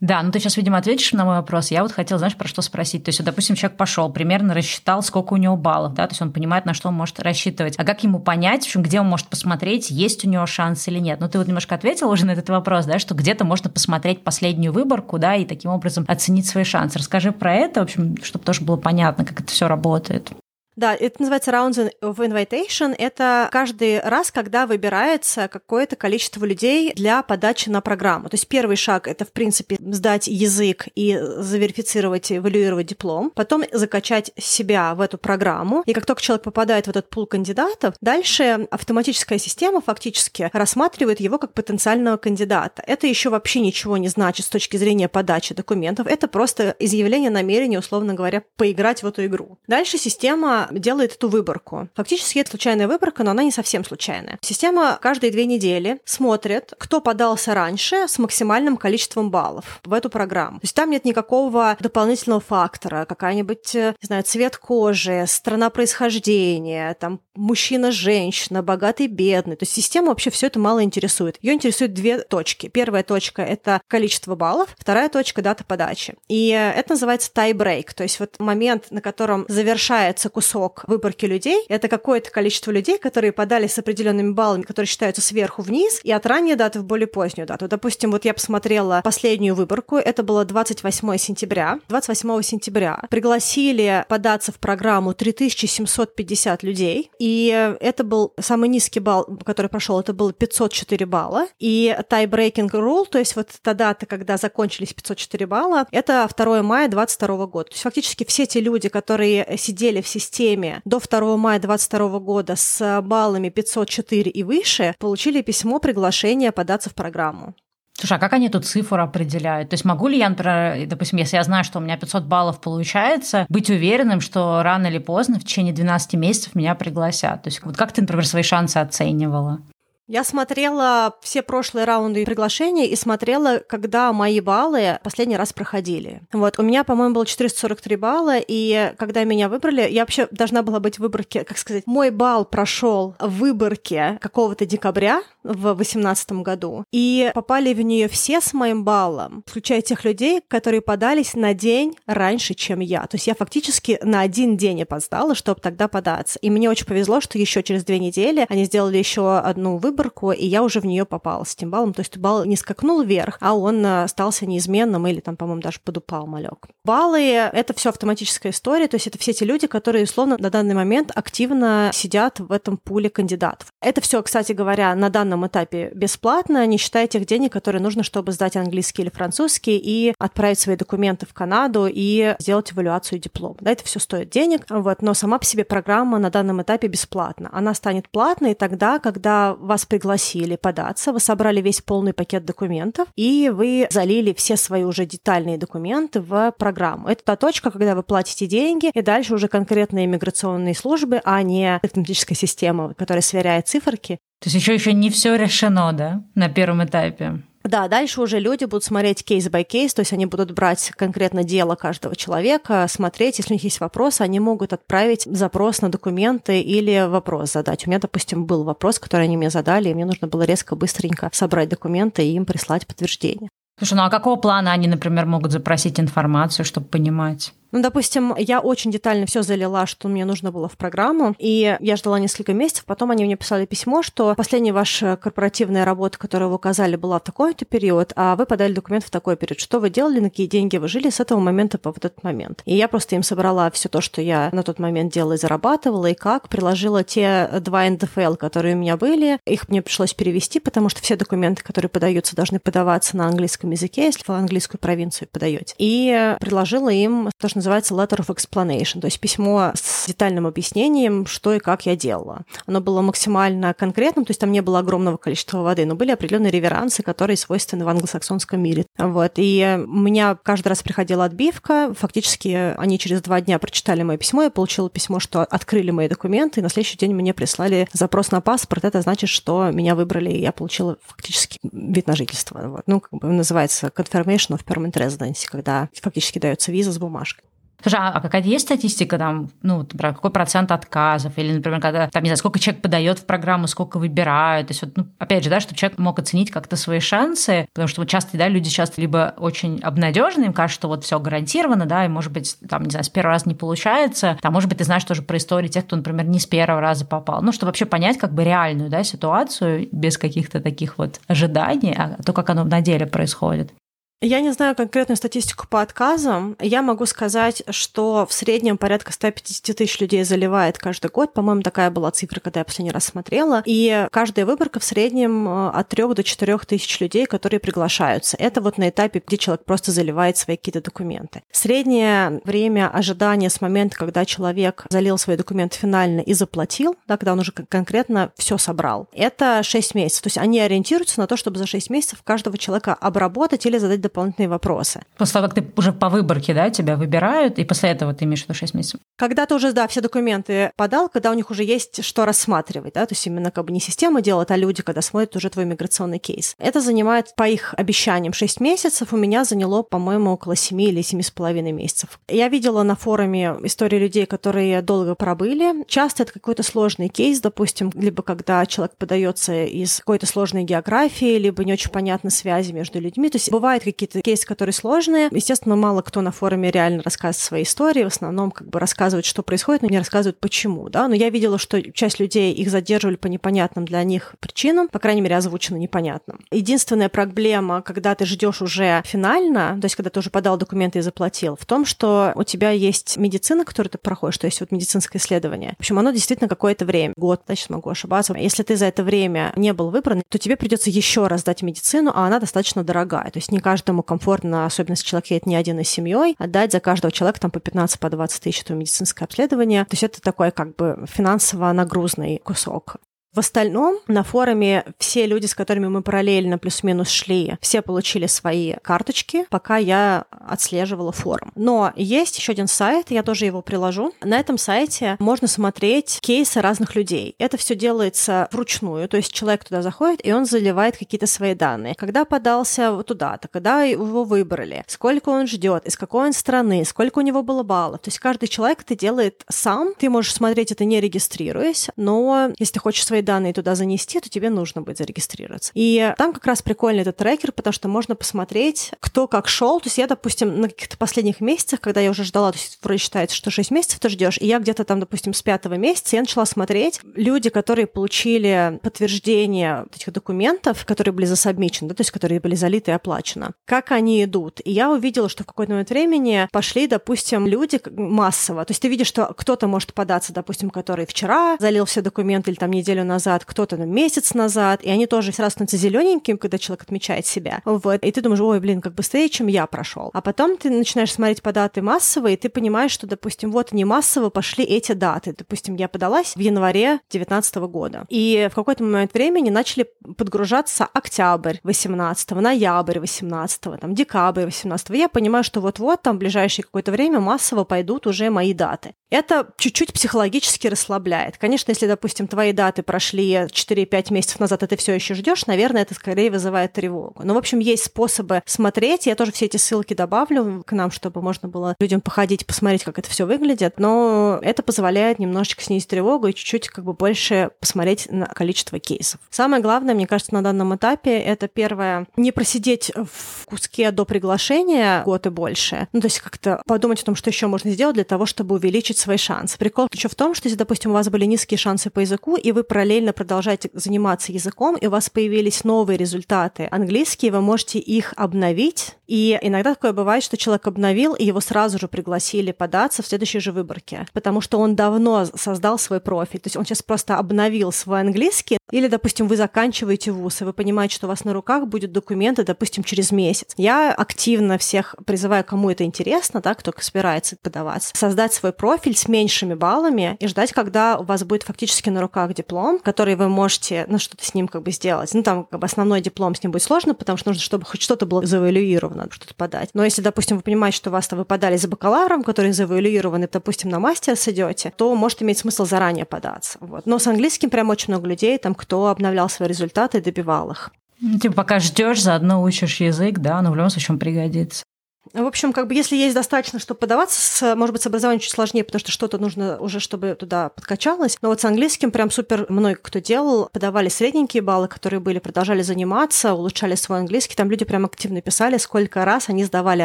Да, 0.00 0.22
ну 0.22 0.32
ты 0.32 0.38
сейчас, 0.38 0.56
видимо, 0.56 0.78
ответишь 0.78 1.12
на 1.12 1.24
мой 1.24 1.36
вопрос. 1.36 1.70
Я 1.70 1.82
вот 1.82 1.92
хотела, 1.92 2.18
знаешь, 2.18 2.36
про 2.36 2.48
что 2.48 2.62
спросить. 2.62 3.04
То 3.04 3.10
есть, 3.10 3.22
допустим, 3.22 3.54
человек 3.56 3.78
пошел, 3.78 4.10
примерно 4.10 4.52
рассчитал, 4.52 5.02
сколько 5.02 5.34
у 5.34 5.36
него 5.36 5.56
баллов, 5.56 5.94
да, 5.94 6.06
то 6.06 6.12
есть 6.12 6.22
он 6.22 6.32
понимает, 6.32 6.66
на 6.66 6.74
что 6.74 6.88
он 6.88 6.94
может 6.94 7.20
рассчитывать. 7.20 7.74
А 7.78 7.84
как 7.84 8.02
ему 8.02 8.18
понять, 8.18 8.64
в 8.64 8.66
общем, 8.66 8.82
где 8.82 9.00
он 9.00 9.08
может 9.08 9.28
посмотреть, 9.28 9.90
есть 9.90 10.24
у 10.24 10.28
него 10.28 10.46
шанс 10.46 10.86
или 10.88 10.98
нет? 10.98 11.20
Ну, 11.20 11.28
ты 11.28 11.38
вот 11.38 11.46
немножко 11.46 11.74
ответил 11.74 12.10
уже 12.10 12.26
на 12.26 12.32
этот 12.32 12.48
вопрос, 12.50 12.86
да, 12.86 12.98
что 12.98 13.14
где-то 13.14 13.44
можно 13.44 13.70
посмотреть 13.70 14.24
последнюю 14.24 14.72
выборку, 14.72 15.18
да, 15.18 15.36
и 15.36 15.44
таким 15.44 15.70
образом 15.70 16.04
оценить 16.08 16.46
свои 16.46 16.64
шансы. 16.64 16.98
Расскажи 16.98 17.32
про 17.32 17.54
это, 17.54 17.80
в 17.80 17.84
общем, 17.84 18.16
чтобы 18.22 18.44
тоже 18.44 18.62
было 18.62 18.76
понятно, 18.76 19.24
как 19.24 19.40
это 19.40 19.50
все 19.50 19.68
работает. 19.68 20.32
Да, 20.76 20.94
это 20.94 21.20
называется 21.20 21.50
Rounds 21.50 21.92
of 22.02 22.16
Invitation. 22.16 22.94
Это 22.98 23.48
каждый 23.52 24.00
раз, 24.00 24.30
когда 24.30 24.66
выбирается 24.66 25.48
какое-то 25.48 25.96
количество 25.96 26.44
людей 26.44 26.92
для 26.94 27.22
подачи 27.22 27.68
на 27.68 27.80
программу. 27.80 28.28
То 28.28 28.34
есть 28.34 28.48
первый 28.48 28.76
шаг— 28.76 29.06
это, 29.08 29.24
в 29.24 29.32
принципе, 29.32 29.76
сдать 29.78 30.26
язык 30.26 30.88
и 30.94 31.18
заверифицировать, 31.20 32.32
эвалюировать 32.32 32.86
диплом. 32.86 33.30
Потом 33.34 33.64
закачать 33.72 34.32
себя 34.36 34.94
в 34.94 35.00
эту 35.00 35.18
программу. 35.18 35.82
И 35.86 35.92
как 35.92 36.06
только 36.06 36.22
человек 36.22 36.42
попадает 36.44 36.86
в 36.86 36.90
этот 36.90 37.08
пул 37.08 37.26
кандидатов, 37.26 37.94
дальше 38.00 38.66
автоматическая 38.70 39.38
система 39.38 39.80
фактически 39.80 40.50
рассматривает 40.52 41.20
его 41.20 41.38
как 41.38 41.54
потенциального 41.54 42.16
кандидата. 42.16 42.82
Это 42.86 43.06
еще 43.06 43.30
вообще 43.30 43.60
ничего 43.60 43.96
не 43.96 44.08
значит 44.08 44.46
с 44.46 44.48
точки 44.48 44.76
зрения 44.76 45.08
подачи 45.08 45.54
документов. 45.54 46.06
Это 46.06 46.26
просто 46.26 46.74
изъявление 46.78 47.30
намерения, 47.30 47.78
условно 47.78 48.14
говоря, 48.14 48.42
поиграть 48.56 49.02
в 49.02 49.06
эту 49.06 49.24
игру. 49.26 49.58
Дальше 49.66 49.98
система 49.98 50.63
делает 50.70 51.12
эту 51.14 51.28
выборку. 51.28 51.88
Фактически 51.94 52.38
это 52.38 52.50
случайная 52.50 52.88
выборка, 52.88 53.24
но 53.24 53.30
она 53.30 53.42
не 53.42 53.50
совсем 53.50 53.84
случайная. 53.84 54.38
Система 54.40 54.98
каждые 55.00 55.30
две 55.30 55.46
недели 55.46 56.00
смотрит, 56.04 56.72
кто 56.78 57.00
подался 57.00 57.54
раньше 57.54 58.08
с 58.08 58.18
максимальным 58.18 58.76
количеством 58.76 59.30
баллов 59.30 59.80
в 59.84 59.92
эту 59.92 60.10
программу. 60.10 60.60
То 60.60 60.64
есть 60.64 60.74
там 60.74 60.90
нет 60.90 61.04
никакого 61.04 61.76
дополнительного 61.80 62.40
фактора, 62.40 63.04
какая-нибудь, 63.04 63.74
э, 63.74 63.94
не 64.00 64.06
знаю, 64.06 64.22
цвет 64.24 64.56
кожи, 64.56 65.24
страна 65.28 65.70
происхождения, 65.70 66.94
там 66.94 67.20
мужчина, 67.34 67.90
женщина, 67.90 68.62
богатый, 68.62 69.06
бедный. 69.06 69.56
То 69.56 69.64
есть 69.64 69.72
система 69.72 70.08
вообще 70.08 70.30
все 70.30 70.46
это 70.46 70.58
мало 70.58 70.82
интересует. 70.82 71.38
Ее 71.42 71.54
интересуют 71.54 71.92
две 71.92 72.18
точки. 72.18 72.68
Первая 72.68 73.02
точка— 73.02 73.42
это 73.42 73.80
количество 73.88 74.34
баллов, 74.34 74.74
вторая 74.78 75.08
точка— 75.08 75.42
дата 75.44 75.64
подачи. 75.64 76.14
И 76.28 76.48
это 76.48 76.92
называется 76.92 77.30
tie-break, 77.34 77.94
то 77.94 78.02
есть 78.02 78.20
вот 78.20 78.38
момент, 78.38 78.90
на 78.90 79.00
котором 79.00 79.44
завершается 79.48 80.28
кусок 80.28 80.53
выборки 80.86 81.26
людей, 81.26 81.64
это 81.68 81.88
какое-то 81.88 82.30
количество 82.30 82.70
людей, 82.70 82.98
которые 82.98 83.32
подали 83.32 83.66
с 83.66 83.78
определенными 83.78 84.32
баллами, 84.32 84.62
которые 84.62 84.86
считаются 84.88 85.22
сверху 85.22 85.62
вниз, 85.62 86.00
и 86.02 86.12
от 86.12 86.26
ранней 86.26 86.54
даты 86.54 86.80
в 86.80 86.84
более 86.84 87.06
позднюю 87.06 87.46
дату. 87.46 87.68
Допустим, 87.68 88.10
вот 88.10 88.24
я 88.24 88.34
посмотрела 88.34 89.00
последнюю 89.04 89.54
выборку, 89.54 89.96
это 89.96 90.22
было 90.22 90.44
28 90.44 91.16
сентября. 91.18 91.78
28 91.88 92.42
сентября 92.42 93.02
пригласили 93.10 94.04
податься 94.08 94.52
в 94.52 94.58
программу 94.58 95.14
3750 95.14 96.62
людей, 96.62 97.10
и 97.18 97.74
это 97.80 98.04
был 98.04 98.32
самый 98.40 98.68
низкий 98.68 99.00
балл, 99.00 99.24
который 99.44 99.68
прошел, 99.68 99.98
это 100.00 100.12
было 100.12 100.32
504 100.32 101.06
балла. 101.06 101.46
И 101.58 101.96
tie-breaking 102.10 102.70
rule, 102.70 103.06
то 103.10 103.18
есть 103.18 103.36
вот 103.36 103.48
та 103.62 103.74
дата, 103.74 104.06
когда 104.06 104.36
закончились 104.36 104.92
504 104.92 105.46
балла, 105.46 105.86
это 105.90 106.28
2 106.36 106.62
мая 106.62 106.88
2022 106.88 107.46
года. 107.46 107.64
То 107.64 107.72
есть 107.74 107.82
фактически 107.82 108.24
все 108.24 108.46
те 108.46 108.60
люди, 108.60 108.88
которые 108.88 109.56
сидели 109.58 110.00
в 110.00 110.08
системе 110.08 110.43
до 110.84 111.00
2 111.00 111.36
мая 111.36 111.58
2022 111.58 112.18
года 112.20 112.56
с 112.56 113.02
баллами 113.02 113.48
504 113.48 114.30
и 114.30 114.42
выше, 114.42 114.94
получили 114.98 115.42
письмо 115.42 115.78
приглашения 115.78 116.52
податься 116.52 116.90
в 116.90 116.94
программу. 116.94 117.54
Слушай, 117.96 118.18
а 118.18 118.20
как 118.20 118.32
они 118.32 118.48
эту 118.48 118.60
цифру 118.60 119.00
определяют? 119.02 119.70
То 119.70 119.74
есть 119.74 119.84
могу 119.84 120.08
ли 120.08 120.18
я, 120.18 120.28
например, 120.28 120.86
допустим, 120.88 121.18
если 121.18 121.36
я 121.36 121.44
знаю, 121.44 121.62
что 121.64 121.78
у 121.78 121.82
меня 121.82 121.96
500 121.96 122.24
баллов 122.24 122.60
получается, 122.60 123.46
быть 123.48 123.70
уверенным, 123.70 124.20
что 124.20 124.62
рано 124.62 124.88
или 124.88 124.98
поздно 124.98 125.38
в 125.38 125.44
течение 125.44 125.72
12 125.72 126.14
месяцев 126.14 126.54
меня 126.54 126.74
пригласят? 126.74 127.44
То 127.44 127.48
есть 127.48 127.62
вот 127.62 127.76
как 127.76 127.92
ты, 127.92 128.00
например, 128.00 128.26
свои 128.26 128.42
шансы 128.42 128.78
оценивала? 128.78 129.60
Я 130.06 130.22
смотрела 130.22 131.14
все 131.22 131.40
прошлые 131.42 131.86
раунды 131.86 132.26
приглашений 132.26 132.86
и 132.86 132.94
смотрела, 132.94 133.62
когда 133.66 134.12
мои 134.12 134.40
баллы 134.40 134.98
последний 135.02 135.38
раз 135.38 135.54
проходили. 135.54 136.20
Вот, 136.30 136.58
у 136.58 136.62
меня, 136.62 136.84
по-моему, 136.84 137.14
было 137.14 137.24
443 137.24 137.96
балла, 137.96 138.36
и 138.36 138.92
когда 138.98 139.24
меня 139.24 139.48
выбрали, 139.48 139.88
я 139.90 140.02
вообще 140.02 140.28
должна 140.30 140.62
была 140.62 140.78
быть 140.78 140.96
в 140.96 140.98
выборке, 141.00 141.42
как 141.44 141.56
сказать, 141.56 141.84
мой 141.86 142.10
балл 142.10 142.44
прошел 142.44 143.14
в 143.18 143.38
выборке 143.38 144.18
какого-то 144.20 144.66
декабря 144.66 145.22
в 145.42 145.74
2018 145.74 146.32
году, 146.32 146.84
и 146.92 147.30
попали 147.34 147.72
в 147.72 147.80
нее 147.80 148.08
все 148.08 148.42
с 148.42 148.52
моим 148.52 148.84
баллом, 148.84 149.42
включая 149.46 149.80
тех 149.80 150.04
людей, 150.04 150.42
которые 150.46 150.82
подались 150.82 151.32
на 151.32 151.54
день 151.54 151.96
раньше, 152.06 152.52
чем 152.52 152.80
я. 152.80 153.06
То 153.06 153.14
есть 153.14 153.26
я 153.26 153.34
фактически 153.34 153.98
на 154.02 154.20
один 154.20 154.58
день 154.58 154.82
опоздала, 154.82 155.34
чтобы 155.34 155.62
тогда 155.62 155.88
податься. 155.88 156.38
И 156.40 156.50
мне 156.50 156.68
очень 156.68 156.86
повезло, 156.86 157.22
что 157.22 157.38
еще 157.38 157.62
через 157.62 157.84
две 157.84 157.98
недели 157.98 158.44
они 158.50 158.64
сделали 158.64 158.98
еще 158.98 159.38
одну 159.38 159.78
выборку, 159.78 159.93
выборку, 159.94 160.32
и 160.32 160.44
я 160.44 160.62
уже 160.62 160.80
в 160.80 160.86
нее 160.86 161.04
попала 161.04 161.44
с 161.44 161.54
этим 161.54 161.70
баллом. 161.70 161.94
То 161.94 162.00
есть 162.00 162.16
балл 162.18 162.44
не 162.44 162.56
скакнул 162.56 163.02
вверх, 163.02 163.38
а 163.40 163.54
он 163.54 163.86
э, 163.86 164.02
остался 164.04 164.44
неизменным 164.44 165.06
или 165.06 165.20
там, 165.20 165.36
по-моему, 165.36 165.62
даже 165.62 165.78
подупал 165.82 166.26
малек. 166.26 166.66
Баллы— 166.84 167.22
это 167.52 167.74
все 167.74 167.90
автоматическая 167.90 168.50
история, 168.50 168.88
то 168.88 168.96
есть 168.96 169.06
это 169.06 169.18
все 169.18 169.32
те 169.32 169.44
люди, 169.44 169.66
которые, 169.66 170.04
условно, 170.04 170.36
на 170.38 170.50
данный 170.50 170.74
момент 170.74 171.12
активно 171.14 171.90
сидят 171.92 172.40
в 172.40 172.50
этом 172.50 172.76
пуле 172.76 173.08
кандидатов. 173.08 173.68
Это 173.80 174.00
все, 174.00 174.22
кстати 174.22 174.52
говоря, 174.52 174.94
на 174.94 175.10
данном 175.10 175.46
этапе 175.46 175.92
бесплатно, 175.94 176.66
не 176.66 176.76
считая 176.76 177.06
тех 177.06 177.24
денег, 177.24 177.52
которые 177.52 177.80
нужно, 177.80 178.02
чтобы 178.02 178.32
сдать 178.32 178.56
английский 178.56 179.02
или 179.02 179.10
французский 179.10 179.76
и 179.76 180.14
отправить 180.18 180.58
свои 180.58 180.76
документы 180.76 181.26
в 181.26 181.34
Канаду 181.34 181.86
и 181.88 182.34
сделать 182.40 182.72
эвалюацию 182.72 183.20
диплома. 183.20 183.56
Да, 183.60 183.70
это 183.70 183.84
все 183.84 184.00
стоит 184.00 184.30
денег, 184.30 184.66
вот, 184.68 185.02
но 185.02 185.14
сама 185.14 185.38
по 185.38 185.44
себе 185.44 185.64
программа 185.64 186.18
на 186.18 186.30
данном 186.30 186.62
этапе 186.62 186.88
бесплатна. 186.88 187.48
Она 187.52 187.74
станет 187.74 188.08
платной 188.08 188.54
тогда, 188.54 188.98
когда 188.98 189.54
вас 189.54 189.83
пригласили 189.86 190.56
податься, 190.56 191.12
вы 191.12 191.20
собрали 191.20 191.60
весь 191.60 191.80
полный 191.80 192.12
пакет 192.12 192.44
документов, 192.44 193.08
и 193.16 193.50
вы 193.52 193.86
залили 193.90 194.32
все 194.32 194.56
свои 194.56 194.84
уже 194.84 195.06
детальные 195.06 195.58
документы 195.58 196.20
в 196.20 196.52
программу. 196.58 197.08
Это 197.08 197.24
та 197.24 197.36
точка, 197.36 197.70
когда 197.70 197.94
вы 197.94 198.02
платите 198.02 198.46
деньги, 198.46 198.90
и 198.94 199.02
дальше 199.02 199.34
уже 199.34 199.48
конкретные 199.48 200.06
миграционные 200.06 200.74
службы, 200.74 201.20
а 201.24 201.42
не 201.42 201.76
автоматическая 201.76 202.36
система, 202.36 202.94
которая 202.94 203.22
сверяет 203.22 203.68
циферки. 203.68 204.18
То 204.40 204.50
есть 204.50 204.56
еще 204.56 204.74
еще 204.74 204.92
не 204.92 205.10
все 205.10 205.36
решено, 205.36 205.92
да, 205.92 206.22
на 206.34 206.48
первом 206.48 206.84
этапе? 206.84 207.42
Да, 207.64 207.88
дальше 207.88 208.20
уже 208.20 208.40
люди 208.40 208.66
будут 208.66 208.84
смотреть 208.84 209.24
кейс 209.24 209.46
by 209.46 209.64
кейс, 209.64 209.94
то 209.94 210.00
есть 210.00 210.12
они 210.12 210.26
будут 210.26 210.52
брать 210.52 210.92
конкретно 210.96 211.44
дело 211.44 211.76
каждого 211.76 212.14
человека, 212.14 212.86
смотреть, 212.90 213.38
если 213.38 213.54
у 213.54 213.56
них 213.56 213.64
есть 213.64 213.80
вопросы, 213.80 214.20
они 214.20 214.38
могут 214.38 214.74
отправить 214.74 215.22
запрос 215.22 215.80
на 215.80 215.88
документы 215.88 216.60
или 216.60 217.06
вопрос 217.08 217.52
задать. 217.52 217.86
У 217.86 217.90
меня, 217.90 218.00
допустим, 218.00 218.44
был 218.44 218.64
вопрос, 218.64 218.98
который 218.98 219.22
они 219.22 219.38
мне 219.38 219.48
задали, 219.48 219.88
и 219.88 219.94
мне 219.94 220.04
нужно 220.04 220.28
было 220.28 220.42
резко, 220.42 220.76
быстренько 220.76 221.30
собрать 221.32 221.70
документы 221.70 222.22
и 222.22 222.34
им 222.34 222.44
прислать 222.44 222.86
подтверждение. 222.86 223.48
Слушай, 223.78 223.94
ну 223.94 224.04
а 224.04 224.10
какого 224.10 224.36
плана 224.36 224.72
они, 224.72 224.86
например, 224.86 225.24
могут 225.24 225.50
запросить 225.50 225.98
информацию, 225.98 226.66
чтобы 226.66 226.86
понимать? 226.86 227.54
Ну, 227.74 227.82
допустим, 227.82 228.36
я 228.38 228.60
очень 228.60 228.92
детально 228.92 229.26
все 229.26 229.42
залила, 229.42 229.84
что 229.86 230.06
мне 230.06 230.24
нужно 230.24 230.52
было 230.52 230.68
в 230.68 230.76
программу, 230.76 231.34
и 231.40 231.76
я 231.80 231.96
ждала 231.96 232.20
несколько 232.20 232.52
месяцев, 232.54 232.84
потом 232.84 233.10
они 233.10 233.24
мне 233.24 233.34
писали 233.34 233.66
письмо, 233.66 234.00
что 234.04 234.36
последняя 234.36 234.72
ваша 234.72 235.16
корпоративная 235.16 235.84
работа, 235.84 236.16
которую 236.16 236.50
вы 236.50 236.54
указали, 236.54 236.94
была 236.94 237.18
в 237.18 237.24
такой-то 237.24 237.64
период, 237.64 238.12
а 238.14 238.36
вы 238.36 238.46
подали 238.46 238.72
документ 238.72 239.04
в 239.04 239.10
такой 239.10 239.34
период. 239.34 239.58
Что 239.58 239.80
вы 239.80 239.90
делали, 239.90 240.20
на 240.20 240.30
какие 240.30 240.46
деньги 240.46 240.76
вы 240.76 240.86
жили 240.86 241.10
с 241.10 241.18
этого 241.18 241.40
момента 241.40 241.78
по 241.78 241.90
вот 241.90 242.04
этот 242.04 242.22
момент? 242.22 242.62
И 242.64 242.76
я 242.76 242.86
просто 242.86 243.16
им 243.16 243.24
собрала 243.24 243.68
все 243.72 243.88
то, 243.88 244.00
что 244.00 244.22
я 244.22 244.50
на 244.52 244.62
тот 244.62 244.78
момент 244.78 245.12
делала 245.12 245.32
и 245.32 245.36
зарабатывала, 245.36 246.06
и 246.06 246.14
как, 246.14 246.48
приложила 246.48 247.02
те 247.02 247.50
два 247.58 247.90
НДФЛ, 247.90 248.36
которые 248.36 248.76
у 248.76 248.78
меня 248.78 248.96
были, 248.96 249.40
их 249.46 249.68
мне 249.68 249.82
пришлось 249.82 250.14
перевести, 250.14 250.60
потому 250.60 250.90
что 250.90 251.02
все 251.02 251.16
документы, 251.16 251.64
которые 251.64 251.90
подаются, 251.90 252.36
должны 252.36 252.60
подаваться 252.60 253.16
на 253.16 253.26
английском 253.26 253.72
языке, 253.72 254.04
если 254.04 254.22
в 254.22 254.30
английскую 254.30 254.80
провинцию 254.80 255.26
подаете. 255.32 255.74
И 255.78 256.36
приложила 256.38 256.90
им 256.90 257.30
то, 257.40 257.48
что 257.48 257.63
называется 257.64 257.94
letter 257.94 258.18
of 258.18 258.34
explanation, 258.34 259.00
то 259.00 259.06
есть 259.06 259.18
письмо 259.18 259.72
с 259.74 260.06
детальным 260.06 260.46
объяснением, 260.46 261.26
что 261.26 261.54
и 261.54 261.58
как 261.58 261.86
я 261.86 261.96
делала. 261.96 262.42
Оно 262.66 262.80
было 262.80 263.00
максимально 263.00 263.72
конкретным, 263.72 264.24
то 264.24 264.30
есть 264.30 264.40
там 264.40 264.52
не 264.52 264.60
было 264.60 264.80
огромного 264.80 265.16
количества 265.16 265.62
воды, 265.62 265.86
но 265.86 265.94
были 265.94 266.10
определенные 266.10 266.50
реверансы, 266.50 267.02
которые 267.02 267.36
свойственны 267.36 267.84
в 267.84 267.88
англосаксонском 267.88 268.60
мире. 268.60 268.84
Вот. 268.98 269.32
И 269.36 269.78
у 269.86 269.98
меня 269.98 270.36
каждый 270.42 270.68
раз 270.68 270.82
приходила 270.82 271.24
отбивка, 271.24 271.94
фактически 271.98 272.74
они 272.76 272.98
через 272.98 273.22
два 273.22 273.40
дня 273.40 273.58
прочитали 273.58 274.02
мое 274.02 274.18
письмо, 274.18 274.42
я 274.42 274.50
получила 274.50 274.90
письмо, 274.90 275.20
что 275.20 275.42
открыли 275.42 275.90
мои 275.90 276.08
документы, 276.08 276.60
и 276.60 276.62
на 276.62 276.68
следующий 276.68 276.98
день 276.98 277.14
мне 277.14 277.32
прислали 277.32 277.88
запрос 277.92 278.30
на 278.30 278.40
паспорт. 278.40 278.84
Это 278.84 279.00
значит, 279.00 279.30
что 279.30 279.70
меня 279.70 279.94
выбрали, 279.94 280.30
и 280.30 280.40
я 280.40 280.52
получила 280.52 280.98
фактически 281.06 281.58
вид 281.72 282.06
на 282.06 282.14
жительство. 282.14 282.60
Вот. 282.68 282.82
Ну, 282.86 283.00
как 283.00 283.12
бы 283.12 283.28
называется 283.28 283.86
confirmation 283.86 284.58
of 284.58 284.64
permanent 284.64 284.92
residency, 284.92 285.46
когда 285.46 285.88
фактически 286.00 286.38
дается 286.38 286.70
виза 286.70 286.92
с 286.92 286.98
бумажкой. 286.98 287.44
Слушай, 287.82 288.00
а, 288.00 288.10
а 288.10 288.20
какая-то 288.20 288.48
есть 288.48 288.64
статистика 288.64 289.18
там, 289.18 289.50
ну, 289.62 289.84
про 289.84 290.12
какой 290.12 290.30
процент 290.30 290.72
отказов? 290.72 291.32
Или, 291.36 291.52
например, 291.52 291.80
когда, 291.80 292.08
там, 292.08 292.22
не 292.22 292.28
знаю, 292.28 292.38
сколько 292.38 292.58
человек 292.58 292.82
подает 292.82 293.18
в 293.18 293.26
программу, 293.26 293.66
сколько 293.66 293.98
выбирают? 293.98 294.68
То 294.68 294.72
есть, 294.72 294.82
вот, 294.82 294.96
ну, 294.96 295.06
опять 295.18 295.44
же, 295.44 295.50
да, 295.50 295.60
чтобы 295.60 295.76
человек 295.76 295.98
мог 295.98 296.18
оценить 296.18 296.50
как-то 296.50 296.76
свои 296.76 297.00
шансы, 297.00 297.66
потому 297.72 297.88
что 297.88 298.00
вот 298.00 298.08
часто, 298.08 298.38
да, 298.38 298.48
люди 298.48 298.70
часто 298.70 299.00
либо 299.00 299.34
очень 299.36 299.80
обнадежены, 299.80 300.46
им 300.46 300.52
кажется, 300.52 300.80
что 300.80 300.88
вот 300.88 301.04
все 301.04 301.18
гарантировано, 301.18 301.86
да, 301.86 302.04
и, 302.04 302.08
может 302.08 302.32
быть, 302.32 302.56
там, 302.68 302.84
не 302.84 302.90
знаю, 302.90 303.04
с 303.04 303.10
первого 303.10 303.32
раза 303.32 303.48
не 303.48 303.54
получается, 303.54 304.38
там, 304.40 304.52
может 304.52 304.68
быть, 304.68 304.78
ты 304.78 304.84
знаешь 304.84 305.04
тоже 305.04 305.22
про 305.22 305.36
истории 305.36 305.68
тех, 305.68 305.84
кто, 305.84 305.96
например, 305.96 306.26
не 306.26 306.38
с 306.38 306.46
первого 306.46 306.80
раза 306.80 307.04
попал. 307.04 307.42
Ну, 307.42 307.52
чтобы 307.52 307.68
вообще 307.68 307.84
понять 307.86 308.18
как 308.18 308.32
бы 308.32 308.44
реальную, 308.44 308.90
да, 308.90 309.04
ситуацию 309.04 309.88
без 309.92 310.18
каких-то 310.18 310.60
таких 310.60 310.98
вот 310.98 311.20
ожиданий, 311.26 311.94
а 311.96 312.22
то, 312.22 312.32
как 312.32 312.50
оно 312.50 312.64
на 312.64 312.80
деле 312.80 313.06
происходит. 313.06 313.72
Я 314.20 314.40
не 314.40 314.52
знаю 314.52 314.74
конкретную 314.74 315.16
статистику 315.16 315.66
по 315.68 315.82
отказам. 315.82 316.56
Я 316.58 316.80
могу 316.80 317.04
сказать, 317.04 317.62
что 317.68 318.26
в 318.26 318.32
среднем 318.32 318.78
порядка 318.78 319.12
150 319.12 319.76
тысяч 319.76 320.00
людей 320.00 320.24
заливает 320.24 320.78
каждый 320.78 321.10
год. 321.10 321.34
По-моему, 321.34 321.62
такая 321.62 321.90
была 321.90 322.10
цифра, 322.10 322.40
когда 322.40 322.60
я 322.60 322.64
последний 322.64 322.90
раз 322.90 323.04
смотрела. 323.04 323.62
И 323.66 324.08
каждая 324.10 324.46
выборка 324.46 324.80
в 324.80 324.84
среднем 324.84 325.46
э, 325.46 325.70
от 325.70 325.88
3 325.88 326.14
до 326.14 326.22
4 326.22 326.58
тысяч 326.58 327.00
людей, 327.00 327.26
которые 327.26 327.60
приглашаются. 327.60 328.38
Это 328.38 328.62
вот 328.62 328.78
на 328.78 328.88
этапе, 328.88 329.22
где 329.26 329.36
человек 329.36 329.64
просто 329.66 329.92
заливает 329.92 330.38
свои 330.38 330.56
какие-то 330.56 330.80
документы. 330.80 331.42
Среднее 331.52 332.40
время 332.44 332.88
ожидания 332.88 333.50
с 333.50 333.60
момента, 333.60 333.96
когда 333.96 334.24
человек 334.24 334.86
залил 334.88 335.18
свои 335.18 335.36
документы 335.36 335.78
финально 335.78 336.20
и 336.20 336.32
заплатил, 336.32 336.96
да, 337.06 337.18
когда 337.18 337.32
он 337.32 337.40
уже 337.40 337.52
конкретно 337.52 338.32
все 338.38 338.56
собрал, 338.56 339.08
это 339.12 339.62
6 339.62 339.94
месяцев. 339.94 340.22
То 340.22 340.26
есть 340.28 340.38
они 340.38 340.60
ориентируются 340.60 341.20
на 341.20 341.26
то, 341.26 341.36
чтобы 341.36 341.58
за 341.58 341.66
6 341.66 341.90
месяцев 341.90 342.22
каждого 342.22 342.56
человека 342.56 342.94
обработать 342.94 343.66
или 343.66 343.76
задать 343.76 344.00
дополнительные 344.08 344.48
вопросы. 344.48 345.02
После 345.18 345.34
того, 345.34 345.46
как 345.46 345.54
ты 345.54 345.72
уже 345.76 345.92
по 345.92 346.08
выборке, 346.08 346.54
да, 346.54 346.70
тебя 346.70 346.96
выбирают, 346.96 347.58
и 347.58 347.64
после 347.64 347.90
этого 347.90 348.14
ты 348.14 348.24
имеешь 348.24 348.42
в 348.42 348.44
виду 348.44 348.54
6 348.54 348.74
месяцев? 348.74 349.00
Когда 349.16 349.46
ты 349.46 349.54
уже, 349.54 349.72
да, 349.72 349.86
все 349.88 350.00
документы 350.00 350.70
подал, 350.76 351.08
когда 351.08 351.30
у 351.30 351.34
них 351.34 351.50
уже 351.50 351.64
есть 351.64 352.04
что 352.04 352.24
рассматривать, 352.24 352.94
да, 352.94 353.06
то 353.06 353.12
есть 353.12 353.26
именно 353.26 353.50
как 353.50 353.64
бы 353.64 353.72
не 353.72 353.80
система 353.80 354.22
делает, 354.22 354.50
а 354.50 354.56
люди, 354.56 354.82
когда 354.82 355.02
смотрят 355.02 355.36
уже 355.36 355.50
твой 355.50 355.64
миграционный 355.64 356.18
кейс. 356.18 356.54
Это 356.58 356.80
занимает, 356.80 357.34
по 357.36 357.48
их 357.48 357.74
обещаниям, 357.76 358.32
6 358.32 358.60
месяцев, 358.60 359.12
у 359.12 359.16
меня 359.16 359.44
заняло, 359.44 359.82
по-моему, 359.82 360.32
около 360.32 360.56
7 360.56 360.80
или 360.80 361.02
7,5 361.02 361.72
месяцев. 361.72 362.20
Я 362.28 362.48
видела 362.48 362.82
на 362.82 362.96
форуме 362.96 363.56
истории 363.62 363.98
людей, 363.98 364.26
которые 364.26 364.82
долго 364.82 365.14
пробыли. 365.14 365.84
Часто 365.86 366.24
это 366.24 366.32
какой-то 366.32 366.62
сложный 366.62 367.08
кейс, 367.08 367.40
допустим, 367.40 367.90
либо 367.94 368.22
когда 368.22 368.64
человек 368.66 368.96
подается 368.96 369.64
из 369.64 369.98
какой-то 369.98 370.26
сложной 370.26 370.64
географии, 370.64 371.38
либо 371.38 371.64
не 371.64 371.72
очень 371.72 371.90
понятны 371.90 372.30
связи 372.30 372.72
между 372.72 373.00
людьми. 373.00 373.28
То 373.30 373.36
есть 373.36 373.50
бывают 373.50 373.84
какие-то 373.94 374.20
кейсы, 374.20 374.46
которые 374.46 374.72
сложные. 374.72 375.28
Естественно, 375.30 375.76
мало 375.76 376.02
кто 376.02 376.20
на 376.20 376.32
форуме 376.32 376.70
реально 376.70 377.02
рассказывает 377.02 377.36
свои 377.36 377.62
истории, 377.62 378.04
в 378.04 378.08
основном 378.08 378.50
как 378.50 378.68
бы 378.68 378.78
рассказывают, 378.78 379.26
что 379.26 379.42
происходит, 379.42 379.82
но 379.82 379.88
не 379.88 379.98
рассказывают, 379.98 380.38
почему, 380.38 380.88
да. 380.88 381.08
Но 381.08 381.14
я 381.14 381.30
видела, 381.30 381.58
что 381.58 381.80
часть 381.92 382.20
людей 382.20 382.52
их 382.52 382.70
задерживали 382.70 383.16
по 383.16 383.26
непонятным 383.26 383.84
для 383.84 384.02
них 384.04 384.34
причинам, 384.40 384.88
по 384.88 384.98
крайней 384.98 385.20
мере, 385.20 385.36
озвучено 385.36 385.76
непонятным. 385.76 386.44
Единственная 386.50 387.08
проблема, 387.08 387.82
когда 387.82 388.14
ты 388.14 388.26
ждешь 388.26 388.62
уже 388.62 389.02
финально, 389.04 389.78
то 389.80 389.86
есть 389.86 389.96
когда 389.96 390.10
ты 390.10 390.20
уже 390.20 390.30
подал 390.30 390.56
документы 390.56 390.98
и 390.98 391.02
заплатил, 391.02 391.56
в 391.56 391.66
том, 391.66 391.84
что 391.84 392.32
у 392.34 392.44
тебя 392.44 392.70
есть 392.70 393.16
медицина, 393.16 393.64
которую 393.64 393.90
ты 393.90 393.98
проходишь, 393.98 394.38
то 394.38 394.46
есть 394.46 394.60
вот 394.60 394.70
медицинское 394.72 395.18
исследование. 395.18 395.74
В 395.76 395.80
общем, 395.80 395.98
оно 395.98 396.10
действительно 396.10 396.48
какое-то 396.48 396.84
время, 396.84 397.14
год, 397.16 397.42
да, 397.46 397.54
сейчас 397.54 397.70
могу 397.70 397.90
ошибаться. 397.90 398.34
Если 398.34 398.62
ты 398.62 398.76
за 398.76 398.86
это 398.86 399.02
время 399.02 399.52
не 399.56 399.72
был 399.72 399.90
выбран, 399.90 400.22
то 400.28 400.38
тебе 400.38 400.56
придется 400.56 400.90
еще 400.90 401.26
раз 401.26 401.44
дать 401.44 401.62
медицину, 401.62 402.12
а 402.14 402.26
она 402.26 402.40
достаточно 402.40 402.82
дорогая. 402.82 403.30
То 403.30 403.38
есть 403.38 403.52
не 403.52 403.60
каждый 403.60 403.83
каждому 403.84 404.02
комфортно, 404.02 404.64
особенно 404.64 404.92
если 404.92 405.04
человек 405.04 405.26
едет 405.26 405.46
не 405.46 405.56
один, 405.56 405.78
а 405.78 405.84
с 405.84 405.88
семьей, 405.88 406.36
отдать 406.38 406.72
за 406.72 406.80
каждого 406.80 407.12
человека 407.12 407.40
там 407.40 407.50
по 407.50 407.60
15, 407.60 408.00
по 408.00 408.08
20 408.08 408.42
тысяч 408.42 408.62
это 408.62 408.72
медицинское 408.72 409.26
обследование. 409.26 409.84
То 409.84 409.92
есть 409.92 410.02
это 410.02 410.22
такой 410.22 410.50
как 410.52 410.74
бы 410.74 411.04
финансово 411.06 411.70
нагрузный 411.72 412.40
кусок. 412.42 412.96
В 413.34 413.40
остальном 413.40 413.98
на 414.06 414.22
форуме 414.22 414.84
все 414.98 415.26
люди, 415.26 415.46
с 415.46 415.56
которыми 415.56 415.88
мы 415.88 416.02
параллельно 416.02 416.56
плюс-минус 416.56 417.08
шли, 417.08 417.56
все 417.60 417.82
получили 417.82 418.28
свои 418.28 418.74
карточки, 418.74 419.44
пока 419.50 419.76
я 419.76 420.26
отслеживала 420.30 421.10
форум. 421.10 421.50
Но 421.56 421.92
есть 421.96 422.38
еще 422.38 422.52
один 422.52 422.68
сайт, 422.68 423.10
я 423.10 423.24
тоже 423.24 423.46
его 423.46 423.60
приложу. 423.60 424.12
На 424.22 424.38
этом 424.38 424.56
сайте 424.56 425.16
можно 425.18 425.48
смотреть 425.48 426.20
кейсы 426.22 426.60
разных 426.60 426.94
людей. 426.94 427.34
Это 427.40 427.56
все 427.56 427.74
делается 427.74 428.48
вручную, 428.52 429.08
то 429.08 429.16
есть 429.16 429.32
человек 429.32 429.64
туда 429.64 429.82
заходит, 429.82 430.24
и 430.24 430.32
он 430.32 430.46
заливает 430.46 430.96
какие-то 430.96 431.26
свои 431.26 431.56
данные. 431.56 431.96
Когда 431.96 432.24
подался 432.24 433.02
туда-то, 433.02 433.48
когда 433.48 433.82
его 433.82 434.22
выбрали, 434.22 434.84
сколько 434.86 435.30
он 435.30 435.48
ждет, 435.48 435.84
из 435.86 435.96
какой 435.96 436.26
он 436.26 436.32
страны, 436.34 436.84
сколько 436.84 437.18
у 437.18 437.22
него 437.22 437.42
было 437.42 437.64
баллов. 437.64 438.02
То 438.02 438.10
есть 438.10 438.20
каждый 438.20 438.46
человек 438.46 438.82
это 438.82 438.94
делает 438.94 439.42
сам. 439.48 439.92
Ты 439.98 440.08
можешь 440.08 440.34
смотреть 440.34 440.70
это 440.70 440.84
не 440.84 441.00
регистрируясь, 441.00 441.88
но 441.96 442.52
если 442.60 442.74
ты 442.74 442.78
хочешь 442.78 443.04
свои 443.04 443.23
данные 443.24 443.52
туда 443.52 443.74
занести, 443.74 444.20
то 444.20 444.28
тебе 444.28 444.50
нужно 444.50 444.82
будет 444.82 444.98
зарегистрироваться. 444.98 445.72
И 445.74 446.14
там 446.18 446.32
как 446.32 446.46
раз 446.46 446.62
прикольный 446.62 447.02
этот 447.02 447.16
трекер, 447.16 447.52
потому 447.52 447.72
что 447.72 447.88
можно 447.88 448.14
посмотреть, 448.14 448.92
кто 449.00 449.26
как 449.26 449.48
шел. 449.48 449.80
То 449.80 449.86
есть 449.88 449.98
я, 449.98 450.06
допустим, 450.06 450.60
на 450.60 450.68
каких-то 450.68 450.96
последних 450.96 451.40
месяцах, 451.40 451.80
когда 451.80 452.00
я 452.00 452.10
уже 452.10 452.24
ждала, 452.24 452.52
то 452.52 452.58
есть 452.58 452.78
вроде 452.82 452.98
считается, 452.98 453.36
что 453.36 453.50
6 453.50 453.70
месяцев 453.70 453.98
ты 454.00 454.08
ждешь, 454.08 454.38
и 454.40 454.46
я 454.46 454.58
где-то 454.58 454.84
там, 454.84 455.00
допустим, 455.00 455.34
с 455.34 455.42
пятого 455.42 455.74
месяца 455.74 456.16
я 456.16 456.22
начала 456.22 456.46
смотреть 456.46 457.00
люди, 457.14 457.50
которые 457.50 457.86
получили 457.86 458.78
подтверждение 458.82 459.86
этих 459.94 460.12
документов, 460.12 460.84
которые 460.84 461.12
были 461.12 461.26
засобмичены, 461.26 461.88
да, 461.88 461.94
то 461.94 462.00
есть 462.02 462.10
которые 462.10 462.40
были 462.40 462.54
залиты 462.54 462.90
и 462.90 462.94
оплачены, 462.94 463.50
как 463.64 463.92
они 463.92 464.22
идут. 464.24 464.60
И 464.64 464.70
я 464.70 464.90
увидела, 464.90 465.28
что 465.28 465.42
в 465.44 465.46
какой-то 465.46 465.72
момент 465.72 465.90
времени 465.90 466.48
пошли, 466.52 466.86
допустим, 466.86 467.46
люди 467.46 467.80
массово. 467.90 468.64
То 468.64 468.72
есть 468.72 468.82
ты 468.82 468.88
видишь, 468.88 469.06
что 469.06 469.32
кто-то 469.36 469.66
может 469.66 469.94
податься, 469.94 470.32
допустим, 470.32 470.70
который 470.70 471.06
вчера 471.06 471.56
залил 471.58 471.84
все 471.84 472.00
документы 472.02 472.50
или 472.50 472.58
там 472.58 472.70
неделю 472.70 473.04
назад, 473.04 473.13
назад, 473.14 473.44
кто-то 473.44 473.76
на 473.76 473.84
месяц 473.84 474.34
назад, 474.34 474.82
и 474.82 474.90
они 474.90 475.06
тоже 475.06 475.32
сразу 475.32 475.52
становятся 475.52 475.76
зелененьким, 475.76 476.38
когда 476.38 476.58
человек 476.58 476.82
отмечает 476.82 477.26
себя. 477.26 477.60
Вот. 477.64 478.02
И 478.02 478.12
ты 478.12 478.20
думаешь, 478.20 478.40
ой, 478.40 478.60
блин, 478.60 478.80
как 478.80 478.94
быстрее, 478.94 479.28
чем 479.28 479.46
я 479.46 479.66
прошел. 479.66 480.10
А 480.12 480.20
потом 480.20 480.56
ты 480.56 480.70
начинаешь 480.70 481.12
смотреть 481.12 481.42
по 481.42 481.52
даты 481.52 481.82
массовые, 481.82 482.34
и 482.34 482.36
ты 482.36 482.48
понимаешь, 482.48 482.90
что, 482.90 483.06
допустим, 483.06 483.50
вот 483.52 483.72
они 483.72 483.84
массово 483.84 484.30
пошли 484.30 484.64
эти 484.64 484.92
даты. 484.92 485.34
Допустим, 485.36 485.76
я 485.76 485.88
подалась 485.88 486.34
в 486.36 486.40
январе 486.40 487.00
2019 487.10 487.54
года. 487.56 488.04
И 488.08 488.48
в 488.50 488.54
какой-то 488.54 488.82
момент 488.84 489.14
времени 489.14 489.50
начали 489.50 489.86
подгружаться 490.16 490.86
октябрь 490.92 491.58
18 491.62 492.30
ноябрь 492.32 492.98
18 492.98 493.80
там, 493.80 493.94
декабрь 493.94 494.44
18 494.44 494.90
Я 494.90 495.08
понимаю, 495.08 495.44
что 495.44 495.60
вот-вот 495.60 496.02
там 496.02 496.16
в 496.16 496.18
ближайшее 496.18 496.64
какое-то 496.64 496.92
время 496.92 497.20
массово 497.20 497.64
пойдут 497.64 498.06
уже 498.06 498.30
мои 498.30 498.52
даты. 498.52 498.94
Это 499.10 499.52
чуть-чуть 499.58 499.92
психологически 499.92 500.66
расслабляет. 500.66 501.38
Конечно, 501.38 501.70
если, 501.70 501.86
допустим, 501.86 502.26
твои 502.26 502.52
даты 502.52 502.82
прошли 502.82 503.03
прошли 503.04 503.32
4-5 503.32 504.12
месяцев 504.12 504.40
назад, 504.40 504.62
и 504.62 504.66
ты 504.66 504.76
все 504.76 504.94
еще 504.94 505.14
ждешь, 505.14 505.46
наверное, 505.46 505.82
это 505.82 505.94
скорее 505.94 506.30
вызывает 506.30 506.72
тревогу. 506.72 507.20
Но, 507.22 507.34
в 507.34 507.36
общем, 507.36 507.58
есть 507.58 507.84
способы 507.84 508.42
смотреть. 508.46 509.06
Я 509.06 509.14
тоже 509.14 509.30
все 509.32 509.44
эти 509.44 509.58
ссылки 509.58 509.92
добавлю 509.92 510.64
к 510.66 510.72
нам, 510.72 510.90
чтобы 510.90 511.20
можно 511.20 511.48
было 511.48 511.76
людям 511.78 512.00
походить, 512.00 512.46
посмотреть, 512.46 512.84
как 512.84 512.98
это 512.98 513.10
все 513.10 513.26
выглядит. 513.26 513.74
Но 513.76 514.38
это 514.40 514.62
позволяет 514.62 515.18
немножечко 515.18 515.62
снизить 515.62 515.88
тревогу 515.88 516.28
и 516.28 516.34
чуть-чуть 516.34 516.68
как 516.68 516.84
бы 516.84 516.94
больше 516.94 517.50
посмотреть 517.60 518.08
на 518.10 518.26
количество 518.26 518.78
кейсов. 518.78 519.20
Самое 519.28 519.62
главное, 519.62 519.94
мне 519.94 520.06
кажется, 520.06 520.32
на 520.32 520.42
данном 520.42 520.74
этапе 520.74 521.18
это 521.18 521.46
первое, 521.46 522.06
не 522.16 522.32
просидеть 522.32 522.90
в 522.94 523.44
куске 523.44 523.90
до 523.90 524.06
приглашения 524.06 525.02
год 525.04 525.26
и 525.26 525.30
больше. 525.30 525.88
Ну, 525.92 526.00
то 526.00 526.06
есть 526.06 526.20
как-то 526.20 526.62
подумать 526.66 527.02
о 527.02 527.04
том, 527.04 527.16
что 527.16 527.28
еще 527.28 527.48
можно 527.48 527.70
сделать 527.70 527.96
для 527.96 528.04
того, 528.04 528.24
чтобы 528.24 528.54
увеличить 528.54 528.96
свои 528.96 529.18
шансы. 529.18 529.58
Прикол 529.58 529.88
еще 529.92 530.08
в 530.08 530.14
том, 530.14 530.34
что 530.34 530.46
если, 530.46 530.56
допустим, 530.56 530.92
у 530.92 530.94
вас 530.94 531.10
были 531.10 531.26
низкие 531.26 531.58
шансы 531.58 531.90
по 531.90 532.00
языку, 532.00 532.36
и 532.36 532.52
вы 532.52 532.64
параллельно 532.84 533.14
продолжаете 533.14 533.70
заниматься 533.72 534.30
языком, 534.30 534.76
и 534.76 534.86
у 534.86 534.90
вас 534.90 535.08
появились 535.08 535.64
новые 535.64 535.96
результаты 535.96 536.68
английские, 536.70 537.32
вы 537.32 537.40
можете 537.40 537.78
их 537.78 538.12
обновить. 538.14 538.96
И 539.06 539.38
иногда 539.42 539.74
такое 539.74 539.92
бывает, 539.92 540.22
что 540.22 540.36
человек 540.36 540.66
обновил, 540.66 541.14
и 541.14 541.24
его 541.24 541.40
сразу 541.40 541.78
же 541.78 541.88
пригласили 541.88 542.52
податься 542.52 543.02
в 543.02 543.06
следующей 543.06 543.40
же 543.40 543.52
выборке, 543.52 544.06
потому 544.12 544.40
что 544.40 544.58
он 544.58 544.76
давно 544.76 545.26
создал 545.34 545.78
свой 545.78 546.00
профиль. 546.00 546.40
То 546.40 546.46
есть 546.46 546.56
он 546.56 546.64
сейчас 546.64 546.82
просто 546.82 547.16
обновил 547.16 547.72
свой 547.72 548.00
английский. 548.00 548.58
Или, 548.70 548.88
допустим, 548.88 549.28
вы 549.28 549.36
заканчиваете 549.36 550.10
вуз, 550.10 550.40
и 550.40 550.44
вы 550.44 550.52
понимаете, 550.52 550.96
что 550.96 551.06
у 551.06 551.08
вас 551.08 551.24
на 551.24 551.32
руках 551.32 551.66
будут 551.66 551.92
документы, 551.92 552.44
допустим, 552.44 552.82
через 552.82 553.12
месяц. 553.12 553.52
Я 553.56 553.92
активно 553.92 554.58
всех 554.58 554.94
призываю, 555.06 555.44
кому 555.44 555.70
это 555.70 555.84
интересно, 555.84 556.40
да, 556.40 556.54
кто 556.54 556.72
собирается 556.78 557.36
подаваться, 557.40 557.92
создать 557.94 558.32
свой 558.32 558.52
профиль 558.52 558.96
с 558.96 559.06
меньшими 559.06 559.54
баллами 559.54 560.16
и 560.18 560.26
ждать, 560.26 560.52
когда 560.52 560.98
у 560.98 561.04
вас 561.04 561.24
будет 561.24 561.42
фактически 561.42 561.90
на 561.90 562.00
руках 562.00 562.32
диплом, 562.34 562.78
который 562.78 563.16
вы 563.16 563.28
можете, 563.28 563.84
ну, 563.88 563.98
что-то 563.98 564.24
с 564.24 564.34
ним 564.34 564.48
как 564.48 564.62
бы 564.62 564.70
сделать. 564.70 565.12
Ну, 565.14 565.22
там 565.22 565.44
как 565.44 565.60
бы 565.60 565.66
основной 565.66 566.00
диплом 566.00 566.34
с 566.34 566.42
ним 566.42 566.52
будет 566.52 566.62
сложно, 566.62 566.94
потому 566.94 567.18
что 567.18 567.30
нужно, 567.30 567.42
чтобы 567.42 567.64
хоть 567.64 567.82
что-то 567.82 568.06
было 568.06 568.24
завуалюировано, 568.24 568.93
что-то 569.10 569.34
подать. 569.34 569.70
Но 569.74 569.84
если, 569.84 570.02
допустим, 570.02 570.36
вы 570.36 570.42
понимаете, 570.42 570.76
что 570.76 570.90
вас-то 570.90 571.16
вы 571.16 571.24
подали 571.24 571.56
за 571.56 571.68
бакалавром, 571.68 572.22
который 572.22 572.52
завуалюирован, 572.52 573.24
и, 573.24 573.28
допустим, 573.30 573.70
на 573.70 573.78
мастер 573.78 574.14
идете, 574.14 574.72
то 574.76 574.94
может 574.94 575.22
иметь 575.22 575.38
смысл 575.38 575.64
заранее 575.64 576.04
податься. 576.04 576.58
Вот. 576.60 576.86
Но 576.86 576.98
с 576.98 577.06
английским 577.06 577.50
прям 577.50 577.70
очень 577.70 577.92
много 577.92 578.08
людей, 578.08 578.38
там, 578.38 578.54
кто 578.54 578.88
обновлял 578.88 579.28
свои 579.28 579.48
результаты 579.48 579.98
и 579.98 580.00
добивал 580.00 580.50
их. 580.50 580.70
Ну, 581.00 581.18
типа, 581.18 581.34
пока 581.34 581.58
ждешь, 581.58 582.02
заодно 582.02 582.42
учишь 582.42 582.80
язык, 582.80 583.18
да, 583.18 583.42
но 583.42 583.50
в 583.50 583.56
любом 583.56 583.70
случае 583.70 583.94
он 583.94 583.98
пригодится. 583.98 584.64
В 585.12 585.26
общем, 585.26 585.52
как 585.52 585.68
бы 585.68 585.74
если 585.74 585.96
есть 585.96 586.14
достаточно, 586.14 586.58
чтобы 586.58 586.78
подаваться, 586.80 587.20
с, 587.20 587.54
может 587.54 587.72
быть, 587.72 587.82
с 587.82 587.86
образованием 587.86 588.20
чуть 588.20 588.32
сложнее, 588.32 588.64
потому 588.64 588.80
что 588.80 588.90
что-то 588.90 589.18
нужно 589.18 589.58
уже, 589.58 589.80
чтобы 589.80 590.14
туда 590.14 590.48
подкачалось. 590.48 591.18
Но 591.20 591.28
вот 591.28 591.40
с 591.40 591.44
английским 591.44 591.90
прям 591.90 592.10
супер 592.10 592.46
много 592.48 592.76
кто 592.76 593.00
делал. 593.00 593.48
Подавали 593.52 593.88
средненькие 593.88 594.42
баллы, 594.42 594.68
которые 594.68 595.00
были, 595.00 595.18
продолжали 595.18 595.62
заниматься, 595.62 596.34
улучшали 596.34 596.74
свой 596.74 596.98
английский. 596.98 597.36
Там 597.36 597.50
люди 597.50 597.64
прям 597.64 597.84
активно 597.84 598.22
писали, 598.22 598.56
сколько 598.56 599.04
раз 599.04 599.28
они 599.28 599.44
сдавали 599.44 599.84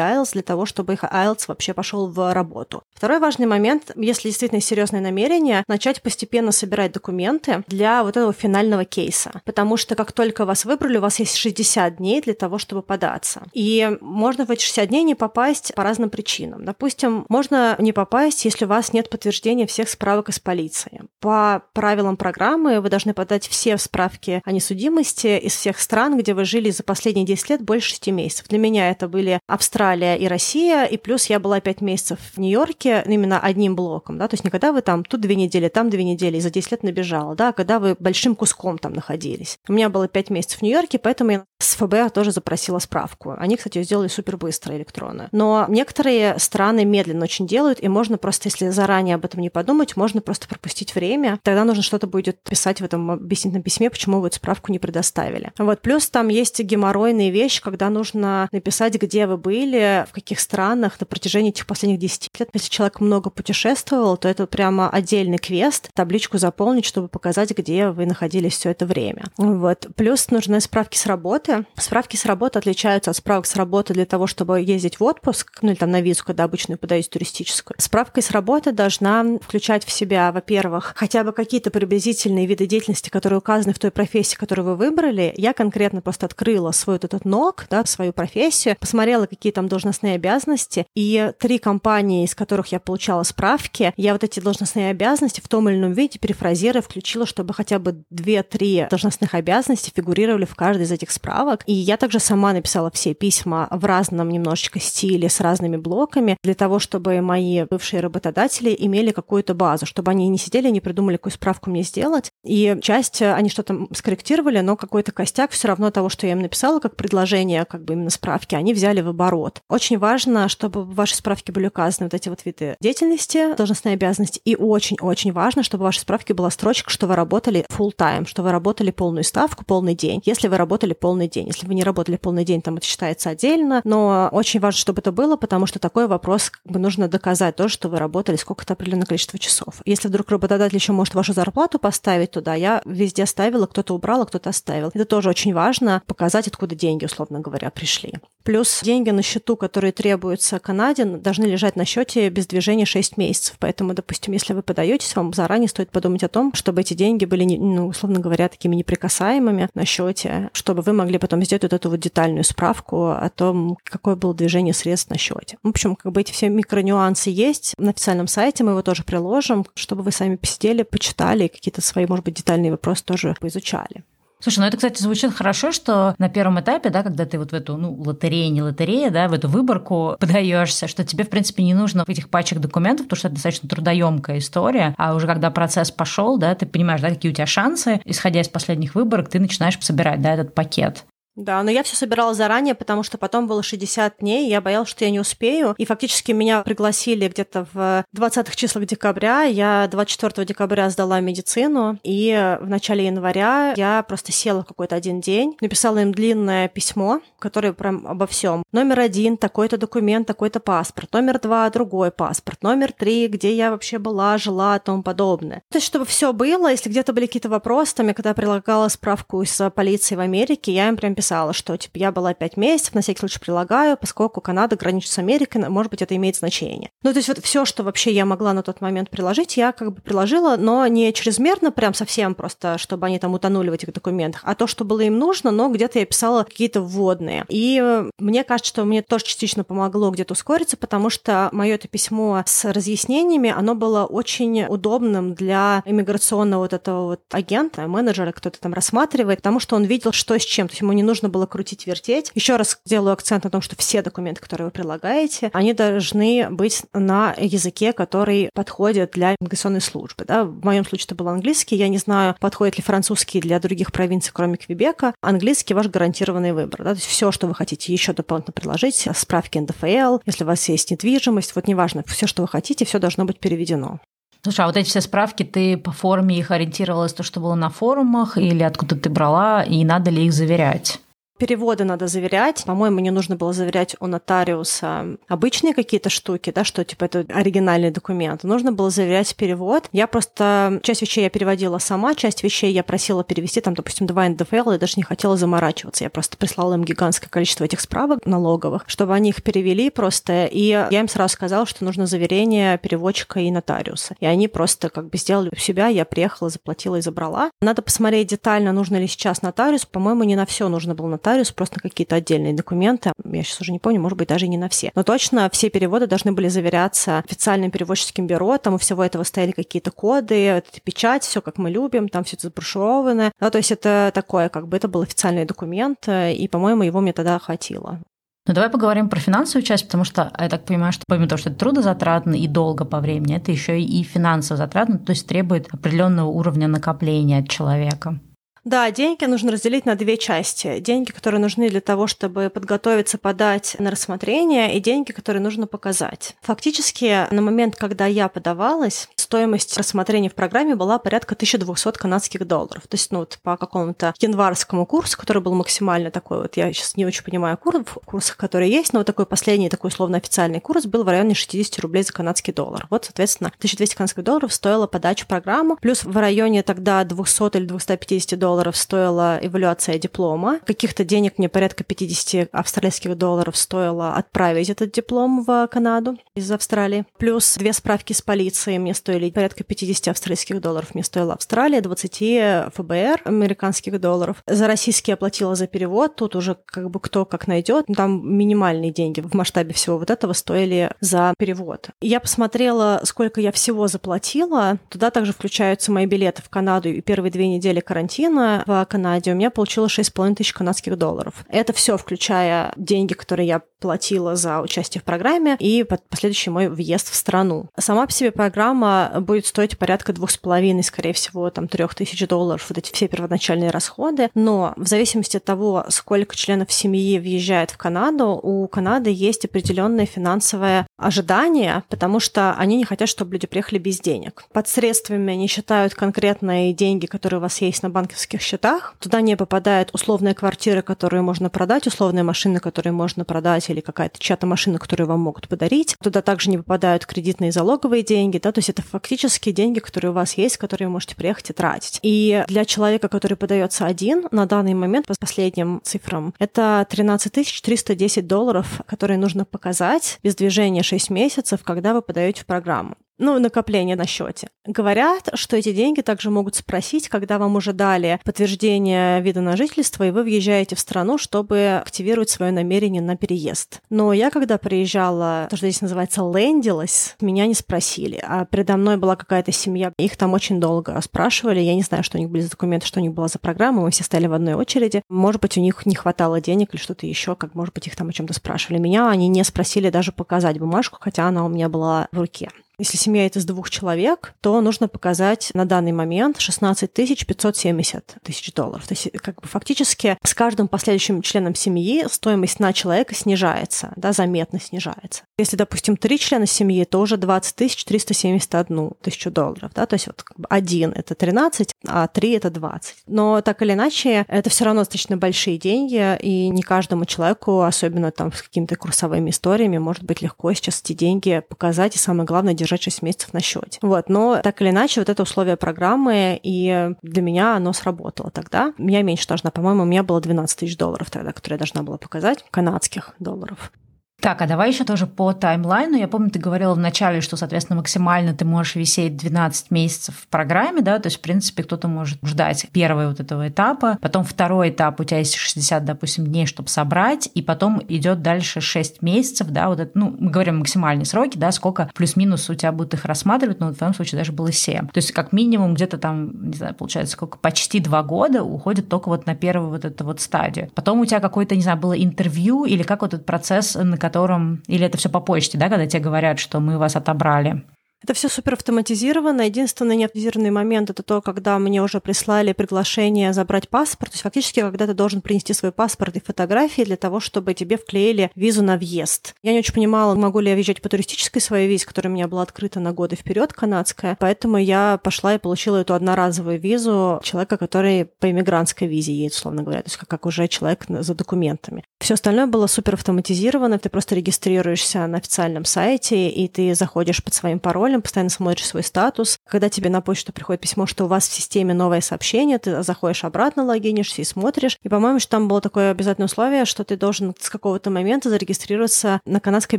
IELTS 0.00 0.32
для 0.32 0.42
того, 0.42 0.66
чтобы 0.66 0.94
их 0.94 1.04
IELTS 1.04 1.44
вообще 1.48 1.74
пошел 1.74 2.06
в 2.06 2.32
работу. 2.32 2.82
Второй 2.94 3.18
важный 3.18 3.46
момент, 3.46 3.92
если 3.96 4.28
действительно 4.28 4.60
серьезное 4.60 5.00
намерение, 5.00 5.64
начать 5.68 6.02
постепенно 6.02 6.52
собирать 6.52 6.92
документы 6.92 7.62
для 7.66 8.02
вот 8.02 8.16
этого 8.16 8.32
финального 8.32 8.84
кейса. 8.84 9.42
Потому 9.44 9.76
что 9.76 9.94
как 9.94 10.12
только 10.12 10.44
вас 10.44 10.64
выбрали, 10.64 10.98
у 10.98 11.00
вас 11.00 11.18
есть 11.18 11.36
60 11.36 11.96
дней 11.96 12.20
для 12.20 12.34
того, 12.34 12.58
чтобы 12.58 12.82
податься. 12.82 13.42
И 13.52 13.96
можно 14.00 14.44
в 14.44 14.50
эти 14.50 14.62
60 14.62 14.88
дней 14.88 15.04
не 15.10 15.16
попасть 15.16 15.74
по 15.74 15.82
разным 15.82 16.08
причинам. 16.08 16.64
Допустим, 16.64 17.26
можно 17.28 17.74
не 17.80 17.92
попасть, 17.92 18.44
если 18.44 18.64
у 18.64 18.68
вас 18.68 18.92
нет 18.92 19.10
подтверждения 19.10 19.66
всех 19.66 19.88
справок 19.88 20.28
из 20.28 20.38
полиции. 20.38 21.02
По 21.18 21.64
правилам 21.72 22.16
программы 22.16 22.80
вы 22.80 22.88
должны 22.88 23.12
подать 23.12 23.48
все 23.48 23.76
справки 23.76 24.40
о 24.44 24.52
несудимости 24.52 25.36
из 25.38 25.54
всех 25.54 25.80
стран, 25.80 26.16
где 26.16 26.32
вы 26.32 26.44
жили 26.44 26.70
за 26.70 26.84
последние 26.84 27.26
10 27.26 27.50
лет 27.50 27.62
больше 27.62 27.90
6 27.90 28.06
месяцев. 28.08 28.46
Для 28.46 28.58
меня 28.58 28.88
это 28.90 29.08
были 29.08 29.40
Австралия 29.48 30.16
и 30.16 30.28
Россия, 30.28 30.84
и 30.84 30.96
плюс 30.96 31.26
я 31.26 31.40
была 31.40 31.60
5 31.60 31.80
месяцев 31.80 32.20
в 32.34 32.38
Нью-Йорке 32.38 33.02
именно 33.06 33.40
одним 33.40 33.74
блоком, 33.74 34.16
да, 34.16 34.28
то 34.28 34.34
есть 34.34 34.44
не 34.44 34.50
когда 34.50 34.70
вы 34.70 34.80
там 34.80 35.04
тут 35.04 35.20
две 35.20 35.34
недели, 35.34 35.68
там 35.68 35.90
две 35.90 36.04
недели, 36.04 36.36
и 36.36 36.40
за 36.40 36.50
10 36.50 36.70
лет 36.70 36.82
набежала, 36.84 37.34
да, 37.34 37.48
а 37.48 37.52
когда 37.52 37.80
вы 37.80 37.96
большим 37.98 38.36
куском 38.36 38.78
там 38.78 38.92
находились. 38.92 39.58
У 39.68 39.72
меня 39.72 39.88
было 39.88 40.06
5 40.06 40.30
месяцев 40.30 40.60
в 40.60 40.62
Нью-Йорке, 40.62 41.00
поэтому 41.00 41.30
я 41.32 41.44
с 41.58 41.74
ФБР 41.74 42.10
тоже 42.10 42.30
запросила 42.30 42.78
справку. 42.78 43.34
Они, 43.36 43.56
кстати, 43.56 43.82
сделали 43.82 44.06
супер 44.06 44.36
быстро 44.36 44.76
электронно 44.76 44.99
электронную. 45.00 45.28
Но 45.32 45.66
некоторые 45.68 46.38
страны 46.38 46.84
медленно 46.84 47.24
очень 47.24 47.46
делают, 47.46 47.82
и 47.82 47.88
можно 47.88 48.18
просто, 48.18 48.48
если 48.48 48.68
заранее 48.68 49.14
об 49.16 49.24
этом 49.24 49.40
не 49.40 49.50
подумать, 49.50 49.96
можно 49.96 50.20
просто 50.20 50.48
пропустить 50.48 50.94
время. 50.94 51.38
Тогда 51.42 51.64
нужно 51.64 51.82
что-то 51.82 52.06
будет 52.06 52.40
писать 52.42 52.80
в 52.80 52.84
этом 52.84 53.10
объяснительном 53.10 53.62
письме, 53.62 53.90
почему 53.90 54.20
вы 54.20 54.28
эту 54.28 54.36
справку 54.36 54.72
не 54.72 54.78
предоставили. 54.78 55.52
Вот. 55.58 55.80
Плюс 55.80 56.08
там 56.08 56.28
есть 56.28 56.60
геморройные 56.60 57.30
вещи, 57.30 57.62
когда 57.62 57.90
нужно 57.90 58.48
написать, 58.52 59.00
где 59.00 59.26
вы 59.26 59.36
были, 59.36 60.06
в 60.08 60.12
каких 60.12 60.40
странах 60.40 61.00
на 61.00 61.06
протяжении 61.06 61.50
этих 61.50 61.66
последних 61.66 61.98
10 61.98 62.28
лет. 62.38 62.50
Если 62.52 62.68
человек 62.68 63.00
много 63.00 63.30
путешествовал, 63.30 64.16
то 64.16 64.28
это 64.28 64.46
прямо 64.46 64.90
отдельный 64.90 65.38
квест, 65.38 65.90
табличку 65.94 66.38
заполнить, 66.38 66.84
чтобы 66.84 67.08
показать, 67.08 67.50
где 67.56 67.88
вы 67.88 68.06
находились 68.06 68.54
все 68.54 68.70
это 68.70 68.86
время. 68.86 69.24
Вот. 69.36 69.88
Плюс 69.96 70.30
нужны 70.30 70.60
справки 70.60 70.96
с 70.96 71.06
работы. 71.06 71.64
Справки 71.76 72.16
с 72.16 72.24
работы 72.24 72.58
отличаются 72.58 73.10
от 73.10 73.16
справок 73.16 73.46
с 73.46 73.56
работы 73.56 73.94
для 73.94 74.06
того, 74.06 74.26
чтобы 74.26 74.60
ездить 74.60 74.89
в 74.98 75.04
отпуск, 75.04 75.58
ну 75.62 75.70
или 75.70 75.76
там 75.76 75.90
на 75.90 76.00
визу, 76.00 76.24
когда 76.24 76.44
обычную 76.44 76.78
подаюсь 76.78 77.08
туристическую. 77.08 77.76
Справка 77.78 78.20
из 78.20 78.30
работы 78.30 78.72
должна 78.72 79.24
включать 79.40 79.84
в 79.84 79.90
себя, 79.90 80.32
во-первых, 80.32 80.94
хотя 80.96 81.24
бы 81.24 81.32
какие-то 81.32 81.70
приблизительные 81.70 82.46
виды 82.46 82.66
деятельности, 82.66 83.10
которые 83.10 83.38
указаны 83.38 83.74
в 83.74 83.78
той 83.78 83.90
профессии, 83.90 84.36
которую 84.36 84.66
вы 84.66 84.76
выбрали. 84.76 85.32
Я 85.36 85.52
конкретно 85.52 86.00
просто 86.00 86.26
открыла 86.26 86.72
свой 86.72 86.96
вот 86.96 87.04
этот 87.04 87.24
НОК, 87.24 87.66
да, 87.70 87.84
свою 87.84 88.12
профессию, 88.12 88.76
посмотрела, 88.78 89.26
какие 89.26 89.52
там 89.52 89.68
должностные 89.68 90.14
обязанности, 90.14 90.86
и 90.94 91.32
три 91.38 91.58
компании, 91.58 92.24
из 92.24 92.34
которых 92.34 92.68
я 92.68 92.80
получала 92.80 93.22
справки, 93.22 93.92
я 93.96 94.12
вот 94.12 94.24
эти 94.24 94.40
должностные 94.40 94.90
обязанности 94.90 95.40
в 95.40 95.48
том 95.48 95.68
или 95.68 95.76
ином 95.76 95.92
виде, 95.92 96.18
перефразируя, 96.18 96.82
включила, 96.82 97.26
чтобы 97.26 97.54
хотя 97.54 97.78
бы 97.78 98.02
две-три 98.10 98.86
должностных 98.90 99.34
обязанности 99.34 99.92
фигурировали 99.94 100.44
в 100.44 100.54
каждой 100.54 100.82
из 100.82 100.92
этих 100.92 101.10
справок. 101.10 101.62
И 101.66 101.72
я 101.72 101.96
также 101.96 102.18
сама 102.18 102.52
написала 102.52 102.90
все 102.90 103.14
письма 103.14 103.68
в 103.70 103.84
разном 103.84 104.28
немножечко 104.30 104.79
стиле 104.80 105.28
с 105.28 105.40
разными 105.40 105.76
блоками 105.76 106.36
для 106.42 106.54
того, 106.54 106.78
чтобы 106.78 107.20
мои 107.20 107.64
бывшие 107.64 108.00
работодатели 108.00 108.74
имели 108.78 109.12
какую-то 109.12 109.54
базу, 109.54 109.86
чтобы 109.86 110.10
они 110.10 110.28
не 110.28 110.38
сидели, 110.38 110.70
не 110.70 110.80
придумали, 110.80 111.16
какую 111.16 111.32
справку 111.32 111.70
мне 111.70 111.82
сделать. 111.82 112.30
И 112.44 112.76
часть 112.82 113.22
э, 113.22 113.32
они 113.32 113.48
что-то 113.50 113.86
скорректировали, 113.92 114.60
но 114.60 114.76
какой-то 114.76 115.12
костяк 115.12 115.50
все 115.50 115.68
равно 115.68 115.90
того, 115.90 116.08
что 116.08 116.26
я 116.26 116.32
им 116.32 116.40
написала 116.40 116.80
как 116.80 116.96
предложение, 116.96 117.64
как 117.64 117.84
бы 117.84 117.94
именно 117.94 118.10
справки, 118.10 118.54
они 118.54 118.74
взяли 118.74 119.00
в 119.00 119.08
оборот. 119.08 119.60
Очень 119.68 119.98
важно, 119.98 120.48
чтобы 120.48 120.82
в 120.82 120.94
вашей 120.94 121.14
справке 121.14 121.52
были 121.52 121.66
указаны 121.66 122.06
вот 122.06 122.14
эти 122.14 122.28
вот 122.28 122.44
виды 122.44 122.76
деятельности, 122.80 123.54
должностные 123.54 123.94
обязанности, 123.94 124.40
и 124.44 124.56
очень-очень 124.56 125.32
важно, 125.32 125.62
чтобы 125.62 125.82
в 125.82 125.84
вашей 125.84 126.00
справке 126.00 126.34
была 126.34 126.50
строчка, 126.50 126.90
что 126.90 127.06
вы 127.06 127.16
работали 127.16 127.66
full 127.70 127.92
time, 127.96 128.26
что 128.26 128.42
вы 128.42 128.52
работали 128.52 128.90
полную 128.90 129.24
ставку, 129.24 129.64
полный 129.64 129.94
день. 129.94 130.22
Если 130.24 130.48
вы 130.48 130.56
работали 130.56 130.94
полный 130.94 131.28
день, 131.28 131.46
если 131.46 131.66
вы 131.66 131.74
не 131.74 131.84
работали 131.84 132.16
полный 132.16 132.44
день, 132.44 132.62
там 132.62 132.76
это 132.76 132.86
считается 132.86 133.30
отдельно, 133.30 133.80
но 133.84 134.28
очень 134.32 134.59
важно, 134.60 134.78
чтобы 134.78 135.00
это 135.00 135.12
было, 135.12 135.36
потому 135.36 135.66
что 135.66 135.78
такой 135.78 136.06
вопрос 136.06 136.50
как 136.50 136.62
бы 136.64 136.78
нужно 136.78 137.08
доказать 137.08 137.56
то, 137.56 137.68
что 137.68 137.88
вы 137.88 137.98
работали 137.98 138.36
сколько-то 138.36 138.74
определенное 138.74 139.06
количество 139.06 139.38
часов. 139.38 139.80
Если 139.84 140.08
вдруг 140.08 140.30
работодатель 140.30 140.76
еще 140.76 140.92
может 140.92 141.14
вашу 141.14 141.32
зарплату 141.32 141.78
поставить 141.78 142.30
туда, 142.30 142.54
я 142.54 142.82
везде 142.84 143.26
ставила, 143.26 143.66
кто-то 143.66 143.94
убрал, 143.94 144.22
а 144.22 144.26
кто-то 144.26 144.50
оставил. 144.50 144.90
Это 144.94 145.04
тоже 145.04 145.28
очень 145.28 145.54
важно, 145.54 146.02
показать, 146.06 146.48
откуда 146.48 146.74
деньги, 146.74 147.04
условно 147.04 147.40
говоря, 147.40 147.70
пришли. 147.70 148.14
Плюс 148.42 148.80
деньги 148.82 149.10
на 149.10 149.22
счету, 149.22 149.56
которые 149.56 149.92
требуются 149.92 150.58
Канаде, 150.58 151.04
должны 151.04 151.44
лежать 151.44 151.76
на 151.76 151.84
счете 151.84 152.28
без 152.30 152.46
движения 152.46 152.86
6 152.86 153.16
месяцев. 153.16 153.56
Поэтому, 153.58 153.94
допустим, 153.94 154.32
если 154.32 154.54
вы 154.54 154.62
подаетесь, 154.62 155.14
вам 155.14 155.32
заранее 155.32 155.68
стоит 155.68 155.90
подумать 155.90 156.22
о 156.22 156.28
том, 156.28 156.54
чтобы 156.54 156.80
эти 156.80 156.94
деньги 156.94 157.24
были, 157.24 157.44
ну, 157.56 157.88
условно 157.88 158.18
говоря, 158.18 158.48
такими 158.48 158.76
неприкасаемыми 158.76 159.68
на 159.74 159.84
счете, 159.84 160.50
чтобы 160.52 160.82
вы 160.82 160.92
могли 160.92 161.18
потом 161.18 161.42
сделать 161.42 161.62
вот 161.62 161.72
эту 161.72 161.90
вот 161.90 162.00
детальную 162.00 162.44
справку 162.44 163.10
о 163.10 163.28
том, 163.28 163.76
какое 163.84 164.16
было 164.16 164.34
движение 164.34 164.49
средств 164.72 165.10
на 165.10 165.18
счете. 165.18 165.58
В 165.62 165.68
общем, 165.68 165.96
как 165.96 166.12
бы 166.12 166.20
эти 166.20 166.32
все 166.32 166.48
микронюансы 166.48 167.30
есть 167.30 167.74
на 167.78 167.90
официальном 167.90 168.26
сайте, 168.26 168.64
мы 168.64 168.72
его 168.72 168.82
тоже 168.82 169.04
приложим, 169.04 169.64
чтобы 169.74 170.02
вы 170.02 170.12
сами 170.12 170.36
посидели, 170.36 170.82
почитали 170.82 171.44
и 171.44 171.48
какие-то 171.48 171.80
свои, 171.80 172.06
может 172.06 172.24
быть, 172.24 172.34
детальные 172.34 172.70
вопросы 172.70 173.04
тоже 173.04 173.36
поизучали. 173.40 174.04
Слушай, 174.42 174.60
ну 174.60 174.66
это, 174.66 174.78
кстати, 174.78 175.02
звучит 175.02 175.34
хорошо, 175.34 175.70
что 175.70 176.14
на 176.18 176.30
первом 176.30 176.58
этапе, 176.58 176.88
да, 176.88 177.02
когда 177.02 177.26
ты 177.26 177.38
вот 177.38 177.52
в 177.52 177.54
эту, 177.54 177.76
ну, 177.76 177.92
лотерею, 177.92 178.50
не 178.50 178.62
лотерея, 178.62 179.10
да, 179.10 179.28
в 179.28 179.34
эту 179.34 179.48
выборку 179.48 180.16
подаешься, 180.18 180.88
что 180.88 181.04
тебе, 181.04 181.24
в 181.24 181.28
принципе, 181.28 181.62
не 181.62 181.74
нужно 181.74 182.04
этих 182.08 182.30
пачек 182.30 182.58
документов, 182.58 183.06
потому 183.06 183.18
что 183.18 183.28
это 183.28 183.34
достаточно 183.34 183.68
трудоемкая 183.68 184.38
история, 184.38 184.94
а 184.96 185.14
уже 185.14 185.26
когда 185.26 185.50
процесс 185.50 185.90
пошел, 185.90 186.38
да, 186.38 186.54
ты 186.54 186.64
понимаешь, 186.64 187.02
да, 187.02 187.10
какие 187.10 187.30
у 187.30 187.34
тебя 187.34 187.46
шансы, 187.46 188.00
исходя 188.06 188.40
из 188.40 188.48
последних 188.48 188.94
выборок, 188.94 189.28
ты 189.28 189.40
начинаешь 189.40 189.78
собирать, 189.80 190.22
да, 190.22 190.32
этот 190.32 190.54
пакет. 190.54 191.04
Да, 191.36 191.62
но 191.62 191.70
я 191.70 191.82
все 191.82 191.96
собирала 191.96 192.34
заранее, 192.34 192.74
потому 192.74 193.02
что 193.02 193.16
потом 193.18 193.46
было 193.46 193.62
60 193.62 194.18
дней, 194.18 194.48
я 194.48 194.60
боялась, 194.60 194.88
что 194.88 195.04
я 195.04 195.10
не 195.10 195.20
успею. 195.20 195.74
И 195.78 195.84
фактически 195.84 196.32
меня 196.32 196.62
пригласили 196.62 197.28
где-то 197.28 197.66
в 197.72 198.04
20-х 198.16 198.54
числах 198.54 198.84
декабря. 198.86 199.42
Я 199.42 199.88
24 199.90 200.46
декабря 200.46 200.90
сдала 200.90 201.20
медицину, 201.20 201.98
и 202.02 202.56
в 202.60 202.68
начале 202.68 203.06
января 203.06 203.74
я 203.76 204.02
просто 204.02 204.32
села 204.32 204.62
какой-то 204.62 204.96
один 204.96 205.20
день, 205.20 205.56
написала 205.60 205.98
им 205.98 206.12
длинное 206.12 206.68
письмо, 206.68 207.20
которое 207.38 207.72
прям 207.72 208.06
обо 208.06 208.26
всем. 208.26 208.64
Номер 208.72 209.00
один, 209.00 209.36
такой-то 209.36 209.78
документ, 209.78 210.26
такой-то 210.26 210.60
паспорт. 210.60 211.12
Номер 211.12 211.40
два, 211.40 211.70
другой 211.70 212.10
паспорт. 212.10 212.62
Номер 212.62 212.92
три, 212.92 213.28
где 213.28 213.54
я 213.54 213.70
вообще 213.70 213.98
была, 213.98 214.36
жила 214.38 214.76
и 214.76 214.80
тому 214.80 215.02
подобное. 215.02 215.62
То 215.70 215.78
есть, 215.78 215.86
чтобы 215.86 216.04
все 216.04 216.32
было, 216.32 216.70
если 216.70 216.90
где-то 216.90 217.12
были 217.12 217.26
какие-то 217.26 217.48
вопросы, 217.48 217.94
там 217.94 218.08
я 218.08 218.14
когда 218.14 218.34
прилагала 218.34 218.88
справку 218.88 219.42
из 219.42 219.60
полиции 219.74 220.16
в 220.16 220.20
Америке, 220.20 220.72
я 220.72 220.88
им 220.88 220.96
прям 220.96 221.14
писала, 221.20 221.52
что 221.52 221.76
типа 221.76 221.98
я 221.98 222.12
была 222.12 222.32
пять 222.32 222.56
месяцев, 222.56 222.94
на 222.94 223.02
всякий 223.02 223.18
случай 223.18 223.38
прилагаю, 223.38 223.98
поскольку 223.98 224.40
Канада 224.40 224.76
граничит 224.76 225.10
с 225.10 225.18
Америкой, 225.18 225.68
может 225.68 225.90
быть, 225.90 226.00
это 226.00 226.16
имеет 226.16 226.36
значение. 226.36 226.88
Ну, 227.02 227.12
то 227.12 227.18
есть 227.18 227.28
вот 227.28 227.40
все, 227.40 227.66
что 227.66 227.82
вообще 227.82 228.10
я 228.10 228.24
могла 228.24 228.54
на 228.54 228.62
тот 228.62 228.80
момент 228.80 229.10
приложить, 229.10 229.58
я 229.58 229.72
как 229.72 229.92
бы 229.92 230.00
приложила, 230.00 230.56
но 230.56 230.86
не 230.86 231.12
чрезмерно, 231.12 231.72
прям 231.72 231.92
совсем 231.92 232.34
просто, 232.34 232.78
чтобы 232.78 233.06
они 233.06 233.18
там 233.18 233.34
утонули 233.34 233.68
в 233.68 233.74
этих 233.74 233.92
документах, 233.92 234.40
а 234.46 234.54
то, 234.54 234.66
что 234.66 234.86
было 234.86 235.02
им 235.02 235.18
нужно, 235.18 235.50
но 235.50 235.68
где-то 235.68 235.98
я 235.98 236.06
писала 236.06 236.44
какие-то 236.44 236.80
вводные. 236.80 237.44
И 237.50 238.02
мне 238.18 238.42
кажется, 238.42 238.70
что 238.70 238.84
мне 238.84 239.02
тоже 239.02 239.26
частично 239.26 239.62
помогло 239.62 240.10
где-то 240.10 240.32
ускориться, 240.32 240.78
потому 240.78 241.10
что 241.10 241.50
мое 241.52 241.74
это 241.74 241.86
письмо 241.86 242.42
с 242.46 242.64
разъяснениями, 242.64 243.52
оно 243.54 243.74
было 243.74 244.06
очень 244.06 244.64
удобным 244.64 245.34
для 245.34 245.82
иммиграционного 245.84 246.62
вот 246.62 246.72
этого 246.72 247.04
вот 247.04 247.20
агента, 247.30 247.86
менеджера, 247.86 248.32
кто-то 248.32 248.58
там 248.58 248.72
рассматривает, 248.72 249.40
потому 249.40 249.60
что 249.60 249.76
он 249.76 249.84
видел, 249.84 250.12
что 250.12 250.38
с 250.38 250.44
чем. 250.44 250.66
То 250.68 250.72
есть 250.72 250.80
ему 250.80 250.92
не 250.92 251.02
нужно 251.10 251.28
было 251.28 251.46
крутить, 251.46 251.86
вертеть. 251.86 252.30
Еще 252.34 252.56
раз 252.56 252.78
делаю 252.86 253.12
акцент 253.12 253.44
на 253.44 253.50
том, 253.50 253.60
что 253.60 253.76
все 253.76 254.02
документы, 254.02 254.40
которые 254.40 254.66
вы 254.66 254.70
прилагаете, 254.70 255.50
они 255.52 255.72
должны 255.72 256.48
быть 256.50 256.84
на 256.92 257.34
языке, 257.36 257.92
который 257.92 258.50
подходит 258.54 259.12
для 259.12 259.34
миграционной 259.40 259.80
службы. 259.80 260.24
Да? 260.24 260.44
В 260.44 260.64
моем 260.64 260.84
случае 260.84 261.06
это 261.06 261.14
был 261.16 261.28
английский. 261.28 261.76
Я 261.76 261.88
не 261.88 261.98
знаю, 261.98 262.36
подходит 262.40 262.78
ли 262.78 262.82
французский 262.82 263.40
для 263.40 263.58
других 263.58 263.92
провинций, 263.92 264.30
кроме 264.32 264.56
Квебека. 264.56 265.14
Английский 265.20 265.74
ваш 265.74 265.88
гарантированный 265.88 266.52
выбор. 266.52 266.84
Да? 266.84 266.90
То 266.90 266.96
есть 266.96 267.06
все, 267.06 267.32
что 267.32 267.46
вы 267.46 267.54
хотите 267.54 267.92
еще 267.92 268.12
дополнительно 268.12 268.52
приложить, 268.52 269.08
справки 269.14 269.58
НДФЛ, 269.58 270.18
если 270.26 270.44
у 270.44 270.46
вас 270.46 270.68
есть 270.68 270.90
недвижимость, 270.90 271.54
вот 271.54 271.66
неважно, 271.66 272.04
все, 272.06 272.26
что 272.26 272.42
вы 272.42 272.48
хотите, 272.48 272.84
все 272.84 272.98
должно 272.98 273.24
быть 273.24 273.40
переведено. 273.40 274.00
Слушай, 274.42 274.62
а 274.62 274.66
вот 274.66 274.76
эти 274.76 274.88
все 274.88 275.02
справки, 275.02 275.42
ты 275.42 275.76
по 275.76 275.92
форме 275.92 276.38
их 276.38 276.50
ориентировалась, 276.50 277.12
то, 277.12 277.22
что 277.22 277.40
было 277.40 277.54
на 277.54 277.68
форумах, 277.68 278.38
или 278.38 278.62
откуда 278.62 278.96
ты 278.96 279.10
брала, 279.10 279.62
и 279.62 279.84
надо 279.84 280.10
ли 280.10 280.24
их 280.24 280.32
заверять? 280.32 281.00
Переводы 281.40 281.84
надо 281.84 282.06
заверять. 282.06 282.62
По-моему, 282.66 283.00
не 283.00 283.10
нужно 283.10 283.34
было 283.34 283.52
заверять 283.52 283.96
у 283.98 284.06
нотариуса 284.06 285.16
обычные 285.26 285.74
какие-то 285.74 286.10
штуки, 286.10 286.52
да, 286.54 286.64
что 286.64 286.84
типа 286.84 287.04
это 287.04 287.24
оригинальный 287.30 287.90
документ. 287.90 288.44
Нужно 288.44 288.72
было 288.72 288.90
заверять 288.90 289.34
перевод. 289.34 289.88
Я 289.92 290.06
просто 290.06 290.80
часть 290.82 291.00
вещей 291.00 291.24
я 291.24 291.30
переводила 291.30 291.78
сама, 291.78 292.14
часть 292.14 292.44
вещей 292.44 292.72
я 292.72 292.84
просила 292.84 293.24
перевести, 293.24 293.62
там, 293.62 293.74
допустим, 293.74 294.06
два 294.06 294.28
НДФЛ, 294.28 294.72
я 294.72 294.78
даже 294.78 294.94
не 294.98 295.02
хотела 295.02 295.36
заморачиваться. 295.38 296.04
Я 296.04 296.10
просто 296.10 296.36
прислала 296.36 296.74
им 296.74 296.84
гигантское 296.84 297.30
количество 297.30 297.64
этих 297.64 297.80
справок 297.80 298.26
налоговых, 298.26 298.84
чтобы 298.86 299.14
они 299.14 299.30
их 299.30 299.42
перевели 299.42 299.88
просто. 299.88 300.44
И 300.44 300.66
я 300.66 301.00
им 301.00 301.08
сразу 301.08 301.32
сказала, 301.32 301.64
что 301.64 301.84
нужно 301.84 302.06
заверение 302.06 302.76
переводчика 302.76 303.40
и 303.40 303.50
нотариуса. 303.50 304.14
И 304.20 304.26
они 304.26 304.46
просто 304.46 304.90
как 304.90 305.08
бы 305.08 305.16
сделали 305.16 305.50
себя, 305.56 305.88
я 305.88 306.04
приехала, 306.04 306.50
заплатила 306.50 306.96
и 306.96 307.00
забрала. 307.00 307.50
Надо 307.62 307.80
посмотреть 307.80 308.28
детально, 308.28 308.72
нужно 308.72 308.96
ли 308.96 309.06
сейчас 309.06 309.40
нотариус. 309.40 309.86
По-моему, 309.86 310.24
не 310.24 310.36
на 310.36 310.44
все 310.44 310.68
нужно 310.68 310.94
было 310.94 311.06
нотариус 311.06 311.29
нотариус, 311.30 311.52
просто 311.52 311.78
на 311.82 311.88
какие-то 311.88 312.16
отдельные 312.16 312.52
документы. 312.52 313.12
Я 313.24 313.42
сейчас 313.42 313.60
уже 313.60 313.72
не 313.72 313.78
помню, 313.78 314.00
может 314.00 314.18
быть, 314.18 314.28
даже 314.28 314.48
не 314.48 314.58
на 314.58 314.68
все. 314.68 314.90
Но 314.94 315.02
точно 315.02 315.48
все 315.50 315.70
переводы 315.70 316.06
должны 316.06 316.32
были 316.32 316.48
заверяться 316.48 317.18
официальным 317.18 317.70
переводческим 317.70 318.26
бюро. 318.26 318.58
Там 318.58 318.74
у 318.74 318.78
всего 318.78 319.04
этого 319.04 319.22
стояли 319.24 319.52
какие-то 319.52 319.90
коды, 319.90 320.62
печать, 320.84 321.22
все 321.22 321.40
как 321.40 321.58
мы 321.58 321.70
любим, 321.70 322.08
там 322.08 322.24
все 322.24 322.36
это 322.36 322.48
заброшировано. 322.48 323.32
Ну, 323.40 323.50
то 323.50 323.58
есть 323.58 323.70
это 323.70 324.10
такое, 324.14 324.48
как 324.48 324.68
бы 324.68 324.76
это 324.76 324.88
был 324.88 325.02
официальный 325.02 325.44
документ, 325.44 326.08
и, 326.08 326.48
по-моему, 326.50 326.82
его 326.82 327.00
мне 327.00 327.12
тогда 327.12 327.38
хватило. 327.38 328.00
Ну, 328.46 328.54
давай 328.54 328.70
поговорим 328.70 329.08
про 329.08 329.20
финансовую 329.20 329.64
часть, 329.64 329.84
потому 329.84 330.04
что 330.04 330.32
я 330.38 330.48
так 330.48 330.64
понимаю, 330.64 330.92
что 330.92 331.04
помимо 331.06 331.28
того, 331.28 331.38
что 331.38 331.50
это 331.50 331.58
трудозатратно 331.58 332.34
и 332.34 332.48
долго 332.48 332.84
по 332.84 333.00
времени, 333.00 333.36
это 333.36 333.52
еще 333.52 333.80
и 333.80 334.02
финансово 334.02 334.56
затратно, 334.56 334.98
то 334.98 335.10
есть 335.10 335.26
требует 335.26 335.72
определенного 335.72 336.28
уровня 336.28 336.66
накопления 336.66 337.38
от 337.38 337.48
человека. 337.48 338.18
Да, 338.64 338.90
деньги 338.90 339.24
нужно 339.24 339.52
разделить 339.52 339.86
на 339.86 339.94
две 339.94 340.18
части. 340.18 340.80
Деньги, 340.80 341.10
которые 341.12 341.40
нужны 341.40 341.70
для 341.70 341.80
того, 341.80 342.06
чтобы 342.06 342.50
подготовиться, 342.50 343.16
подать 343.16 343.74
на 343.78 343.90
рассмотрение, 343.90 344.76
и 344.76 344.80
деньги, 344.80 345.12
которые 345.12 345.42
нужно 345.42 345.66
показать. 345.66 346.36
Фактически, 346.42 347.32
на 347.32 347.40
момент, 347.40 347.76
когда 347.76 348.04
я 348.04 348.28
подавалась, 348.28 349.08
стоимость 349.16 349.78
рассмотрения 349.78 350.28
в 350.28 350.34
программе 350.34 350.74
была 350.74 350.98
порядка 350.98 351.34
1200 351.34 351.92
канадских 351.92 352.46
долларов. 352.46 352.86
То 352.86 352.96
есть, 352.96 353.10
ну, 353.12 353.20
вот 353.20 353.38
по 353.42 353.56
какому-то 353.56 354.12
январскому 354.18 354.84
курсу, 354.84 355.16
который 355.16 355.40
был 355.40 355.54
максимально 355.54 356.10
такой, 356.10 356.42
вот 356.42 356.56
я 356.56 356.70
сейчас 356.72 356.96
не 356.96 357.06
очень 357.06 357.24
понимаю 357.24 357.56
курс, 357.56 357.80
курсах, 358.04 358.36
которые 358.36 358.70
есть, 358.70 358.92
но 358.92 359.00
вот 359.00 359.06
такой 359.06 359.24
последний, 359.24 359.70
такой 359.70 359.88
условно 359.88 360.18
официальный 360.18 360.60
курс 360.60 360.84
был 360.84 361.04
в 361.04 361.08
районе 361.08 361.34
60 361.34 361.78
рублей 361.80 362.02
за 362.02 362.12
канадский 362.12 362.52
доллар. 362.52 362.86
Вот, 362.90 363.06
соответственно, 363.06 363.52
1200 363.56 363.94
канадских 363.94 364.22
долларов 364.22 364.52
стоила 364.52 364.86
подача 364.86 365.24
в 365.24 365.28
программу, 365.28 365.76
плюс 365.76 366.04
в 366.04 366.16
районе 366.16 366.62
тогда 366.62 367.04
200 367.04 367.56
или 367.56 367.64
250 367.64 368.38
долларов 368.38 368.49
долларов 368.50 368.76
стоила 368.76 369.38
эвалюация 369.40 369.96
диплома. 369.96 370.58
Каких-то 370.66 371.04
денег 371.04 371.38
мне 371.38 371.48
порядка 371.48 371.84
50 371.84 372.48
австралийских 372.50 373.16
долларов 373.16 373.56
стоило 373.56 374.14
отправить 374.14 374.70
этот 374.70 374.90
диплом 374.90 375.44
в 375.44 375.68
Канаду 375.68 376.18
из 376.34 376.50
Австралии. 376.50 377.04
Плюс 377.16 377.56
две 377.56 377.72
справки 377.72 378.12
с 378.12 378.20
полицией 378.20 378.78
мне 378.78 378.92
стоили 378.92 379.30
порядка 379.30 379.62
50 379.62 380.08
австралийских 380.08 380.60
долларов. 380.60 380.96
Мне 380.96 381.04
стоила 381.04 381.34
Австралия, 381.34 381.80
20 381.80 382.72
ФБР 382.74 383.20
американских 383.24 384.00
долларов. 384.00 384.42
За 384.48 384.66
российские 384.66 385.14
оплатила 385.14 385.54
за 385.54 385.68
перевод. 385.68 386.16
Тут 386.16 386.34
уже 386.34 386.56
как 386.66 386.90
бы 386.90 386.98
кто 386.98 387.24
как 387.24 387.46
найдет. 387.46 387.86
Там 387.94 388.36
минимальные 388.36 388.90
деньги 388.90 389.20
в 389.20 389.32
масштабе 389.34 389.74
всего 389.74 389.96
вот 389.96 390.10
этого 390.10 390.32
стоили 390.32 390.90
за 390.98 391.34
перевод. 391.38 391.90
Я 392.00 392.18
посмотрела, 392.18 393.00
сколько 393.04 393.40
я 393.40 393.52
всего 393.52 393.86
заплатила. 393.86 394.78
Туда 394.88 395.12
также 395.12 395.32
включаются 395.32 395.92
мои 395.92 396.06
билеты 396.06 396.42
в 396.42 396.48
Канаду 396.48 396.88
и 396.88 397.00
первые 397.00 397.30
две 397.30 397.46
недели 397.46 397.78
карантина 397.78 398.39
недавно 398.40 398.64
в 398.66 398.86
Канаде 398.86 399.32
у 399.32 399.34
меня 399.34 399.50
получилось 399.50 399.98
6,5 399.98 400.36
тысяч 400.36 400.52
канадских 400.52 400.96
долларов. 400.96 401.44
Это 401.48 401.72
все, 401.72 401.96
включая 401.96 402.72
деньги, 402.76 403.14
которые 403.14 403.48
я 403.48 403.62
платила 403.80 404.36
за 404.36 404.60
участие 404.60 405.00
в 405.00 405.04
программе 405.04 405.56
и 405.58 405.84
последующий 405.84 406.52
мой 406.52 406.68
въезд 406.68 407.10
в 407.10 407.14
страну. 407.14 407.68
Сама 407.78 408.06
по 408.06 408.12
себе 408.12 408.30
программа 408.30 409.12
будет 409.20 409.46
стоить 409.46 409.78
порядка 409.78 410.12
двух 410.12 410.30
с 410.30 410.36
половиной, 410.36 410.84
скорее 410.84 411.12
всего, 411.14 411.48
там 411.50 411.66
трех 411.66 411.94
тысяч 411.94 412.26
долларов, 412.28 412.66
вот 412.68 412.78
эти 412.78 412.92
все 412.92 413.08
первоначальные 413.08 413.70
расходы. 413.70 414.30
Но 414.34 414.74
в 414.76 414.86
зависимости 414.86 415.38
от 415.38 415.44
того, 415.44 415.86
сколько 415.88 416.36
членов 416.36 416.70
семьи 416.70 417.18
въезжает 417.18 417.70
в 417.70 417.78
Канаду, 417.78 418.38
у 418.42 418.68
Канады 418.68 419.10
есть 419.10 419.46
определенное 419.46 420.06
финансовое 420.06 420.86
ожидание, 420.98 421.82
потому 421.88 422.20
что 422.20 422.52
они 422.58 422.76
не 422.76 422.84
хотят, 422.84 423.08
чтобы 423.08 423.32
люди 423.32 423.46
приехали 423.46 423.78
без 423.78 424.00
денег. 424.00 424.44
Под 424.52 424.68
средствами 424.68 425.32
они 425.32 425.46
считают 425.46 425.94
конкретные 425.94 426.74
деньги, 426.74 427.06
которые 427.06 427.38
у 427.38 427.42
вас 427.42 427.60
есть 427.62 427.82
на 427.82 427.88
банковских 427.88 428.29
банковских 428.30 428.40
счетах. 428.42 428.94
Туда 428.98 429.20
не 429.20 429.36
попадает 429.36 429.90
условная 429.92 430.34
квартира, 430.34 430.82
которую 430.82 431.22
можно 431.22 431.50
продать, 431.50 431.86
условные 431.86 432.22
машины, 432.22 432.60
которые 432.60 432.92
можно 432.92 433.24
продать, 433.24 433.70
или 433.70 433.80
какая-то 433.80 434.18
чья-то 434.18 434.46
машина, 434.46 434.78
которую 434.78 435.08
вам 435.08 435.20
могут 435.20 435.48
подарить. 435.48 435.96
Туда 436.02 436.22
также 436.22 436.50
не 436.50 436.58
попадают 436.58 437.06
кредитные 437.06 437.52
залоговые 437.52 438.02
деньги, 438.02 438.38
да, 438.38 438.52
то 438.52 438.58
есть 438.58 438.70
это 438.70 438.82
фактически 438.82 439.52
деньги, 439.52 439.80
которые 439.80 440.10
у 440.10 440.14
вас 440.14 440.38
есть, 440.38 440.56
которые 440.56 440.88
вы 440.88 440.92
можете 440.92 441.16
приехать 441.16 441.50
и 441.50 441.52
тратить. 441.52 441.98
И 442.02 442.44
для 442.46 442.64
человека, 442.64 443.08
который 443.08 443.36
подается 443.36 443.86
один, 443.86 444.28
на 444.30 444.46
данный 444.46 444.74
момент, 444.74 445.06
по 445.06 445.14
последним 445.18 445.80
цифрам, 445.82 446.32
это 446.38 446.86
13 446.88 447.62
310 447.62 448.26
долларов, 448.26 448.80
которые 448.86 449.18
нужно 449.18 449.44
показать 449.44 450.18
без 450.22 450.34
движения 450.36 450.82
6 450.82 451.10
месяцев, 451.10 451.60
когда 451.64 451.94
вы 451.94 452.02
подаете 452.02 452.42
в 452.42 452.46
программу 452.46 452.96
ну, 453.20 453.38
накопление 453.38 453.96
на 453.96 454.06
счете. 454.06 454.48
Говорят, 454.66 455.28
что 455.34 455.56
эти 455.56 455.72
деньги 455.72 456.00
также 456.00 456.30
могут 456.30 456.56
спросить, 456.56 457.08
когда 457.08 457.38
вам 457.38 457.54
уже 457.54 457.72
дали 457.72 458.18
подтверждение 458.24 459.20
вида 459.20 459.42
на 459.42 459.56
жительство, 459.56 460.04
и 460.04 460.10
вы 460.10 460.22
въезжаете 460.22 460.74
в 460.74 460.80
страну, 460.80 461.18
чтобы 461.18 461.80
активировать 461.82 462.30
свое 462.30 462.50
намерение 462.50 463.02
на 463.02 463.16
переезд. 463.16 463.82
Но 463.90 464.12
я, 464.12 464.30
когда 464.30 464.56
приезжала, 464.56 465.46
то, 465.50 465.56
что 465.56 465.66
здесь 465.66 465.82
называется 465.82 466.22
лендилась, 466.22 467.16
меня 467.20 467.46
не 467.46 467.54
спросили. 467.54 468.18
А 468.26 468.46
передо 468.46 468.76
мной 468.78 468.96
была 468.96 469.16
какая-то 469.16 469.52
семья, 469.52 469.92
их 469.98 470.16
там 470.16 470.32
очень 470.32 470.58
долго 470.58 470.98
спрашивали. 471.02 471.60
Я 471.60 471.74
не 471.74 471.82
знаю, 471.82 472.02
что 472.02 472.16
у 472.16 472.20
них 472.20 472.30
были 472.30 472.42
за 472.42 472.50
документы, 472.50 472.86
что 472.86 473.00
у 473.00 473.02
них 473.02 473.12
была 473.12 473.28
за 473.28 473.38
программа. 473.38 473.82
Мы 473.82 473.90
все 473.90 474.02
стояли 474.02 474.28
в 474.28 474.32
одной 474.32 474.54
очереди. 474.54 475.02
Может 475.10 475.42
быть, 475.42 475.58
у 475.58 475.60
них 475.60 475.84
не 475.84 475.94
хватало 475.94 476.40
денег 476.40 476.72
или 476.72 476.80
что-то 476.80 477.06
еще, 477.06 477.34
как, 477.34 477.54
может 477.54 477.74
быть, 477.74 477.86
их 477.86 477.96
там 477.96 478.08
о 478.08 478.12
чем-то 478.12 478.32
спрашивали. 478.32 478.78
Меня 478.78 479.10
они 479.10 479.28
не 479.28 479.44
спросили 479.44 479.90
даже 479.90 480.10
показать 480.10 480.58
бумажку, 480.58 480.96
хотя 481.00 481.26
она 481.26 481.44
у 481.44 481.48
меня 481.48 481.68
была 481.68 482.08
в 482.12 482.18
руке. 482.18 482.48
Если 482.80 482.96
семья 482.96 483.26
это 483.26 483.38
из 483.38 483.44
двух 483.44 483.68
человек, 483.68 484.32
то 484.40 484.58
нужно 484.62 484.88
показать 484.88 485.50
на 485.52 485.66
данный 485.66 485.92
момент 485.92 486.40
16 486.40 486.90
570 486.90 488.16
тысяч 488.22 488.54
долларов. 488.54 488.88
То 488.88 488.94
есть 488.94 489.12
как 489.18 489.42
бы 489.42 489.46
фактически 489.46 490.16
с 490.24 490.34
каждым 490.34 490.66
последующим 490.66 491.20
членом 491.20 491.54
семьи 491.54 492.04
стоимость 492.10 492.58
на 492.58 492.72
человека 492.72 493.14
снижается, 493.14 493.92
да, 493.96 494.12
заметно 494.12 494.58
снижается. 494.58 495.24
Если, 495.38 495.56
допустим, 495.56 495.98
три 495.98 496.18
члена 496.18 496.46
семьи, 496.46 496.84
то 496.84 497.00
уже 497.00 497.18
20 497.18 497.84
371 497.84 498.92
тысячу 499.02 499.30
долларов. 499.30 499.72
Да? 499.74 499.84
То 499.84 499.94
есть 499.94 500.06
вот 500.06 500.24
один– 500.48 500.92
это 500.96 501.14
13, 501.14 501.74
а 501.86 502.06
три– 502.08 502.32
это 502.32 502.48
20. 502.50 502.96
Но 503.08 503.42
так 503.42 503.60
или 503.60 503.74
иначе, 503.74 504.24
это 504.26 504.48
все 504.48 504.64
равно 504.64 504.82
достаточно 504.82 505.18
большие 505.18 505.58
деньги, 505.58 506.16
и 506.20 506.48
не 506.48 506.62
каждому 506.62 507.04
человеку, 507.04 507.60
особенно 507.60 508.10
там 508.10 508.32
с 508.32 508.40
какими-то 508.40 508.76
курсовыми 508.76 509.28
историями, 509.30 509.76
может 509.76 510.02
быть 510.02 510.22
легко 510.22 510.52
сейчас 510.54 510.80
эти 510.82 510.94
деньги 510.94 511.42
показать, 511.46 511.94
и 511.94 511.98
самое 511.98 512.24
главное– 512.24 512.54
держать 512.60 512.69
6 512.78 513.02
месяцев 513.02 513.32
на 513.32 513.40
счете. 513.40 513.78
Вот, 513.82 514.08
но 514.08 514.40
так 514.42 514.60
или 514.62 514.70
иначе, 514.70 515.00
вот 515.00 515.08
это 515.08 515.22
условие 515.22 515.56
программы, 515.56 516.38
и 516.42 516.90
для 517.02 517.22
меня 517.22 517.56
оно 517.56 517.72
сработало 517.72 518.30
тогда. 518.30 518.72
Я 518.78 519.02
меньше 519.02 519.26
должна, 519.26 519.50
по-моему, 519.50 519.82
у 519.82 519.86
меня 519.86 520.02
было 520.02 520.20
12 520.20 520.58
тысяч 520.58 520.76
долларов 520.76 521.10
тогда, 521.10 521.32
которые 521.32 521.56
я 521.56 521.58
должна 521.58 521.82
была 521.82 521.98
показать, 521.98 522.44
канадских 522.50 523.14
долларов. 523.18 523.72
Так, 524.20 524.42
а 524.42 524.46
давай 524.46 524.70
еще 524.70 524.84
тоже 524.84 525.06
по 525.06 525.32
таймлайну. 525.32 525.96
Я 525.96 526.06
помню, 526.06 526.30
ты 526.30 526.38
говорила 526.38 526.74
в 526.74 526.78
начале, 526.78 527.20
что, 527.20 527.36
соответственно, 527.36 527.78
максимально 527.78 528.34
ты 528.34 528.44
можешь 528.44 528.74
висеть 528.74 529.16
12 529.16 529.70
месяцев 529.70 530.14
в 530.14 530.26
программе, 530.28 530.82
да, 530.82 530.98
то 530.98 531.06
есть, 531.06 531.18
в 531.18 531.20
принципе, 531.20 531.62
кто-то 531.62 531.88
может 531.88 532.18
ждать 532.22 532.66
первого 532.72 533.08
вот 533.08 533.20
этого 533.20 533.48
этапа, 533.48 533.98
потом 534.00 534.24
второй 534.24 534.70
этап, 534.70 535.00
у 535.00 535.04
тебя 535.04 535.18
есть 535.18 535.36
60, 535.36 535.84
допустим, 535.84 536.26
дней, 536.26 536.46
чтобы 536.46 536.68
собрать, 536.68 537.30
и 537.34 537.42
потом 537.42 537.80
идет 537.88 538.22
дальше 538.22 538.60
6 538.60 539.02
месяцев, 539.02 539.48
да, 539.48 539.68
вот 539.68 539.80
это, 539.80 539.92
ну, 539.94 540.14
мы 540.18 540.30
говорим 540.30 540.58
максимальные 540.58 541.06
сроки, 541.06 541.38
да, 541.38 541.50
сколько 541.50 541.90
плюс-минус 541.94 542.50
у 542.50 542.54
тебя 542.54 542.72
будут 542.72 542.94
их 542.94 543.04
рассматривать, 543.06 543.60
но 543.60 543.70
в 543.70 543.76
твоем 543.76 543.94
случае 543.94 544.18
даже 544.18 544.32
было 544.32 544.52
7. 544.52 544.88
То 544.88 544.98
есть, 544.98 545.12
как 545.12 545.32
минимум, 545.32 545.74
где-то 545.74 545.98
там, 545.98 546.50
не 546.50 546.56
знаю, 546.56 546.74
получается, 546.74 547.14
сколько, 547.14 547.38
почти 547.38 547.80
2 547.80 548.02
года 548.02 548.42
уходит 548.42 548.88
только 548.88 549.08
вот 549.08 549.26
на 549.26 549.34
первую 549.34 549.70
вот 549.70 549.84
эту 549.84 550.04
вот 550.04 550.20
стадию. 550.20 550.70
Потом 550.74 551.00
у 551.00 551.06
тебя 551.06 551.20
какое-то, 551.20 551.56
не 551.56 551.62
знаю, 551.62 551.78
было 551.78 551.94
интервью 551.94 552.64
или 552.64 552.82
как 552.82 553.02
вот 553.02 553.14
этот 553.14 553.26
процесс, 553.26 553.74
на 553.74 553.96
котором... 554.10 554.62
Или 554.66 554.86
это 554.86 554.98
все 554.98 555.08
по 555.08 555.20
почте, 555.20 555.56
да, 555.56 555.68
когда 555.68 555.86
тебе 555.86 556.02
говорят, 556.02 556.40
что 556.40 556.58
мы 556.58 556.78
вас 556.78 556.96
отобрали? 556.96 557.62
Это 558.02 558.14
все 558.14 558.28
супер 558.28 558.54
автоматизировано. 558.54 559.42
Единственный 559.42 559.96
неавтоматизированный 559.96 560.50
момент 560.50 560.90
это 560.90 561.02
то, 561.02 561.20
когда 561.20 561.58
мне 561.58 561.82
уже 561.82 562.00
прислали 562.00 562.52
приглашение 562.52 563.32
забрать 563.32 563.68
паспорт. 563.68 564.12
То 564.12 564.14
есть 564.14 564.22
фактически, 564.22 564.60
когда 564.60 564.86
ты 564.86 564.94
должен 564.94 565.20
принести 565.20 565.52
свой 565.52 565.70
паспорт 565.72 566.16
и 566.16 566.20
фотографии 566.20 566.82
для 566.82 566.96
того, 566.96 567.20
чтобы 567.20 567.52
тебе 567.54 567.76
вклеили 567.76 568.30
визу 568.34 568.62
на 568.62 568.76
въезд. 568.76 569.34
Я 569.42 569.52
не 569.52 569.58
очень 569.58 569.74
понимала, 569.74 570.14
могу 570.14 570.40
ли 570.40 570.48
я 570.48 570.54
въезжать 570.54 570.80
по 570.80 570.88
туристической 570.88 571.42
своей 571.42 571.68
визе, 571.68 571.86
которая 571.86 572.10
у 572.10 572.14
меня 572.14 572.28
была 572.28 572.42
открыта 572.42 572.80
на 572.80 572.92
годы 572.92 573.16
вперед, 573.16 573.52
канадская. 573.52 574.16
Поэтому 574.18 574.56
я 574.56 574.98
пошла 575.02 575.34
и 575.34 575.38
получила 575.38 575.78
эту 575.78 575.94
одноразовую 575.94 576.58
визу 576.58 577.20
человека, 577.22 577.58
который 577.58 578.06
по 578.06 578.30
иммигрантской 578.30 578.88
визе 578.88 579.12
едет, 579.12 579.34
условно 579.34 579.62
говоря. 579.62 579.82
То 579.82 579.88
есть 579.88 579.96
как, 579.96 580.08
как 580.08 580.26
уже 580.26 580.48
человек 580.48 580.84
за 580.88 581.14
документами. 581.14 581.84
Все 582.00 582.14
остальное 582.14 582.46
было 582.46 582.66
супер 582.66 582.94
автоматизировано. 582.94 583.78
Ты 583.78 583.90
просто 583.90 584.14
регистрируешься 584.14 585.06
на 585.06 585.18
официальном 585.18 585.64
сайте, 585.66 586.28
и 586.30 586.48
ты 586.48 586.74
заходишь 586.74 587.22
под 587.22 587.34
своим 587.34 587.58
паролем, 587.58 587.89
паролем, 587.90 588.02
постоянно 588.02 588.30
смотришь 588.30 588.66
свой 588.66 588.82
статус. 588.82 589.38
Когда 589.48 589.68
тебе 589.68 589.90
на 589.90 590.00
почту 590.00 590.32
приходит 590.32 590.60
письмо, 590.60 590.86
что 590.86 591.04
у 591.04 591.08
вас 591.08 591.28
в 591.28 591.32
системе 591.32 591.74
новое 591.74 592.00
сообщение, 592.00 592.58
ты 592.58 592.82
заходишь 592.82 593.24
обратно, 593.24 593.64
логинишься 593.64 594.22
и 594.22 594.24
смотришь. 594.24 594.78
И, 594.82 594.88
по-моему, 594.88 595.18
что 595.18 595.32
там 595.32 595.48
было 595.48 595.60
такое 595.60 595.90
обязательное 595.90 596.26
условие, 596.26 596.64
что 596.64 596.84
ты 596.84 596.96
должен 596.96 597.34
с 597.38 597.50
какого-то 597.50 597.90
момента 597.90 598.30
зарегистрироваться 598.30 599.20
на 599.24 599.40
канадской 599.40 599.78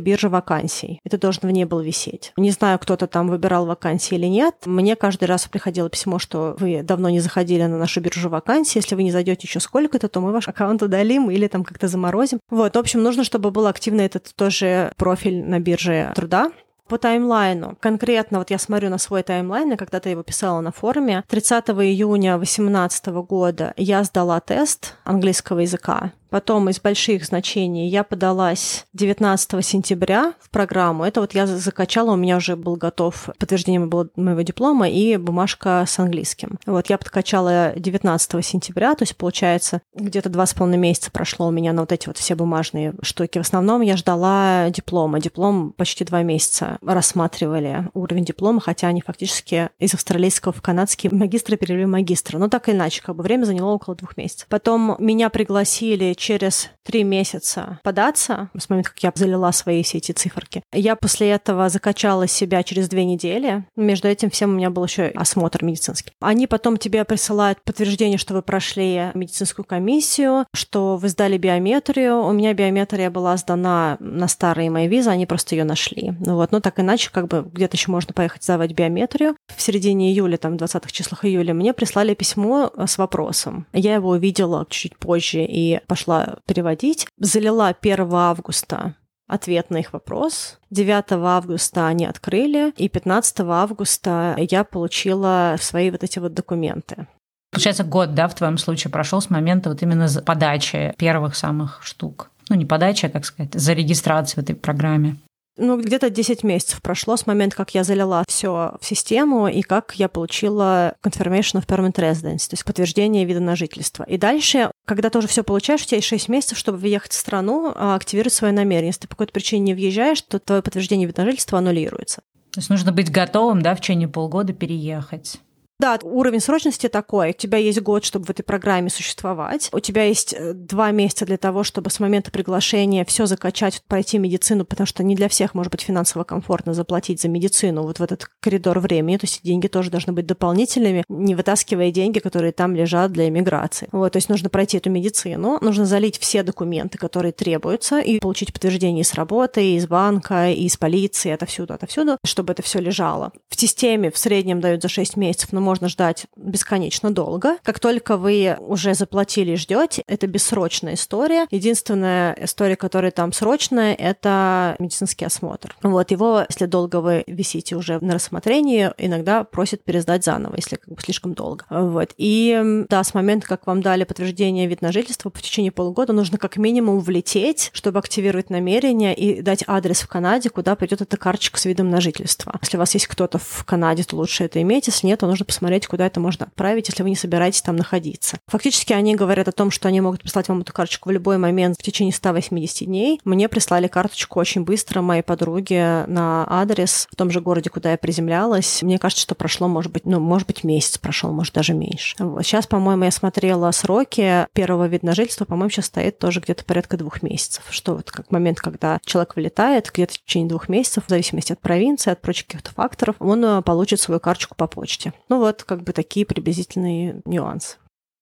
бирже 0.00 0.28
вакансий. 0.28 1.00
И 1.04 1.08
ты 1.08 1.16
должен 1.16 1.42
в 1.42 1.50
ней 1.50 1.64
был 1.64 1.80
висеть. 1.80 2.32
Не 2.36 2.50
знаю, 2.50 2.78
кто-то 2.78 3.06
там 3.06 3.28
выбирал 3.28 3.66
вакансии 3.66 4.14
или 4.14 4.26
нет. 4.26 4.54
Мне 4.66 4.94
каждый 4.96 5.24
раз 5.24 5.46
приходило 5.46 5.88
письмо, 5.88 6.18
что 6.18 6.54
вы 6.58 6.82
давно 6.82 7.08
не 7.08 7.20
заходили 7.20 7.62
на 7.62 7.78
нашу 7.78 8.00
биржу 8.00 8.28
вакансий. 8.28 8.78
Если 8.78 8.94
вы 8.94 9.04
не 9.04 9.10
зайдете 9.10 9.46
еще 9.46 9.60
сколько-то, 9.60 10.08
то 10.08 10.20
мы 10.20 10.32
ваш 10.32 10.48
аккаунт 10.48 10.82
удалим 10.82 11.30
или 11.30 11.46
там 11.48 11.64
как-то 11.64 11.88
заморозим. 11.88 12.40
Вот, 12.50 12.76
в 12.76 12.78
общем, 12.78 13.02
нужно, 13.02 13.24
чтобы 13.24 13.50
был 13.50 13.66
активный 13.66 14.04
этот 14.04 14.32
тоже 14.36 14.92
профиль 14.96 15.42
на 15.42 15.60
бирже 15.60 16.12
труда 16.14 16.50
по 16.92 16.98
таймлайну. 16.98 17.74
Конкретно 17.80 18.36
вот 18.38 18.50
я 18.50 18.58
смотрю 18.58 18.90
на 18.90 18.98
свой 18.98 19.22
таймлайн, 19.22 19.70
я 19.70 19.76
когда-то 19.78 20.10
его 20.10 20.22
писала 20.22 20.60
на 20.60 20.72
форуме. 20.72 21.24
30 21.26 21.70
июня 21.70 22.36
2018 22.36 23.06
года 23.26 23.72
я 23.78 24.04
сдала 24.04 24.38
тест 24.40 24.96
английского 25.02 25.60
языка. 25.60 26.12
Потом 26.32 26.70
из 26.70 26.80
больших 26.80 27.26
значений 27.26 27.88
я 27.88 28.04
подалась 28.04 28.86
19 28.94 29.62
сентября 29.62 30.32
в 30.40 30.48
программу. 30.48 31.04
Это 31.04 31.20
вот 31.20 31.34
я 31.34 31.46
закачала, 31.46 32.12
у 32.12 32.16
меня 32.16 32.38
уже 32.38 32.56
был 32.56 32.76
готов 32.76 33.28
подтверждение 33.38 33.80
моего 34.16 34.40
диплома 34.40 34.88
и 34.88 35.18
бумажка 35.18 35.84
с 35.86 35.98
английским. 35.98 36.58
Вот 36.64 36.88
я 36.88 36.96
подкачала 36.96 37.74
19 37.76 38.42
сентября, 38.46 38.94
то 38.94 39.02
есть 39.02 39.14
получается 39.14 39.82
где-то 39.94 40.30
два 40.30 40.46
с 40.46 40.54
половиной 40.54 40.78
месяца 40.78 41.10
прошло 41.10 41.48
у 41.48 41.50
меня 41.50 41.74
на 41.74 41.82
вот 41.82 41.92
эти 41.92 42.06
вот 42.06 42.16
все 42.16 42.34
бумажные 42.34 42.94
штуки. 43.02 43.36
В 43.36 43.42
основном 43.42 43.82
я 43.82 43.98
ждала 43.98 44.70
диплома. 44.70 45.20
Диплом 45.20 45.72
почти 45.72 46.02
два 46.02 46.22
месяца 46.22 46.78
рассматривали 46.80 47.90
уровень 47.92 48.24
диплома, 48.24 48.62
хотя 48.62 48.86
они 48.88 49.02
фактически 49.02 49.68
из 49.78 49.92
австралийского 49.92 50.54
в 50.54 50.62
канадский 50.62 51.10
магистра 51.12 51.56
перевели 51.56 51.84
магистра. 51.84 52.38
Но 52.38 52.48
так 52.48 52.70
или 52.70 52.76
иначе, 52.76 53.02
как 53.02 53.16
бы 53.16 53.22
время 53.22 53.44
заняло 53.44 53.72
около 53.72 53.94
двух 53.96 54.16
месяцев. 54.16 54.46
Потом 54.48 54.96
меня 54.98 55.28
пригласили 55.28 56.14
через 56.22 56.70
три 56.84 57.02
месяца 57.02 57.80
податься, 57.82 58.50
с 58.56 58.70
момента, 58.70 58.90
как 58.90 59.02
я 59.02 59.12
залила 59.14 59.50
свои 59.50 59.82
все 59.82 59.98
эти 59.98 60.12
циферки. 60.12 60.62
Я 60.72 60.94
после 60.94 61.30
этого 61.30 61.68
закачала 61.68 62.28
себя 62.28 62.62
через 62.62 62.88
две 62.88 63.04
недели. 63.04 63.64
Между 63.76 64.06
этим 64.06 64.30
всем 64.30 64.50
у 64.50 64.52
меня 64.54 64.70
был 64.70 64.84
еще 64.84 65.06
осмотр 65.06 65.64
медицинский. 65.64 66.12
Они 66.20 66.46
потом 66.46 66.76
тебе 66.76 67.04
присылают 67.04 67.60
подтверждение, 67.64 68.18
что 68.18 68.34
вы 68.34 68.42
прошли 68.42 69.10
медицинскую 69.14 69.64
комиссию, 69.64 70.46
что 70.54 70.96
вы 70.96 71.08
сдали 71.08 71.38
биометрию. 71.38 72.22
У 72.22 72.32
меня 72.32 72.54
биометрия 72.54 73.10
была 73.10 73.36
сдана 73.36 73.96
на 73.98 74.28
старые 74.28 74.70
мои 74.70 74.86
визы, 74.86 75.10
они 75.10 75.26
просто 75.26 75.56
ее 75.56 75.64
нашли. 75.64 76.14
Ну 76.20 76.36
вот, 76.36 76.52
но 76.52 76.60
так 76.60 76.78
иначе, 76.78 77.10
как 77.12 77.26
бы 77.26 77.44
где-то 77.52 77.76
еще 77.76 77.90
можно 77.90 78.14
поехать 78.14 78.44
сдавать 78.44 78.72
биометрию. 78.72 79.36
В 79.54 79.60
середине 79.60 80.12
июля, 80.12 80.36
там, 80.36 80.56
в 80.56 80.62
20-х 80.62 80.90
числах 80.92 81.24
июля, 81.24 81.52
мне 81.52 81.72
прислали 81.72 82.14
письмо 82.14 82.72
с 82.76 82.96
вопросом. 82.96 83.66
Я 83.72 83.94
его 83.94 84.10
увидела 84.10 84.64
чуть-чуть 84.70 84.96
позже 84.96 85.44
и 85.44 85.80
пошла 85.88 86.11
пошла 86.12 86.36
переводить. 86.46 87.06
Залила 87.18 87.68
1 87.68 88.12
августа 88.12 88.94
ответ 89.28 89.70
на 89.70 89.78
их 89.78 89.92
вопрос. 89.94 90.58
9 90.70 91.12
августа 91.12 91.86
они 91.86 92.04
открыли, 92.04 92.72
и 92.76 92.88
15 92.88 93.40
августа 93.40 94.36
я 94.38 94.62
получила 94.64 95.56
свои 95.58 95.90
вот 95.90 96.04
эти 96.04 96.18
вот 96.18 96.34
документы. 96.34 97.06
Получается, 97.50 97.84
год, 97.84 98.14
да, 98.14 98.28
в 98.28 98.34
твоем 98.34 98.58
случае 98.58 98.90
прошел 98.90 99.20
с 99.20 99.30
момента 99.30 99.70
вот 99.70 99.82
именно 99.82 100.08
подачи 100.24 100.94
первых 100.98 101.34
самых 101.34 101.80
штук. 101.82 102.30
Ну, 102.50 102.56
не 102.56 102.66
подачи, 102.66 103.06
а, 103.06 103.10
как 103.10 103.24
сказать, 103.24 103.54
зарегистрации 103.54 104.36
в 104.36 104.42
этой 104.42 104.54
программе. 104.54 105.16
Ну, 105.58 105.78
где-то 105.78 106.08
10 106.08 106.44
месяцев 106.44 106.80
прошло 106.80 107.16
с 107.16 107.26
момента, 107.26 107.56
как 107.56 107.74
я 107.74 107.84
залила 107.84 108.24
все 108.26 108.74
в 108.80 108.84
систему 108.86 109.48
и 109.48 109.60
как 109.60 109.94
я 109.96 110.08
получила 110.08 110.94
confirmation 111.04 111.60
of 111.60 111.66
permanent 111.66 111.96
residence, 111.96 112.48
то 112.48 112.54
есть 112.54 112.64
подтверждение 112.64 113.26
вида 113.26 113.40
на 113.40 113.54
жительство. 113.54 114.04
И 114.04 114.16
дальше, 114.16 114.70
когда 114.84 115.10
ты 115.10 115.18
уже 115.18 115.28
все 115.28 115.44
получаешь, 115.44 115.82
у 115.82 115.84
тебя 115.84 115.96
есть 115.96 116.08
6 116.08 116.28
месяцев, 116.28 116.58
чтобы 116.58 116.78
въехать 116.78 117.12
в 117.12 117.16
страну, 117.16 117.72
а, 117.74 117.94
активировать 117.94 118.32
свое 118.32 118.52
намерение. 118.52 118.88
Если 118.88 119.02
ты 119.02 119.08
по 119.08 119.14
какой-то 119.14 119.32
причине 119.32 119.62
не 119.62 119.74
въезжаешь, 119.74 120.20
то 120.22 120.38
твое 120.38 120.62
подтверждение 120.62 121.06
вида 121.06 121.22
на 121.22 121.26
жительство 121.26 121.58
аннулируется. 121.58 122.22
То 122.52 122.58
есть 122.58 122.68
нужно 122.68 122.92
быть 122.92 123.10
готовым, 123.10 123.62
да, 123.62 123.74
в 123.74 123.80
течение 123.80 124.08
полгода 124.08 124.52
переехать. 124.52 125.40
Да, 125.78 125.98
уровень 126.02 126.40
срочности 126.40 126.88
такой. 126.88 127.30
У 127.30 127.32
тебя 127.32 127.58
есть 127.58 127.80
год, 127.80 128.04
чтобы 128.04 128.26
в 128.26 128.30
этой 128.30 128.42
программе 128.42 128.88
существовать. 128.88 129.68
У 129.72 129.80
тебя 129.80 130.04
есть 130.04 130.32
э, 130.32 130.52
два 130.52 130.92
месяца 130.92 131.26
для 131.26 131.38
того, 131.38 131.64
чтобы 131.64 131.90
с 131.90 131.98
момента 131.98 132.30
приглашения 132.30 133.04
все 133.04 133.26
закачать, 133.26 133.82
пройти 133.88 134.18
медицину, 134.18 134.64
потому 134.64 134.86
что 134.86 135.02
не 135.02 135.16
для 135.16 135.28
всех 135.28 135.54
может 135.54 135.72
быть 135.72 135.80
финансово 135.80 136.22
комфортно 136.24 136.72
заплатить 136.72 137.20
за 137.20 137.28
медицину 137.28 137.82
вот 137.82 137.98
в 137.98 138.02
этот 138.02 138.28
коридор 138.40 138.78
времени. 138.78 139.16
То 139.16 139.24
есть 139.24 139.42
деньги 139.42 139.66
тоже 139.66 139.90
должны 139.90 140.12
быть 140.12 140.26
дополнительными, 140.26 141.04
не 141.08 141.34
вытаскивая 141.34 141.90
деньги, 141.90 142.20
которые 142.20 142.52
там 142.52 142.76
лежат 142.76 143.10
для 143.10 143.28
иммиграции. 143.28 143.88
Вот, 143.92 144.12
то 144.12 144.18
есть 144.18 144.28
нужно 144.28 144.50
пройти 144.50 144.76
эту 144.76 144.90
медицину, 144.90 145.58
нужно 145.60 145.84
залить 145.84 146.18
все 146.18 146.44
документы, 146.44 146.98
которые 146.98 147.32
требуются, 147.32 147.98
и 147.98 148.20
получить 148.20 148.52
подтверждение 148.52 149.04
с 149.04 149.14
работы, 149.14 149.74
из 149.74 149.88
банка, 149.88 150.50
из 150.50 150.76
полиции, 150.76 151.32
отовсюду, 151.32 151.74
отовсюду, 151.74 152.18
чтобы 152.24 152.52
это 152.52 152.62
все 152.62 152.78
лежало. 152.78 153.32
В 153.48 153.60
системе 153.60 154.10
в 154.10 154.18
среднем 154.18 154.60
дают 154.60 154.82
за 154.82 154.88
6 154.88 155.16
месяцев, 155.16 155.52
но 155.52 155.60
можно 155.62 155.88
ждать 155.88 156.26
бесконечно 156.36 157.10
долго. 157.10 157.56
Как 157.62 157.80
только 157.80 158.16
вы 158.16 158.56
уже 158.60 158.94
заплатили 158.94 159.52
и 159.52 159.56
ждете, 159.56 160.02
это 160.06 160.26
бессрочная 160.26 160.94
история. 160.94 161.46
Единственная 161.50 162.36
история, 162.40 162.76
которая 162.76 163.10
там 163.10 163.32
срочная, 163.32 163.94
это 163.94 164.76
медицинский 164.78 165.24
осмотр. 165.24 165.74
Вот 165.82 166.10
его, 166.10 166.44
если 166.48 166.66
долго 166.66 167.00
вы 167.00 167.24
висите 167.26 167.76
уже 167.76 167.98
на 168.00 168.14
рассмотрении, 168.14 168.90
иногда 168.98 169.44
просят 169.44 169.84
пересдать 169.84 170.24
заново, 170.24 170.56
если 170.56 170.76
как 170.76 170.94
бы 170.94 171.00
слишком 171.00 171.34
долго. 171.34 171.64
Вот. 171.70 172.10
И 172.16 172.84
да, 172.88 173.04
с 173.04 173.14
момента, 173.14 173.46
как 173.46 173.66
вам 173.66 173.82
дали 173.82 174.04
подтверждение 174.04 174.66
вид 174.66 174.82
на 174.82 174.92
жительство, 174.92 175.30
в 175.32 175.42
течение 175.42 175.72
полугода 175.72 176.12
нужно 176.12 176.38
как 176.38 176.56
минимум 176.56 177.00
влететь, 177.00 177.70
чтобы 177.72 177.98
активировать 177.98 178.50
намерение 178.50 179.14
и 179.14 179.42
дать 179.42 179.64
адрес 179.66 180.00
в 180.00 180.08
Канаде, 180.08 180.50
куда 180.50 180.74
придет 180.76 181.00
эта 181.00 181.16
карточка 181.16 181.58
с 181.58 181.64
видом 181.64 181.90
на 181.90 182.00
жительство. 182.00 182.58
Если 182.62 182.76
у 182.76 182.80
вас 182.80 182.94
есть 182.94 183.06
кто-то 183.06 183.38
в 183.38 183.64
Канаде, 183.64 184.02
то 184.02 184.16
лучше 184.16 184.44
это 184.44 184.60
иметь. 184.62 184.86
Если 184.86 185.06
нет, 185.06 185.20
то 185.20 185.26
нужно 185.26 185.44
посмотреть, 185.52 185.86
куда 185.86 186.06
это 186.06 186.18
можно 186.18 186.46
отправить, 186.46 186.88
если 186.88 187.02
вы 187.02 187.10
не 187.10 187.16
собираетесь 187.16 187.60
там 187.60 187.76
находиться. 187.76 188.38
Фактически 188.48 188.94
они 188.94 189.14
говорят 189.14 189.48
о 189.48 189.52
том, 189.52 189.70
что 189.70 189.88
они 189.88 190.00
могут 190.00 190.22
прислать 190.22 190.48
вам 190.48 190.62
эту 190.62 190.72
карточку 190.72 191.10
в 191.10 191.12
любой 191.12 191.36
момент 191.36 191.76
в 191.78 191.82
течение 191.82 192.14
180 192.14 192.86
дней. 192.86 193.20
Мне 193.24 193.48
прислали 193.48 193.86
карточку 193.86 194.40
очень 194.40 194.64
быстро 194.64 195.02
моей 195.02 195.22
подруге 195.22 196.04
на 196.06 196.46
адрес 196.48 197.06
в 197.12 197.16
том 197.16 197.30
же 197.30 197.42
городе, 197.42 197.68
куда 197.68 197.90
я 197.90 197.98
приземлялась. 197.98 198.82
Мне 198.82 198.98
кажется, 198.98 199.22
что 199.22 199.34
прошло, 199.34 199.68
может 199.68 199.92
быть, 199.92 200.06
ну, 200.06 200.20
может 200.20 200.46
быть, 200.46 200.64
месяц 200.64 200.96
прошел, 200.96 201.32
может, 201.32 201.52
даже 201.52 201.74
меньше. 201.74 202.16
Вот. 202.18 202.44
Сейчас, 202.44 202.66
по-моему, 202.66 203.04
я 203.04 203.10
смотрела 203.10 203.70
сроки 203.72 204.46
первого 204.54 204.88
вида 204.88 205.04
на 205.04 205.14
жительство, 205.14 205.44
по-моему, 205.44 205.68
сейчас 205.68 205.86
стоит 205.86 206.18
тоже 206.18 206.40
где-то 206.40 206.64
порядка 206.64 206.96
двух 206.96 207.22
месяцев, 207.22 207.64
что 207.68 207.96
вот 207.96 208.10
как 208.10 208.30
момент, 208.30 208.58
когда 208.58 208.98
человек 209.04 209.36
вылетает, 209.36 209.90
где-то 209.92 210.14
в 210.14 210.18
течение 210.18 210.48
двух 210.48 210.70
месяцев, 210.70 211.04
в 211.06 211.10
зависимости 211.10 211.52
от 211.52 211.60
провинции, 211.60 212.10
от 212.10 212.22
прочих 212.22 212.46
каких-то 212.46 212.70
факторов, 212.72 213.16
он 213.18 213.44
э, 213.44 213.62
получит 213.62 214.00
свою 214.00 214.18
карточку 214.18 214.54
по 214.54 214.66
почте. 214.66 215.12
Ну 215.28 215.41
вот, 215.42 215.64
как 215.64 215.82
бы 215.82 215.92
такие 215.92 216.24
приблизительные 216.24 217.20
нюансы. 217.24 217.76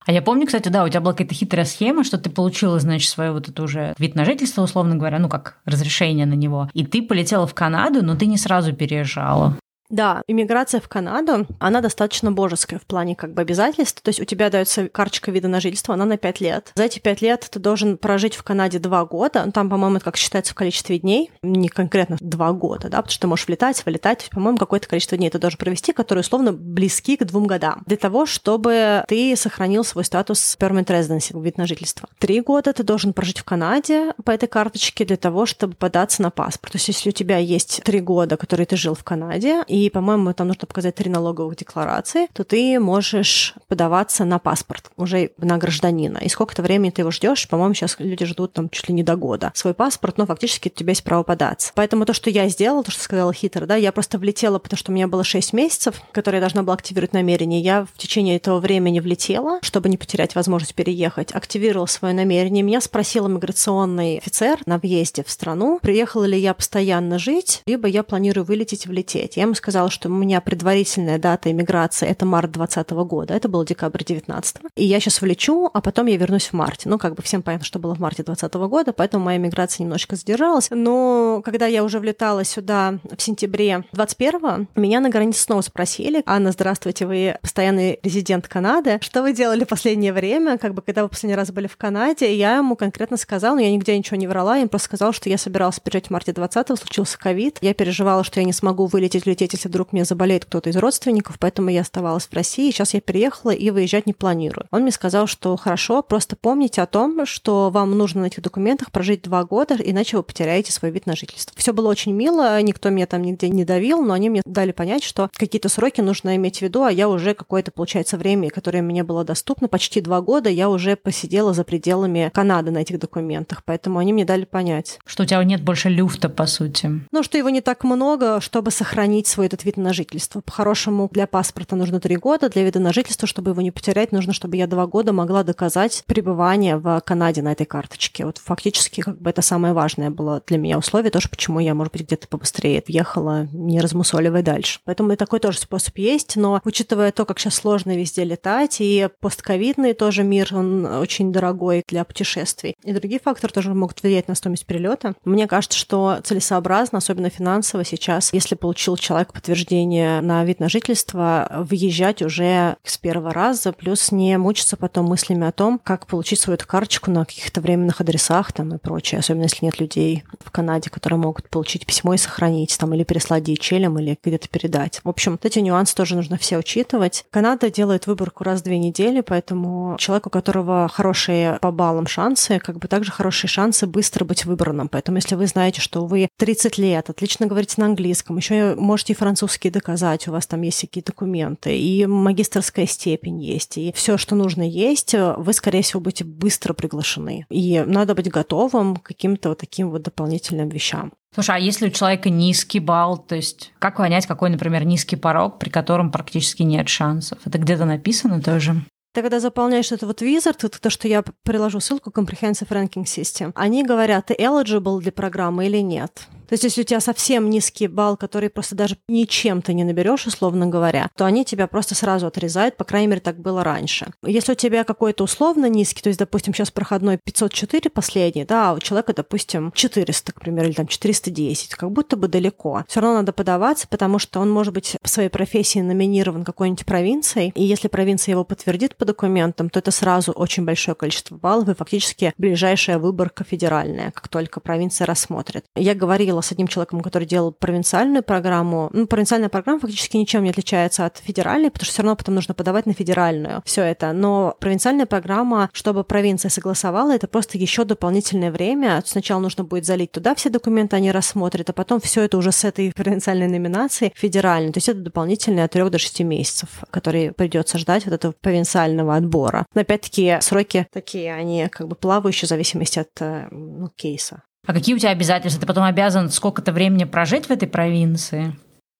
А 0.06 0.12
я 0.12 0.22
помню, 0.22 0.46
кстати, 0.46 0.68
да, 0.68 0.84
у 0.84 0.88
тебя 0.88 1.00
была 1.00 1.12
какая-то 1.12 1.34
хитрая 1.34 1.66
схема, 1.66 2.04
что 2.04 2.16
ты 2.16 2.30
получила, 2.30 2.80
значит, 2.80 3.10
свое 3.10 3.32
вот 3.32 3.48
это 3.48 3.62
уже 3.62 3.94
вид 3.98 4.14
на 4.14 4.24
жительство, 4.24 4.62
условно 4.62 4.96
говоря, 4.96 5.18
ну 5.18 5.28
как 5.28 5.58
разрешение 5.66 6.26
на 6.26 6.34
него, 6.34 6.70
и 6.72 6.84
ты 6.84 7.02
полетела 7.02 7.46
в 7.46 7.54
Канаду, 7.54 8.02
но 8.02 8.16
ты 8.16 8.26
не 8.26 8.38
сразу 8.38 8.72
переезжала. 8.72 9.56
Да, 9.90 10.22
иммиграция 10.28 10.80
в 10.80 10.88
Канаду, 10.88 11.46
она 11.58 11.80
достаточно 11.80 12.30
божеская 12.32 12.78
в 12.78 12.86
плане 12.86 13.16
как 13.16 13.34
бы 13.34 13.42
обязательств. 13.42 14.00
То 14.02 14.08
есть 14.08 14.20
у 14.20 14.24
тебя 14.24 14.48
дается 14.48 14.88
карточка 14.88 15.30
вида 15.30 15.48
на 15.48 15.60
жительство, 15.60 15.94
она 15.94 16.04
на 16.04 16.16
5 16.16 16.40
лет. 16.40 16.72
За 16.76 16.84
эти 16.84 17.00
5 17.00 17.22
лет 17.22 17.48
ты 17.50 17.58
должен 17.58 17.98
прожить 17.98 18.36
в 18.36 18.42
Канаде 18.42 18.78
2 18.78 19.04
года. 19.06 19.50
Там, 19.52 19.68
по-моему, 19.68 19.96
это 19.96 20.04
как 20.04 20.16
считается 20.16 20.52
в 20.52 20.54
количестве 20.54 20.98
дней, 20.98 21.30
не 21.42 21.68
конкретно 21.68 22.16
2 22.20 22.52
года, 22.52 22.88
да, 22.88 22.98
потому 22.98 23.10
что 23.10 23.20
ты 23.20 23.26
можешь 23.26 23.46
влетать, 23.48 23.84
вылетать. 23.84 24.28
По-моему, 24.30 24.58
какое-то 24.58 24.88
количество 24.88 25.18
дней 25.18 25.30
ты 25.30 25.38
должен 25.38 25.58
провести, 25.58 25.92
которые 25.92 26.20
условно 26.20 26.52
близки 26.52 27.16
к 27.16 27.24
двум 27.24 27.46
годам. 27.46 27.82
Для 27.86 27.96
того, 27.96 28.26
чтобы 28.26 29.04
ты 29.08 29.34
сохранил 29.36 29.82
свой 29.84 30.04
статус 30.04 30.56
permanent 30.58 30.86
residency, 30.86 31.40
вид 31.42 31.58
на 31.58 31.66
жительство. 31.66 32.08
Три 32.18 32.40
года 32.40 32.72
ты 32.72 32.84
должен 32.84 33.12
прожить 33.12 33.38
в 33.38 33.44
Канаде 33.44 34.12
по 34.24 34.30
этой 34.30 34.48
карточке 34.48 35.04
для 35.04 35.16
того, 35.16 35.46
чтобы 35.46 35.74
податься 35.74 36.22
на 36.22 36.30
паспорт. 36.30 36.72
То 36.72 36.76
есть 36.76 36.88
если 36.88 37.08
у 37.08 37.12
тебя 37.12 37.38
есть 37.38 37.82
три 37.82 38.00
года, 38.00 38.36
которые 38.36 38.66
ты 38.66 38.76
жил 38.76 38.94
в 38.94 39.02
Канаде, 39.02 39.64
и 39.66 39.79
и, 39.86 39.90
по-моему, 39.90 40.32
там 40.32 40.48
нужно 40.48 40.66
показать 40.66 40.94
три 40.94 41.10
налоговых 41.10 41.56
декларации, 41.56 42.28
то 42.32 42.44
ты 42.44 42.78
можешь 42.78 43.54
подаваться 43.68 44.24
на 44.24 44.38
паспорт 44.38 44.90
уже 44.96 45.30
на 45.38 45.58
гражданина. 45.58 46.18
И 46.18 46.28
сколько-то 46.28 46.62
времени 46.62 46.90
ты 46.90 47.02
его 47.02 47.10
ждешь, 47.10 47.48
по-моему, 47.48 47.74
сейчас 47.74 47.96
люди 47.98 48.24
ждут 48.24 48.52
там 48.52 48.68
чуть 48.68 48.88
ли 48.88 48.94
не 48.94 49.02
до 49.02 49.16
года. 49.16 49.52
Свой 49.54 49.74
паспорт, 49.74 50.18
но 50.18 50.26
фактически 50.26 50.68
у 50.68 50.70
тебя 50.70 50.90
есть 50.90 51.04
право 51.04 51.22
податься. 51.22 51.72
Поэтому 51.74 52.04
то, 52.04 52.12
что 52.12 52.30
я 52.30 52.48
сделала, 52.48 52.82
то, 52.82 52.90
что 52.90 53.02
сказала 53.02 53.32
хитро, 53.32 53.66
да, 53.66 53.76
я 53.76 53.92
просто 53.92 54.18
влетела, 54.18 54.58
потому 54.58 54.78
что 54.78 54.92
у 54.92 54.94
меня 54.94 55.08
было 55.08 55.24
6 55.24 55.52
месяцев, 55.52 56.00
которые 56.12 56.38
я 56.38 56.42
должна 56.42 56.62
была 56.62 56.74
активировать 56.74 57.12
намерение. 57.12 57.60
Я 57.60 57.86
в 57.92 57.98
течение 57.98 58.36
этого 58.36 58.60
времени 58.60 59.00
влетела, 59.00 59.58
чтобы 59.62 59.88
не 59.88 59.96
потерять 59.96 60.34
возможность 60.34 60.74
переехать, 60.74 61.32
активировала 61.32 61.86
свое 61.86 62.14
намерение. 62.14 62.62
Меня 62.62 62.80
спросил 62.80 63.28
миграционный 63.28 64.18
офицер 64.18 64.58
на 64.66 64.78
въезде 64.78 65.24
в 65.24 65.30
страну, 65.30 65.78
приехала 65.80 66.24
ли 66.24 66.38
я 66.38 66.54
постоянно 66.54 67.18
жить, 67.18 67.62
либо 67.66 67.88
я 67.88 68.02
планирую 68.02 68.44
вылететь 68.44 68.86
и 68.86 68.88
влететь. 68.88 69.36
Я 69.36 69.44
ему 69.44 69.54
сказала, 69.54 69.69
сказала, 69.70 69.90
что 69.90 70.08
у 70.08 70.12
меня 70.12 70.40
предварительная 70.40 71.18
дата 71.18 71.50
иммиграции 71.50 72.08
это 72.08 72.26
март 72.26 72.50
2020 72.50 72.90
года, 73.08 73.34
это 73.34 73.48
был 73.48 73.64
декабрь 73.64 74.02
19 74.04 74.56
и 74.74 74.84
я 74.84 74.98
сейчас 74.98 75.20
влечу, 75.20 75.70
а 75.72 75.80
потом 75.80 76.06
я 76.06 76.16
вернусь 76.16 76.48
в 76.48 76.52
марте. 76.54 76.88
Ну, 76.88 76.98
как 76.98 77.14
бы 77.14 77.22
всем 77.22 77.42
понятно, 77.42 77.64
что 77.64 77.78
было 77.78 77.94
в 77.94 78.00
марте 78.00 78.22
2020 78.22 78.54
года, 78.68 78.92
поэтому 78.92 79.24
моя 79.24 79.38
иммиграция 79.38 79.84
немножко 79.84 80.16
задержалась. 80.16 80.68
Но 80.70 81.42
когда 81.44 81.66
я 81.66 81.84
уже 81.84 82.00
влетала 82.00 82.44
сюда 82.44 82.98
в 83.16 83.20
сентябре 83.22 83.84
21 83.92 84.68
меня 84.74 85.00
на 85.00 85.08
границе 85.08 85.42
снова 85.42 85.60
спросили, 85.60 86.22
Анна, 86.26 86.52
здравствуйте, 86.52 87.06
вы 87.06 87.36
постоянный 87.42 88.00
резидент 88.02 88.48
Канады, 88.48 88.98
что 89.02 89.22
вы 89.22 89.32
делали 89.32 89.64
последнее 89.64 90.12
время, 90.12 90.58
как 90.58 90.74
бы 90.74 90.82
когда 90.82 91.02
вы 91.02 91.08
последний 91.08 91.36
раз 91.36 91.52
были 91.52 91.66
в 91.66 91.76
Канаде, 91.76 92.34
я 92.34 92.56
ему 92.56 92.74
конкретно 92.74 93.16
сказала, 93.16 93.54
но 93.54 93.60
я 93.60 93.70
нигде 93.70 93.96
ничего 93.96 94.16
не 94.16 94.26
врала, 94.26 94.56
я 94.56 94.62
им 94.62 94.68
просто 94.68 94.86
сказала, 94.86 95.12
что 95.12 95.28
я 95.28 95.38
собиралась 95.38 95.78
приезжать 95.78 96.08
в 96.08 96.10
марте 96.10 96.32
20 96.32 96.68
случился 96.78 97.18
ковид, 97.18 97.58
я 97.60 97.74
переживала, 97.74 98.24
что 98.24 98.40
я 98.40 98.46
не 98.46 98.52
смогу 98.52 98.86
вылететь, 98.86 99.26
лететь, 99.26 99.54
если 99.60 99.68
вдруг 99.68 99.92
мне 99.92 100.06
заболеет 100.06 100.46
кто-то 100.46 100.70
из 100.70 100.76
родственников, 100.76 101.36
поэтому 101.38 101.68
я 101.68 101.82
оставалась 101.82 102.26
в 102.26 102.32
России. 102.32 102.70
Сейчас 102.70 102.94
я 102.94 103.00
переехала 103.02 103.50
и 103.50 103.70
выезжать 103.70 104.06
не 104.06 104.14
планирую. 104.14 104.66
Он 104.70 104.82
мне 104.82 104.90
сказал, 104.90 105.26
что 105.26 105.54
хорошо, 105.56 106.02
просто 106.02 106.34
помните 106.34 106.80
о 106.80 106.86
том, 106.86 107.26
что 107.26 107.68
вам 107.70 107.96
нужно 107.96 108.22
на 108.22 108.26
этих 108.26 108.42
документах 108.42 108.90
прожить 108.90 109.22
два 109.22 109.44
года, 109.44 109.74
иначе 109.74 110.16
вы 110.16 110.22
потеряете 110.22 110.72
свой 110.72 110.90
вид 110.90 111.04
на 111.04 111.14
жительство. 111.14 111.52
Все 111.56 111.74
было 111.74 111.88
очень 111.88 112.12
мило, 112.12 112.60
никто 112.62 112.88
меня 112.88 113.06
там 113.06 113.22
нигде 113.22 113.50
не 113.50 113.66
давил, 113.66 114.02
но 114.02 114.14
они 114.14 114.30
мне 114.30 114.40
дали 114.46 114.72
понять, 114.72 115.04
что 115.04 115.28
какие-то 115.34 115.68
сроки 115.68 116.00
нужно 116.00 116.36
иметь 116.36 116.58
в 116.58 116.62
виду, 116.62 116.82
а 116.84 116.90
я 116.90 117.08
уже 117.08 117.34
какое-то, 117.34 117.70
получается, 117.70 118.16
время, 118.16 118.48
которое 118.48 118.80
мне 118.80 119.04
было 119.04 119.24
доступно, 119.24 119.68
почти 119.68 120.00
два 120.00 120.22
года, 120.22 120.48
я 120.48 120.70
уже 120.70 120.96
посидела 120.96 121.52
за 121.52 121.64
пределами 121.64 122.30
Канады 122.32 122.70
на 122.70 122.78
этих 122.78 122.98
документах, 122.98 123.62
поэтому 123.64 123.98
они 123.98 124.14
мне 124.14 124.24
дали 124.24 124.46
понять. 124.46 124.98
Что 125.04 125.24
у 125.24 125.26
тебя 125.26 125.44
нет 125.44 125.62
больше 125.62 125.90
люфта, 125.90 126.30
по 126.30 126.46
сути. 126.46 126.90
Ну, 127.12 127.22
что 127.22 127.36
его 127.36 127.50
не 127.50 127.60
так 127.60 127.84
много, 127.84 128.40
чтобы 128.40 128.70
сохранить 128.70 129.26
свой 129.26 129.39
этот 129.46 129.64
вид 129.64 129.76
на 129.76 129.92
жительство. 129.92 130.40
По-хорошему, 130.40 131.08
для 131.12 131.26
паспорта 131.26 131.76
нужно 131.76 132.00
три 132.00 132.16
года, 132.16 132.48
для 132.48 132.64
вида 132.64 132.80
на 132.80 132.92
жительство, 132.92 133.26
чтобы 133.26 133.50
его 133.50 133.62
не 133.62 133.70
потерять, 133.70 134.12
нужно, 134.12 134.32
чтобы 134.32 134.56
я 134.56 134.66
два 134.66 134.86
года 134.86 135.12
могла 135.12 135.42
доказать 135.42 136.02
пребывание 136.06 136.76
в 136.76 137.00
Канаде 137.04 137.42
на 137.42 137.52
этой 137.52 137.66
карточке. 137.66 138.24
Вот 138.24 138.38
фактически 138.38 139.00
как 139.00 139.20
бы 139.20 139.30
это 139.30 139.42
самое 139.42 139.74
важное 139.74 140.10
было 140.10 140.42
для 140.46 140.58
меня 140.58 140.78
условие, 140.78 141.10
тоже 141.10 141.28
почему 141.28 141.60
я, 141.60 141.74
может 141.74 141.92
быть, 141.92 142.02
где-то 142.02 142.28
побыстрее 142.28 142.82
въехала, 142.86 143.48
не 143.52 143.80
размусоливая 143.80 144.42
дальше. 144.42 144.80
Поэтому 144.84 145.12
и 145.12 145.16
такой 145.16 145.40
тоже 145.40 145.58
способ 145.58 145.96
есть, 145.98 146.36
но 146.36 146.60
учитывая 146.64 147.12
то, 147.12 147.24
как 147.24 147.38
сейчас 147.38 147.54
сложно 147.54 147.96
везде 147.96 148.24
летать, 148.24 148.76
и 148.80 149.08
постковидный 149.20 149.94
тоже 149.94 150.22
мир, 150.22 150.48
он 150.52 150.84
очень 150.84 151.32
дорогой 151.32 151.82
для 151.88 152.04
путешествий, 152.04 152.76
и 152.84 152.92
другие 152.92 153.20
факторы 153.20 153.52
тоже 153.52 153.74
могут 153.74 154.02
влиять 154.02 154.28
на 154.28 154.34
стоимость 154.34 154.66
перелета, 154.66 155.14
мне 155.24 155.46
кажется, 155.46 155.78
что 155.78 156.20
целесообразно, 156.22 156.98
особенно 156.98 157.30
финансово 157.30 157.84
сейчас, 157.84 158.32
если 158.32 158.54
получил 158.54 158.96
человек 158.96 159.29
подтверждение 159.32 159.60
подтверждение 159.60 160.20
на 160.20 160.44
вид 160.44 160.60
на 160.60 160.68
жительство 160.68 161.48
въезжать 161.50 162.22
уже 162.22 162.76
с 162.84 162.98
первого 162.98 163.32
раза, 163.32 163.72
плюс 163.72 164.12
не 164.12 164.36
мучиться 164.38 164.76
потом 164.76 165.06
мыслями 165.06 165.46
о 165.46 165.52
том, 165.52 165.80
как 165.82 166.06
получить 166.06 166.40
свою 166.40 166.54
эту 166.54 166.66
карточку 166.66 167.10
на 167.10 167.24
каких-то 167.24 167.60
временных 167.60 168.00
адресах 168.00 168.52
там 168.52 168.74
и 168.74 168.78
прочее, 168.78 169.18
особенно 169.18 169.44
если 169.44 169.64
нет 169.64 169.80
людей 169.80 170.24
в 170.44 170.50
Канаде, 170.50 170.90
которые 170.90 171.18
могут 171.18 171.48
получить 171.48 171.86
письмо 171.86 172.14
и 172.14 172.18
сохранить 172.18 172.76
там 172.78 172.94
или 172.94 173.04
переслать 173.04 173.48
DHL 173.48 174.00
или 174.00 174.18
где-то 174.22 174.48
передать. 174.48 175.00
В 175.04 175.08
общем, 175.08 175.38
эти 175.42 175.58
нюансы 175.58 175.94
тоже 175.94 176.16
нужно 176.16 176.36
все 176.38 176.58
учитывать. 176.58 177.24
Канада 177.30 177.70
делает 177.70 178.06
выборку 178.06 178.44
раз 178.44 178.60
в 178.60 178.64
две 178.64 178.78
недели, 178.78 179.20
поэтому 179.20 179.96
человеку, 179.98 180.28
у 180.28 180.32
которого 180.32 180.88
хорошие 180.88 181.58
по 181.60 181.70
баллам 181.70 182.06
шансы, 182.06 182.58
как 182.58 182.78
бы 182.78 182.88
также 182.88 183.10
хорошие 183.10 183.48
шансы 183.48 183.86
быстро 183.86 184.24
быть 184.24 184.44
выбранным. 184.44 184.88
Поэтому 184.88 185.18
если 185.18 185.34
вы 185.34 185.46
знаете, 185.46 185.80
что 185.80 186.06
вы 186.06 186.28
30 186.38 186.78
лет, 186.78 187.10
отлично 187.10 187.46
говорите 187.46 187.74
на 187.78 187.86
английском, 187.86 188.36
еще 188.36 188.74
можете 188.76 189.12
французский 189.20 189.70
доказать, 189.70 190.26
у 190.26 190.32
вас 190.32 190.46
там 190.46 190.62
есть 190.62 190.80
какие 190.80 191.04
документы, 191.04 191.78
и 191.78 192.06
магистрская 192.06 192.86
степень 192.86 193.42
есть, 193.42 193.76
и 193.76 193.92
все, 193.92 194.16
что 194.16 194.34
нужно 194.34 194.62
есть, 194.68 195.14
вы, 195.14 195.52
скорее 195.52 195.82
всего, 195.82 196.00
будете 196.00 196.24
быстро 196.24 196.72
приглашены. 196.72 197.44
И 197.50 197.84
надо 197.86 198.14
быть 198.14 198.30
готовым 198.30 198.96
к 198.96 199.02
каким-то 199.02 199.50
вот 199.50 199.58
таким 199.58 199.90
вот 199.90 200.02
дополнительным 200.02 200.70
вещам. 200.70 201.12
Слушай, 201.34 201.56
а 201.56 201.58
если 201.58 201.86
у 201.86 201.90
человека 201.90 202.30
низкий 202.30 202.80
балл, 202.80 203.18
то 203.18 203.36
есть 203.36 203.72
как 203.78 203.98
понять, 203.98 204.26
какой, 204.26 204.48
например, 204.48 204.84
низкий 204.84 205.16
порог, 205.16 205.58
при 205.58 205.68
котором 205.68 206.10
практически 206.10 206.62
нет 206.62 206.88
шансов? 206.88 207.38
Это 207.44 207.58
где-то 207.58 207.84
написано 207.84 208.40
тоже? 208.40 208.82
Ты 209.12 209.22
когда 209.22 209.40
заполняешь 209.40 209.90
этот 209.90 210.04
вот 210.04 210.22
wizard, 210.22 210.68
то, 210.68 210.90
что 210.90 211.08
я 211.08 211.24
приложу 211.42 211.80
ссылку 211.80 212.10
Comprehensive 212.10 212.68
Ranking 212.68 213.04
System, 213.04 213.50
они 213.56 213.84
говорят, 213.84 214.26
ты 214.26 214.34
eligible 214.34 215.00
для 215.00 215.10
программы 215.10 215.66
или 215.66 215.78
нет. 215.78 216.28
То 216.50 216.54
есть, 216.54 216.64
если 216.64 216.80
у 216.80 216.84
тебя 216.84 216.98
совсем 216.98 217.48
низкий 217.48 217.86
балл, 217.86 218.16
который 218.16 218.50
просто 218.50 218.74
даже 218.74 218.96
ничем 219.08 219.62
ты 219.62 219.72
не 219.72 219.84
наберешь, 219.84 220.26
условно 220.26 220.66
говоря, 220.66 221.08
то 221.16 221.24
они 221.24 221.44
тебя 221.44 221.68
просто 221.68 221.94
сразу 221.94 222.26
отрезают, 222.26 222.76
по 222.76 222.82
крайней 222.82 223.06
мере, 223.06 223.20
так 223.20 223.38
было 223.38 223.62
раньше. 223.62 224.12
Если 224.26 224.50
у 224.50 224.56
тебя 224.56 224.82
какой-то 224.82 225.22
условно 225.22 225.66
низкий, 225.66 226.02
то 226.02 226.08
есть, 226.08 226.18
допустим, 226.18 226.52
сейчас 226.52 226.72
проходной 226.72 227.18
504 227.22 227.88
последний, 227.90 228.44
да, 228.44 228.70
а 228.70 228.74
у 228.74 228.80
человека, 228.80 229.14
допустим, 229.14 229.70
400, 229.72 230.32
к 230.32 230.40
примеру, 230.40 230.66
или 230.66 230.74
там 230.74 230.88
410, 230.88 231.76
как 231.76 231.92
будто 231.92 232.16
бы 232.16 232.26
далеко. 232.26 232.82
Все 232.88 232.98
равно 232.98 233.18
надо 233.18 233.32
подаваться, 233.32 233.86
потому 233.86 234.18
что 234.18 234.40
он 234.40 234.50
может 234.50 234.74
быть 234.74 234.96
по 235.00 235.08
своей 235.08 235.28
профессии 235.28 235.78
номинирован 235.78 236.42
какой-нибудь 236.42 236.84
провинцией, 236.84 237.52
и 237.54 237.62
если 237.62 237.86
провинция 237.86 238.32
его 238.32 238.42
подтвердит 238.42 238.96
по 238.96 239.04
документам, 239.04 239.70
то 239.70 239.78
это 239.78 239.92
сразу 239.92 240.32
очень 240.32 240.64
большое 240.64 240.96
количество 240.96 241.36
баллов, 241.36 241.68
и 241.68 241.74
фактически 241.74 242.32
ближайшая 242.38 242.98
выборка 242.98 243.44
федеральная, 243.44 244.10
как 244.10 244.26
только 244.26 244.58
провинция 244.58 245.06
рассмотрит. 245.06 245.64
Я 245.76 245.94
говорила 245.94 246.39
с 246.42 246.52
одним 246.52 246.68
человеком, 246.68 247.00
который 247.00 247.26
делал 247.26 247.52
провинциальную 247.52 248.22
программу. 248.22 248.90
Ну, 248.92 249.06
провинциальная 249.06 249.48
программа 249.48 249.80
фактически 249.80 250.16
ничем 250.16 250.44
не 250.44 250.50
отличается 250.50 251.06
от 251.06 251.18
федеральной, 251.18 251.70
потому 251.70 251.84
что 251.84 251.92
все 251.92 252.02
равно 252.02 252.16
потом 252.16 252.34
нужно 252.34 252.54
подавать 252.54 252.86
на 252.86 252.92
федеральную 252.92 253.62
все 253.64 253.82
это. 253.82 254.12
Но 254.12 254.56
провинциальная 254.60 255.06
программа, 255.06 255.70
чтобы 255.72 256.04
провинция 256.04 256.50
согласовала, 256.50 257.14
это 257.14 257.28
просто 257.28 257.58
еще 257.58 257.84
дополнительное 257.84 258.50
время. 258.50 259.02
Сначала 259.04 259.40
нужно 259.40 259.64
будет 259.64 259.86
залить 259.86 260.12
туда 260.12 260.34
все 260.34 260.50
документы, 260.50 260.96
они 260.96 261.12
рассмотрят, 261.12 261.70
а 261.70 261.72
потом 261.72 262.00
все 262.00 262.22
это 262.22 262.36
уже 262.36 262.52
с 262.52 262.64
этой 262.64 262.92
провинциальной 262.92 263.48
номинации 263.48 264.12
федеральной. 264.16 264.72
То 264.72 264.78
есть 264.78 264.88
это 264.88 265.00
дополнительные 265.00 265.64
от 265.64 265.72
3 265.72 265.88
до 265.90 265.98
6 265.98 266.20
месяцев, 266.20 266.68
которые 266.90 267.32
придется 267.32 267.78
ждать 267.78 268.04
вот 268.04 268.14
этого 268.14 268.34
провинциального 268.40 269.16
отбора. 269.16 269.66
Но 269.74 269.82
опять-таки 269.82 270.38
сроки 270.40 270.86
такие, 270.92 271.32
они 271.34 271.68
как 271.70 271.88
бы 271.88 271.96
плавающие 271.96 272.46
в 272.46 272.50
зависимости 272.50 272.98
от 272.98 273.10
э, 273.20 273.48
ну, 273.50 273.88
кейса. 273.96 274.42
А 274.70 274.72
какие 274.72 274.94
у 274.94 274.98
тебя 274.98 275.10
обязательства? 275.10 275.60
Ты 275.60 275.66
потом 275.66 275.82
обязан 275.82 276.30
сколько-то 276.30 276.70
времени 276.70 277.02
прожить 277.02 277.46
в 277.46 277.50
этой 277.50 277.66
провинции? 277.66 278.54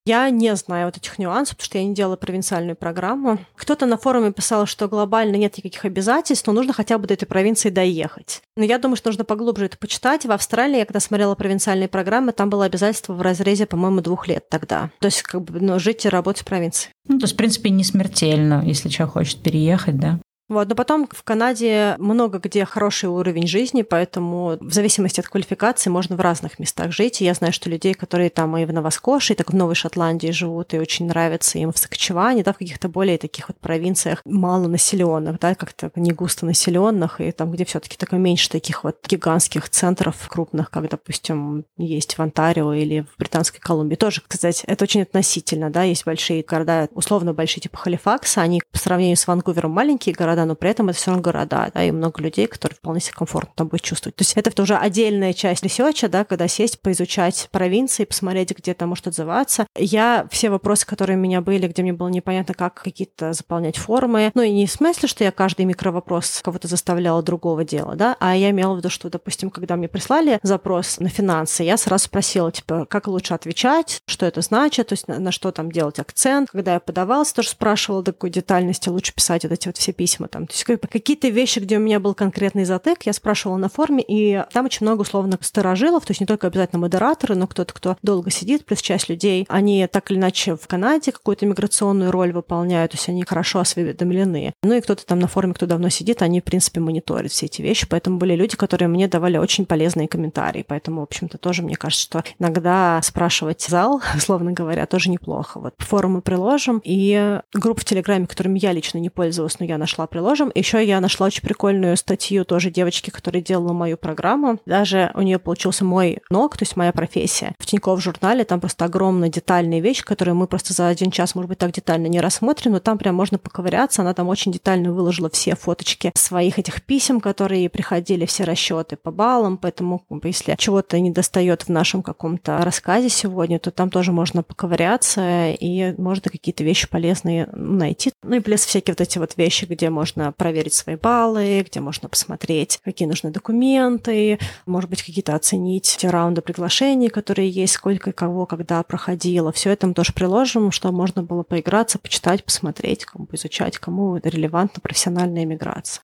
Я 0.05 0.29
не 0.29 0.57
знаю 0.57 0.87
вот 0.87 0.97
этих 0.97 1.17
нюансов, 1.17 1.57
потому 1.57 1.67
что 1.67 1.79
я 1.79 1.85
не 1.85 1.95
делала 1.95 2.17
провинциальную 2.17 2.75
программу. 2.75 3.39
Кто-то 3.55 3.87
на 3.87 3.97
форуме 3.97 4.33
писал, 4.33 4.67
что 4.67 4.89
глобально 4.89 5.37
нет 5.37 5.57
никаких 5.59 5.85
обязательств, 5.85 6.45
но 6.49 6.55
нужно 6.55 6.73
хотя 6.73 6.99
бы 6.99 7.07
до 7.07 7.15
этой 7.15 7.27
провинции 7.27 7.71
доехать. 7.71 8.43
Но 8.57 8.65
я 8.65 8.79
думаю, 8.79 8.97
что 8.97 9.11
нужно 9.11 9.23
поглубже 9.23 9.67
это 9.67 9.79
почитать. 9.79 10.27
В 10.27 10.33
Австралии, 10.33 10.79
я 10.79 10.87
когда 10.87 10.99
смотрела 10.99 11.37
провинциальные 11.37 11.87
программы, 11.87 12.33
там 12.33 12.51
было 12.51 12.65
обязательство 12.65 13.13
в 13.13 13.23
разрезе, 13.23 13.67
по-моему, 13.67 14.01
двух 14.01 14.27
лет 14.27 14.49
тогда. 14.49 14.91
То 14.99 15.07
есть 15.07 15.23
как 15.23 15.43
бы 15.43 15.61
ну, 15.61 15.79
жить 15.79 16.05
и 16.05 16.09
работать 16.09 16.43
в 16.43 16.47
провинции. 16.47 16.91
Ну, 17.07 17.21
то 17.21 17.27
есть, 17.27 17.35
в 17.35 17.37
принципе, 17.37 17.71
не 17.71 17.85
смертельно, 17.85 18.65
если 18.67 18.89
человек 18.89 19.13
хочет 19.13 19.41
переехать, 19.41 20.01
да? 20.01 20.19
Вот. 20.51 20.69
Но 20.69 20.75
потом 20.75 21.09
в 21.11 21.23
Канаде 21.23 21.95
много 21.99 22.39
где 22.39 22.65
хороший 22.65 23.09
уровень 23.09 23.47
жизни, 23.47 23.83
поэтому 23.83 24.59
в 24.61 24.73
зависимости 24.73 25.21
от 25.21 25.29
квалификации 25.29 25.91
можно 25.91 26.17
в 26.17 26.21
разных 26.21 26.59
местах 26.59 26.91
жить. 26.91 27.23
И 27.23 27.25
я 27.25 27.35
знаю, 27.35 27.53
что 27.53 27.71
людей, 27.71 27.95
которые 27.95 28.31
там 28.31 28.57
и 28.57 28.65
в 28.65 28.73
Nova 28.73 28.95
Scotia, 28.95 29.33
и 29.33 29.37
так 29.37 29.53
в 29.53 29.55
Новой 29.55 29.77
Шотландии 29.77 30.33
живут, 30.33 30.75
и 30.75 30.81
очень 30.81 31.07
нравится 31.07 31.59
им 31.59 31.73
в 31.73 31.79
Саскачеване, 31.79 32.43
да, 32.43 32.53
в 32.53 32.59
каких-то 32.59 32.89
более 32.89 33.17
таких 33.17 33.49
вот 33.49 33.59
провинциях 33.59 34.23
малонаселенных, 34.25 35.39
да, 35.39 35.55
как-то 35.55 35.93
не 35.95 36.11
густо 36.11 36.47
населенных, 36.47 37.21
и 37.21 37.31
там, 37.31 37.53
где 37.53 37.65
все 37.65 37.79
таки 37.79 37.97
такое 37.97 38.19
меньше 38.19 38.51
таких 38.51 38.83
вот 38.83 38.97
гигантских 39.07 39.69
центров 39.69 40.17
крупных, 40.29 40.73
как, 40.73 40.89
допустим, 40.89 41.65
есть 41.77 42.19
в 42.19 42.23
Онтарио 42.23 42.73
или 42.73 43.03
в 43.03 43.19
Британской 43.19 43.61
Колумбии. 43.61 43.95
Тоже, 43.95 44.21
кстати, 44.27 44.65
это 44.67 44.83
очень 44.83 45.03
относительно, 45.03 45.71
да, 45.71 45.85
есть 45.85 46.05
большие 46.05 46.43
города, 46.43 46.89
условно 46.93 47.35
большие, 47.35 47.63
типа 47.63 47.77
Халифакса, 47.77 48.41
они 48.41 48.61
по 48.73 48.79
сравнению 48.81 49.17
с 49.17 49.29
Ванкувером 49.29 49.71
маленькие 49.71 50.13
города, 50.13 50.40
города, 50.41 50.45
но 50.47 50.55
при 50.55 50.71
этом 50.71 50.89
это 50.89 50.99
все 50.99 51.11
равно 51.11 51.23
города, 51.23 51.71
да, 51.73 51.85
и 51.85 51.91
много 51.91 52.23
людей, 52.23 52.47
которые 52.47 52.77
вполне 52.77 53.01
себе 53.01 53.15
комфортно 53.15 53.53
там 53.55 53.69
будут 53.69 53.83
чувствовать. 53.83 54.17
То 54.17 54.23
есть 54.23 54.33
это 54.37 54.51
тоже 54.51 54.77
отдельная 54.77 55.33
часть 55.33 55.63
ресерча, 55.63 56.09
да, 56.09 56.25
когда 56.25 56.49
сесть, 56.49 56.81
поизучать 56.81 57.49
провинции, 57.51 58.05
посмотреть, 58.05 58.57
где 58.57 58.75
там 58.75 58.91
может 58.91 59.07
отзываться. 59.07 59.67
Я 59.77 60.27
все 60.31 60.51
вопросы, 60.51 60.87
которые 60.87 61.17
у 61.17 61.21
меня 61.21 61.41
были, 61.41 61.67
где 61.69 61.83
мне 61.83 61.93
было 61.93 62.09
непонятно, 62.09 62.55
как 62.55 62.75
какие-то 62.75 63.33
заполнять 63.33 63.77
формы, 63.77 64.31
ну 64.35 64.43
и 64.43 64.51
не 64.51 64.67
в 64.67 64.71
смысле, 64.73 65.09
что 65.09 65.25
я 65.25 65.33
каждый 65.33 65.65
микровопрос 65.65 66.41
кого-то 66.43 66.69
заставляла 66.69 67.23
другого 67.23 67.65
дела, 67.65 67.95
да, 67.97 68.17
а 68.21 68.37
я 68.37 68.51
имела 68.51 68.75
в 68.75 68.79
виду, 68.79 68.91
что, 68.91 69.11
допустим, 69.11 69.51
когда 69.51 69.77
мне 69.77 69.89
прислали 69.89 70.39
запрос 70.43 70.99
на 70.99 71.09
финансы, 71.09 71.63
я 71.63 71.77
сразу 71.77 72.05
спросила, 72.05 72.51
типа, 72.51 72.87
как 72.87 73.07
лучше 73.07 73.35
отвечать, 73.35 74.01
что 74.07 74.27
это 74.27 74.41
значит, 74.41 74.89
то 74.89 74.93
есть 74.95 75.09
на, 75.09 75.19
на 75.19 75.33
что 75.33 75.53
там 75.53 75.71
делать 75.71 75.99
акцент. 75.99 76.51
Когда 76.51 76.75
я 76.75 76.81
подавалась, 76.81 77.33
тоже 77.33 77.51
спрашивала 77.51 78.03
до 78.03 78.13
какой 78.13 78.31
детальности 78.31 78.89
лучше 78.89 79.15
писать 79.15 79.45
вот 79.45 79.53
эти 79.53 79.69
вот 79.69 79.77
все 79.77 79.93
письма 79.93 80.29
там. 80.31 80.47
То 80.47 80.55
есть 80.55 80.65
какие-то 80.65 81.29
вещи, 81.29 81.59
где 81.59 81.77
у 81.77 81.81
меня 81.81 82.01
был 82.01 82.15
конкретный 82.15 82.65
затык, 82.65 83.03
я 83.05 83.13
спрашивала 83.13 83.57
на 83.57 83.69
форуме, 83.69 84.05
и 84.07 84.43
там 84.53 84.67
очень 84.67 84.87
много 84.87 85.03
условно 85.03 85.39
сторожилов, 85.41 86.05
то 86.05 86.11
есть 86.13 86.21
не 86.21 86.27
только 86.27 86.47
обязательно 86.47 86.81
модераторы, 86.81 87.35
но 87.35 87.47
кто-то, 87.47 87.73
кто 87.73 87.97
долго 88.03 88.31
сидит, 88.31 88.65
плюс 88.65 88.81
часть 88.81 89.09
людей, 89.09 89.47
они 89.49 89.87
так 89.87 90.11
или 90.11 90.19
иначе 90.19 90.57
в 90.57 90.67
Канаде 90.67 91.13
какую-то 91.13 91.47
миграционную 91.47 92.11
роль 92.11 92.33
выполняют, 92.33 92.93
то 92.93 92.97
есть 92.97 93.09
они 93.09 93.25
хорошо 93.25 93.61
осведомлены. 93.61 94.55
Ну 94.63 94.75
и 94.75 94.81
кто-то 94.81 95.05
там 95.05 95.19
на 95.19 95.29
форуме, 95.29 95.55
кто 95.55 95.67
давно 95.67 95.89
сидит, 95.89 96.23
они, 96.23 96.41
в 96.41 96.45
принципе, 96.45 96.81
мониторят 96.81 97.33
все 97.33 97.47
эти 97.47 97.63
вещи, 97.63 97.87
поэтому 97.89 98.19
были 98.19 98.35
люди, 98.35 98.57
которые 98.57 98.89
мне 98.89 99.09
давали 99.09 99.37
очень 99.37 99.67
полезные 99.67 100.09
комментарии, 100.09 100.65
поэтому, 100.67 101.01
в 101.01 101.05
общем-то, 101.05 101.39
тоже 101.39 101.63
мне 101.63 101.77
кажется, 101.77 102.03
что 102.03 102.25
иногда 102.39 103.01
спрашивать 103.03 103.63
зал, 103.63 104.03
условно 104.17 104.53
говоря, 104.53 104.87
тоже 104.87 105.11
неплохо. 105.11 105.59
Вот 105.61 105.75
форум 105.79 106.13
мы 106.13 106.23
приложим, 106.23 106.81
и 106.85 107.41
группу 107.53 107.81
в 107.81 107.85
Телеграме, 107.85 108.27
которыми 108.27 108.59
я 108.59 108.73
лично 108.73 108.99
не 108.99 109.11
пользовалась, 109.11 109.59
но 109.59 109.67
я 109.67 109.79
нашла 109.79 110.07
приложим. 110.21 110.53
Еще 110.55 110.85
я 110.85 111.01
нашла 111.01 111.29
очень 111.29 111.43
прикольную 111.43 111.97
статью 111.97 112.45
тоже 112.45 112.71
девочки, 112.71 113.09
которая 113.09 113.43
делала 113.43 113.73
мою 113.73 113.97
программу. 113.97 114.59
Даже 114.67 115.11
у 115.15 115.23
нее 115.23 115.39
получился 115.39 115.83
мой 115.83 116.19
ног, 116.29 116.59
то 116.59 116.63
есть 116.65 116.77
моя 116.77 116.93
профессия. 116.93 117.55
В 117.59 117.65
Тинькофф 117.65 118.03
журнале 118.03 118.45
там 118.45 118.61
просто 118.61 118.85
огромная 118.85 119.31
детальная 119.31 119.81
вещь, 119.81 120.05
которую 120.05 120.35
мы 120.35 120.47
просто 120.47 120.75
за 120.75 120.89
один 120.89 121.11
час, 121.11 121.35
может 121.35 121.49
быть, 121.49 121.57
так 121.57 121.73
детально 121.73 122.07
не 122.09 122.21
рассмотрим, 122.21 122.73
но 122.73 122.81
там 122.81 122.99
прям 122.99 123.15
можно 123.15 123.39
поковыряться. 123.39 124.03
Она 124.03 124.13
там 124.13 124.29
очень 124.29 124.53
детально 124.53 124.93
выложила 124.93 125.31
все 125.31 125.57
фоточки 125.57 126.13
своих 126.15 126.59
этих 126.59 126.83
писем, 126.83 127.23
которые 127.23 127.71
приходили, 127.71 128.27
все 128.27 128.45
расчеты 128.45 128.97
по 128.97 129.11
баллам, 129.11 129.57
поэтому 129.57 130.05
если 130.23 130.55
чего-то 130.59 131.01
не 131.01 131.11
достает 131.11 131.63
в 131.63 131.71
нашем 131.71 132.03
каком-то 132.03 132.59
рассказе 132.59 133.09
сегодня, 133.09 133.59
то 133.59 133.71
там 133.71 133.89
тоже 133.89 134.13
можно 134.13 134.43
поковыряться 134.43 135.51
и 135.53 135.95
можно 135.97 136.31
какие-то 136.31 136.63
вещи 136.63 136.91
полезные 136.91 137.49
найти. 137.55 138.13
Ну 138.23 138.37
и 138.37 138.41
плюс 138.41 138.67
всякие 138.67 138.93
вот 138.93 139.01
эти 139.01 139.17
вот 139.17 139.39
вещи, 139.39 139.65
где 139.65 139.89
можно 139.89 140.00
проверить 140.37 140.75
свои 140.75 140.97
баллы, 140.97 141.65
где 141.67 141.81
можно 141.81 142.09
посмотреть, 142.09 142.81
какие 142.85 143.09
нужны 143.09 143.31
документы, 143.31 144.39
может 144.67 144.91
быть, 144.91 145.03
какие-то 145.03 145.35
оценить 145.35 145.97
те 145.99 146.11
раунды 146.11 146.43
приглашений, 146.43 147.09
которые 147.09 147.49
есть, 147.49 147.75
сколько 147.75 148.13
кого 148.13 148.47
когда 148.47 148.83
проходило. 148.83 149.53
Все 149.53 149.71
это 149.71 149.87
мы 149.87 149.95
тоже 149.95 150.13
приложим, 150.13 150.71
чтобы 150.71 150.97
можно 150.97 151.23
было 151.23 151.43
поиграться, 151.43 151.99
почитать, 151.99 152.45
посмотреть, 152.45 153.05
кому 153.05 153.27
изучать, 153.33 153.79
кому 153.79 154.17
релевантна 154.17 154.81
профессиональная 154.81 155.45
миграция. 155.45 156.03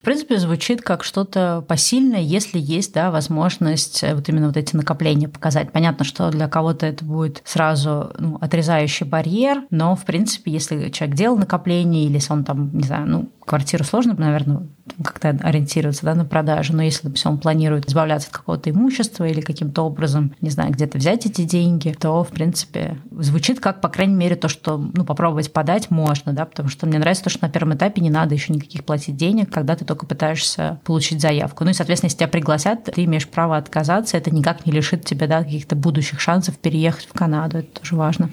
В 0.00 0.04
принципе, 0.04 0.38
звучит 0.38 0.82
как 0.82 1.02
что-то 1.02 1.64
посильное, 1.66 2.20
если 2.20 2.58
есть 2.60 2.94
да, 2.94 3.10
возможность 3.10 4.04
э, 4.04 4.14
вот 4.14 4.28
именно 4.28 4.48
вот 4.48 4.56
эти 4.56 4.76
накопления 4.76 5.28
показать. 5.28 5.72
Понятно, 5.72 6.04
что 6.04 6.30
для 6.30 6.48
кого-то 6.48 6.86
это 6.86 7.04
будет 7.04 7.42
сразу 7.44 8.12
ну, 8.18 8.36
отрезающий 8.40 9.06
барьер, 9.06 9.64
но, 9.70 9.96
в 9.96 10.04
принципе, 10.04 10.52
если 10.52 10.90
человек 10.90 11.16
делал 11.16 11.36
накопление, 11.36 12.04
или 12.04 12.14
если 12.14 12.32
он 12.32 12.44
там, 12.44 12.76
не 12.76 12.84
знаю, 12.84 13.06
ну, 13.08 13.30
квартиру 13.46 13.84
сложно, 13.84 14.14
наверное, 14.14 14.66
как-то 15.02 15.30
ориентироваться 15.30 16.04
да, 16.04 16.14
на 16.14 16.24
продажу, 16.24 16.74
но 16.74 16.82
если, 16.82 17.04
допустим, 17.04 17.32
он 17.32 17.38
планирует 17.38 17.88
избавляться 17.88 18.28
от 18.28 18.36
какого-то 18.36 18.70
имущества 18.70 19.24
или 19.24 19.40
каким-то 19.40 19.82
образом, 19.82 20.34
не 20.40 20.50
знаю, 20.50 20.72
где-то 20.72 20.98
взять 20.98 21.26
эти 21.26 21.42
деньги, 21.42 21.94
то, 21.98 22.22
в 22.24 22.28
принципе, 22.28 22.98
звучит 23.12 23.60
как, 23.60 23.80
по 23.80 23.88
крайней 23.88 24.14
мере, 24.14 24.36
то, 24.36 24.48
что 24.48 24.76
ну, 24.76 25.04
попробовать 25.04 25.52
подать 25.52 25.90
можно, 25.90 26.32
да, 26.32 26.44
потому 26.44 26.68
что 26.68 26.86
мне 26.86 26.98
нравится 26.98 27.24
то, 27.24 27.30
что 27.30 27.46
на 27.46 27.50
первом 27.50 27.74
этапе 27.74 28.02
не 28.02 28.10
надо 28.10 28.34
еще 28.34 28.52
никаких 28.52 28.84
платить 28.84 29.16
денег, 29.16 29.50
когда 29.50 29.76
ты 29.76 29.84
только 29.86 30.06
пытаешься 30.06 30.80
получить 30.84 31.20
заявку. 31.20 31.64
Ну 31.64 31.70
и, 31.70 31.74
соответственно, 31.74 32.08
если 32.08 32.18
тебя 32.18 32.28
пригласят, 32.28 32.84
ты 32.84 33.04
имеешь 33.04 33.28
право 33.28 33.56
отказаться, 33.56 34.16
это 34.16 34.30
никак 34.30 34.66
не 34.66 34.72
лишит 34.72 35.04
тебя 35.04 35.26
да, 35.26 35.42
каких-то 35.42 35.76
будущих 35.76 36.20
шансов 36.20 36.58
переехать 36.58 37.06
в 37.06 37.12
Канаду, 37.12 37.58
это 37.58 37.80
тоже 37.80 37.96
важно. 37.96 38.30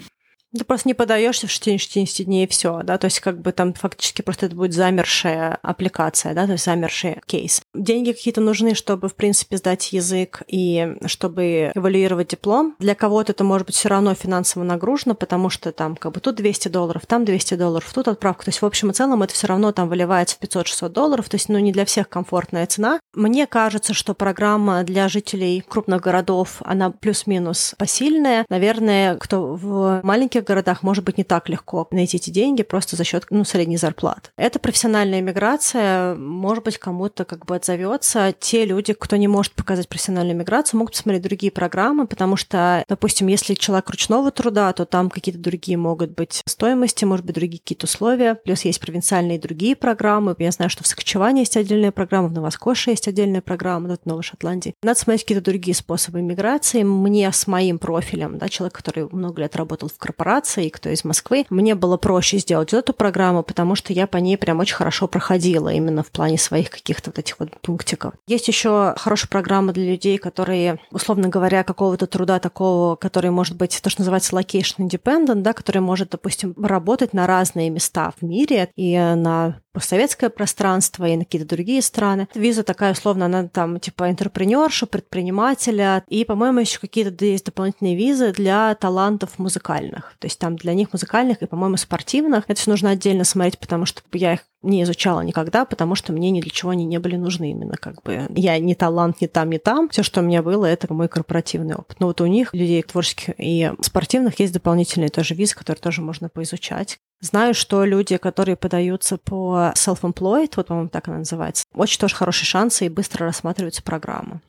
Ты 0.56 0.64
просто 0.64 0.88
не 0.88 0.94
подаешься 0.94 1.46
в 1.46 1.52
течение 1.52 1.78
60 1.78 2.26
дней 2.26 2.44
и 2.44 2.48
все, 2.48 2.82
да, 2.84 2.96
то 2.96 3.06
есть 3.06 3.20
как 3.20 3.40
бы 3.40 3.52
там 3.52 3.74
фактически 3.74 4.22
просто 4.22 4.46
это 4.46 4.54
будет 4.54 4.72
замершая 4.72 5.58
аппликация, 5.62 6.32
да, 6.32 6.46
то 6.46 6.52
есть 6.52 6.64
замерший 6.64 7.20
кейс. 7.26 7.60
Деньги 7.74 8.12
какие-то 8.12 8.40
нужны, 8.40 8.74
чтобы, 8.74 9.08
в 9.08 9.16
принципе, 9.16 9.56
сдать 9.56 9.92
язык 9.92 10.42
и 10.46 10.96
чтобы 11.06 11.72
эвалюировать 11.74 12.28
диплом. 12.28 12.76
Для 12.78 12.94
кого-то 12.94 13.32
это 13.32 13.42
может 13.42 13.66
быть 13.66 13.76
все 13.76 13.88
равно 13.88 14.14
финансово 14.14 14.62
нагружено, 14.62 15.14
потому 15.14 15.50
что 15.50 15.72
там 15.72 15.96
как 15.96 16.12
бы 16.12 16.20
тут 16.20 16.36
200 16.36 16.68
долларов, 16.68 17.02
там 17.06 17.24
200 17.24 17.54
долларов, 17.54 17.92
тут 17.92 18.06
отправка. 18.06 18.44
То 18.44 18.50
есть 18.50 18.62
в 18.62 18.66
общем 18.66 18.90
и 18.90 18.94
целом 18.94 19.22
это 19.22 19.34
все 19.34 19.48
равно 19.48 19.72
там 19.72 19.88
выливается 19.88 20.36
в 20.36 20.42
500-600 20.42 20.88
долларов, 20.90 21.28
то 21.28 21.34
есть 21.34 21.48
ну 21.48 21.58
не 21.58 21.72
для 21.72 21.84
всех 21.84 22.08
комфортная 22.08 22.66
цена. 22.66 23.00
Мне 23.14 23.46
кажется, 23.46 23.92
что 23.92 24.14
программа 24.14 24.84
для 24.84 25.08
жителей 25.08 25.64
крупных 25.66 26.00
городов, 26.00 26.58
она 26.60 26.90
плюс-минус 26.90 27.74
посильная. 27.76 28.44
Наверное, 28.48 29.16
кто 29.16 29.54
в 29.54 30.00
маленьких 30.04 30.43
маленьких 30.44 30.46
городах 30.46 30.82
может 30.82 31.04
быть 31.04 31.18
не 31.18 31.24
так 31.24 31.48
легко 31.48 31.88
найти 31.90 32.16
эти 32.16 32.30
деньги 32.30 32.62
просто 32.62 32.96
за 32.96 33.04
счет 33.04 33.24
ну, 33.30 33.44
средней 33.44 33.76
зарплаты. 33.76 34.30
Это 34.36 34.58
профессиональная 34.58 35.20
миграция, 35.20 36.14
может 36.14 36.64
быть, 36.64 36.78
кому-то 36.78 37.24
как 37.24 37.46
бы 37.46 37.56
отзовется. 37.56 38.34
Те 38.38 38.64
люди, 38.64 38.92
кто 38.92 39.16
не 39.16 39.28
может 39.28 39.52
показать 39.52 39.88
профессиональную 39.88 40.36
миграцию, 40.36 40.78
могут 40.78 40.94
посмотреть 40.94 41.22
другие 41.22 41.50
программы, 41.50 42.06
потому 42.06 42.36
что, 42.36 42.84
допустим, 42.88 43.28
если 43.28 43.54
человек 43.54 43.90
ручного 43.90 44.30
труда, 44.30 44.72
то 44.72 44.84
там 44.84 45.10
какие-то 45.10 45.40
другие 45.40 45.76
могут 45.76 46.10
быть 46.10 46.42
стоимости, 46.46 47.04
может 47.04 47.24
быть, 47.24 47.34
другие 47.34 47.60
какие-то 47.60 47.86
условия. 47.86 48.34
Плюс 48.34 48.64
есть 48.64 48.80
провинциальные 48.80 49.38
другие 49.38 49.76
программы. 49.76 50.34
Я 50.38 50.50
знаю, 50.50 50.70
что 50.70 50.84
в 50.84 50.86
Сакчеване 50.86 51.40
есть 51.40 51.56
отдельная 51.56 51.92
программа, 51.92 52.28
в 52.28 52.32
Новоскоше 52.32 52.90
есть 52.90 53.08
отдельная 53.08 53.40
программа, 53.40 53.88
вот 53.88 54.02
в 54.04 54.06
Новой 54.06 54.22
Шотландии. 54.22 54.74
Надо 54.82 54.98
смотреть 54.98 55.22
какие-то 55.22 55.44
другие 55.44 55.74
способы 55.74 56.22
миграции. 56.22 56.82
Мне 56.82 57.30
с 57.32 57.46
моим 57.46 57.78
профилем, 57.78 58.38
да, 58.38 58.48
человек, 58.48 58.74
который 58.74 59.08
много 59.12 59.42
лет 59.42 59.56
работал 59.56 59.88
в 59.88 59.98
корпорации, 59.98 60.33
кто 60.70 60.88
из 60.90 61.04
Москвы, 61.04 61.46
мне 61.50 61.74
было 61.74 61.96
проще 61.96 62.38
сделать 62.38 62.72
эту 62.72 62.92
программу, 62.92 63.42
потому 63.42 63.74
что 63.74 63.92
я 63.92 64.06
по 64.06 64.18
ней 64.18 64.36
прям 64.36 64.60
очень 64.60 64.76
хорошо 64.76 65.06
проходила 65.06 65.68
именно 65.68 66.02
в 66.02 66.10
плане 66.10 66.38
своих 66.38 66.70
каких-то 66.70 67.10
вот 67.10 67.18
этих 67.18 67.38
вот 67.38 67.50
пунктиков. 67.60 68.14
Есть 68.26 68.48
еще 68.48 68.94
хорошая 68.96 69.28
программа 69.28 69.72
для 69.72 69.84
людей, 69.84 70.18
которые, 70.18 70.78
условно 70.90 71.28
говоря, 71.28 71.64
какого-то 71.64 72.06
труда 72.06 72.38
такого, 72.38 72.96
который 72.96 73.30
может 73.30 73.56
быть 73.56 73.80
то, 73.82 73.90
что 73.90 74.00
называется 74.00 74.36
location 74.36 74.88
independent, 74.88 75.42
да, 75.42 75.52
который 75.52 75.80
может, 75.80 76.10
допустим, 76.10 76.54
работать 76.56 77.12
на 77.12 77.26
разные 77.26 77.70
места 77.70 78.12
в 78.18 78.24
мире 78.24 78.70
и 78.76 78.96
на 78.96 79.60
постсоветское 79.74 80.30
пространство 80.30 81.04
и 81.04 81.16
на 81.16 81.24
какие-то 81.24 81.48
другие 81.48 81.82
страны. 81.82 82.28
Виза 82.34 82.62
такая, 82.62 82.92
условно, 82.92 83.26
она 83.26 83.48
там 83.48 83.80
типа 83.80 84.08
интерпренерша, 84.08 84.86
предпринимателя. 84.86 86.04
И, 86.08 86.24
по-моему, 86.24 86.60
еще 86.60 86.78
какие-то 86.78 87.24
есть 87.24 87.44
дополнительные 87.44 87.96
визы 87.96 88.32
для 88.32 88.74
талантов 88.76 89.38
музыкальных. 89.38 90.14
То 90.20 90.26
есть 90.26 90.38
там 90.38 90.56
для 90.56 90.72
них 90.74 90.92
музыкальных 90.92 91.42
и, 91.42 91.46
по-моему, 91.46 91.76
спортивных. 91.76 92.44
Это 92.48 92.60
все 92.60 92.70
нужно 92.70 92.90
отдельно 92.90 93.24
смотреть, 93.24 93.58
потому 93.58 93.84
что 93.84 94.00
я 94.12 94.34
их 94.34 94.40
не 94.62 94.82
изучала 94.82 95.20
никогда, 95.20 95.64
потому 95.64 95.94
что 95.94 96.12
мне 96.12 96.30
ни 96.30 96.40
для 96.40 96.50
чего 96.50 96.70
они 96.70 96.84
не 96.84 96.98
были 96.98 97.16
нужны 97.16 97.50
именно 97.50 97.76
как 97.76 98.02
бы. 98.02 98.26
Я 98.30 98.58
не 98.58 98.74
талант 98.74 99.20
ни 99.20 99.26
там, 99.26 99.50
ни 99.50 99.58
там. 99.58 99.88
Все, 99.90 100.02
что 100.02 100.20
у 100.20 100.24
меня 100.24 100.42
было, 100.42 100.64
это 100.66 100.92
мой 100.92 101.08
корпоративный 101.08 101.74
опыт. 101.74 102.00
Но 102.00 102.06
вот 102.06 102.20
у 102.20 102.26
них, 102.26 102.54
людей 102.54 102.82
творческих 102.82 103.34
и 103.38 103.72
спортивных, 103.80 104.40
есть 104.40 104.52
дополнительные 104.52 105.10
тоже 105.10 105.34
визы, 105.34 105.54
которые 105.54 105.80
тоже 105.80 106.00
можно 106.00 106.28
поизучать. 106.28 106.98
Знаю, 107.20 107.54
что 107.54 107.84
люди, 107.84 108.16
которые 108.16 108.56
подаются 108.56 109.16
по 109.16 109.72
self-employed, 109.74 110.52
вот, 110.56 110.66
по-моему, 110.66 110.90
так 110.90 111.08
она 111.08 111.18
называется, 111.18 111.64
очень 111.74 111.98
тоже 111.98 112.14
хорошие 112.14 112.46
шансы 112.46 112.86
и 112.86 112.90
быстро 112.90 113.26
рассматриваются 113.26 113.82
программы. 113.82 114.40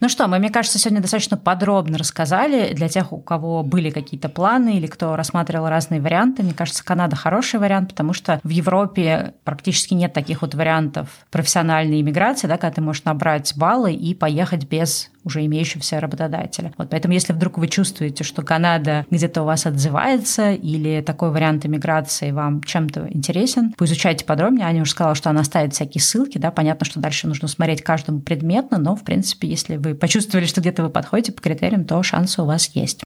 Ну 0.00 0.08
что, 0.08 0.26
мы, 0.28 0.38
мне 0.38 0.48
кажется, 0.48 0.78
сегодня 0.78 1.02
достаточно 1.02 1.36
подробно 1.36 1.98
рассказали 1.98 2.72
для 2.72 2.88
тех, 2.88 3.12
у 3.12 3.18
кого 3.18 3.62
были 3.62 3.90
какие-то 3.90 4.30
планы 4.30 4.78
или 4.78 4.86
кто 4.86 5.14
рассматривал 5.14 5.68
разные 5.68 6.00
варианты. 6.00 6.42
Мне 6.42 6.54
кажется, 6.54 6.82
Канада 6.82 7.16
хороший 7.16 7.60
вариант, 7.60 7.90
потому 7.90 8.14
что 8.14 8.40
в 8.42 8.48
Европе 8.48 9.34
практически 9.44 9.92
нет 9.92 10.14
таких 10.14 10.40
вот 10.40 10.54
вариантов 10.54 11.08
профессиональной 11.30 12.00
иммиграции, 12.00 12.46
да, 12.46 12.56
когда 12.56 12.76
ты 12.76 12.80
можешь 12.80 13.04
набрать 13.04 13.52
баллы 13.56 13.92
и 13.92 14.14
поехать 14.14 14.66
без 14.66 15.10
уже 15.24 15.44
имеющегося 15.44 16.00
работодателя. 16.00 16.72
Вот 16.78 16.90
поэтому, 16.90 17.14
если 17.14 17.32
вдруг 17.32 17.58
вы 17.58 17.68
чувствуете, 17.68 18.24
что 18.24 18.42
Канада 18.42 19.06
где-то 19.10 19.42
у 19.42 19.44
вас 19.44 19.66
отзывается 19.66 20.52
или 20.52 21.02
такой 21.02 21.30
вариант 21.30 21.66
иммиграции 21.66 22.30
вам 22.30 22.62
чем-то 22.62 23.08
интересен, 23.10 23.72
поизучайте 23.76 24.24
подробнее. 24.24 24.66
Аня 24.66 24.82
уже 24.82 24.92
сказала, 24.92 25.14
что 25.14 25.30
она 25.30 25.44
ставит 25.44 25.74
всякие 25.74 26.00
ссылки, 26.00 26.38
да, 26.38 26.50
понятно, 26.50 26.86
что 26.86 27.00
дальше 27.00 27.26
нужно 27.26 27.48
смотреть 27.48 27.82
каждому 27.82 28.20
предметно, 28.20 28.78
но, 28.78 28.96
в 28.96 29.02
принципе, 29.02 29.48
если 29.48 29.76
вы 29.76 29.89
почувствовали, 29.94 30.46
что 30.46 30.60
где-то 30.60 30.82
вы 30.82 30.90
подходите 30.90 31.32
по 31.32 31.42
критериям, 31.42 31.84
то 31.84 32.02
шансы 32.02 32.42
у 32.42 32.44
вас 32.44 32.70
есть. 32.74 33.02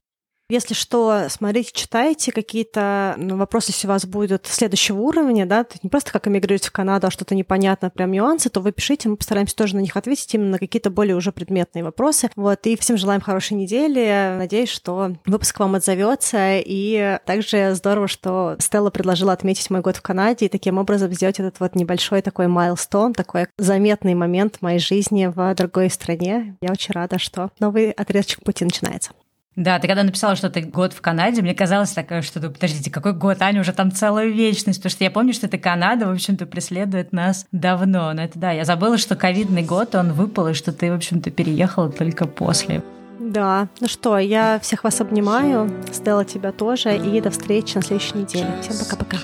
Если 0.47 0.75
что, 0.75 1.25
смотрите, 1.29 1.71
читайте, 1.73 2.31
какие-то 2.31 3.15
ну, 3.17 3.35
вопросы, 3.37 3.71
если 3.71 3.87
у 3.87 3.89
вас 3.89 4.05
будут 4.05 4.45
следующего 4.45 4.99
уровня, 4.99 5.47
да, 5.47 5.65
не 5.81 5.89
просто 5.89 6.11
как 6.11 6.27
эмигрировать 6.27 6.67
в 6.67 6.71
Канаду, 6.71 7.07
а 7.07 7.11
что-то 7.11 7.33
непонятно, 7.33 7.89
прям 7.89 8.11
нюансы, 8.11 8.49
то 8.49 8.59
вы 8.59 8.71
пишите, 8.71 9.09
мы 9.09 9.17
постараемся 9.17 9.55
тоже 9.55 9.75
на 9.75 9.79
них 9.79 9.97
ответить, 9.97 10.31
именно 10.35 10.51
на 10.51 10.59
какие-то 10.59 10.91
более 10.91 11.15
уже 11.15 11.31
предметные 11.31 11.83
вопросы. 11.83 12.29
Вот, 12.35 12.67
и 12.67 12.77
всем 12.77 12.97
желаем 12.97 13.21
хорошей 13.21 13.57
недели. 13.57 14.35
Надеюсь, 14.37 14.69
что 14.69 15.15
выпуск 15.25 15.59
вам 15.59 15.75
отзовется. 15.75 16.59
И 16.59 17.17
также 17.25 17.73
здорово, 17.73 18.07
что 18.07 18.55
Стелла 18.59 18.91
предложила 18.91 19.33
отметить 19.33 19.71
мой 19.71 19.81
год 19.81 19.95
в 19.95 20.03
Канаде 20.03 20.45
и 20.45 20.49
таким 20.49 20.77
образом 20.77 21.11
сделать 21.11 21.39
этот 21.39 21.59
вот 21.59 21.73
небольшой 21.73 22.21
такой 22.21 22.47
майлстон, 22.47 23.13
такой 23.13 23.47
заметный 23.57 24.13
момент 24.13 24.61
моей 24.61 24.79
жизни 24.79 25.25
в 25.25 25.55
другой 25.55 25.89
стране. 25.89 26.55
Я 26.61 26.71
очень 26.71 26.93
рада, 26.93 27.17
что 27.17 27.49
новый 27.59 27.89
отрезочек 27.89 28.43
пути 28.43 28.63
начинается. 28.63 29.11
Да, 29.55 29.79
ты 29.79 29.87
когда 29.87 30.03
написала, 30.03 30.35
что 30.35 30.49
ты 30.49 30.61
год 30.61 30.91
в 30.91 31.01
Канаде, 31.01 31.41
мне 31.41 31.55
казалось 31.55 31.91
такое, 31.91 32.21
что, 32.21 32.41
ну, 32.41 32.51
подождите, 32.51 32.91
какой 32.91 33.13
год, 33.13 33.41
Аня, 33.41 33.61
уже 33.61 33.71
там 33.71 33.91
целая 33.91 34.27
вечность, 34.27 34.79
потому 34.79 34.91
что 34.91 35.03
я 35.05 35.11
помню, 35.11 35.33
что 35.33 35.47
эта 35.47 35.57
Канада, 35.57 36.07
в 36.07 36.11
общем-то, 36.11 36.45
преследует 36.45 37.13
нас 37.13 37.45
давно. 37.53 38.11
Но 38.13 38.23
это 38.23 38.37
да, 38.37 38.51
я 38.51 38.65
забыла, 38.65 38.97
что 38.97 39.15
ковидный 39.15 39.63
год, 39.63 39.95
он 39.95 40.11
выпал, 40.11 40.49
и 40.49 40.53
что 40.53 40.73
ты, 40.73 40.91
в 40.91 40.95
общем-то, 40.95 41.31
переехала 41.31 41.89
только 41.89 42.27
после. 42.27 42.83
Да, 43.17 43.69
ну 43.79 43.87
что, 43.87 44.17
я 44.17 44.59
всех 44.61 44.83
вас 44.83 44.99
обнимаю, 44.99 45.71
Стелла 45.91 46.25
тебя 46.25 46.51
тоже, 46.51 46.97
и 46.97 47.21
до 47.21 47.31
встречи 47.31 47.75
на 47.75 47.81
следующей 47.81 48.17
неделе. 48.17 48.47
Всем 48.61 48.77
пока-пока. 48.77 49.17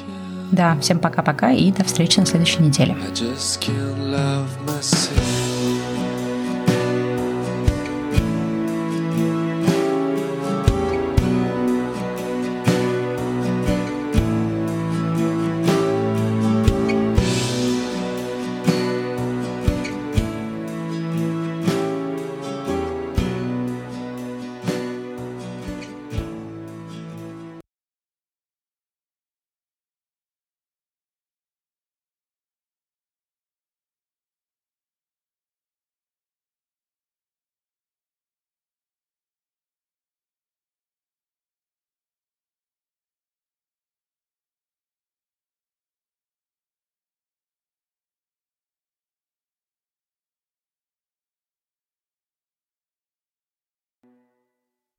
Да, 0.52 0.78
всем 0.82 1.00
пока-пока 1.00 1.52
и 1.52 1.72
до 1.72 1.84
встречи 1.84 2.20
на 2.20 2.26
следующей 2.26 2.64
неделе. 2.64 2.96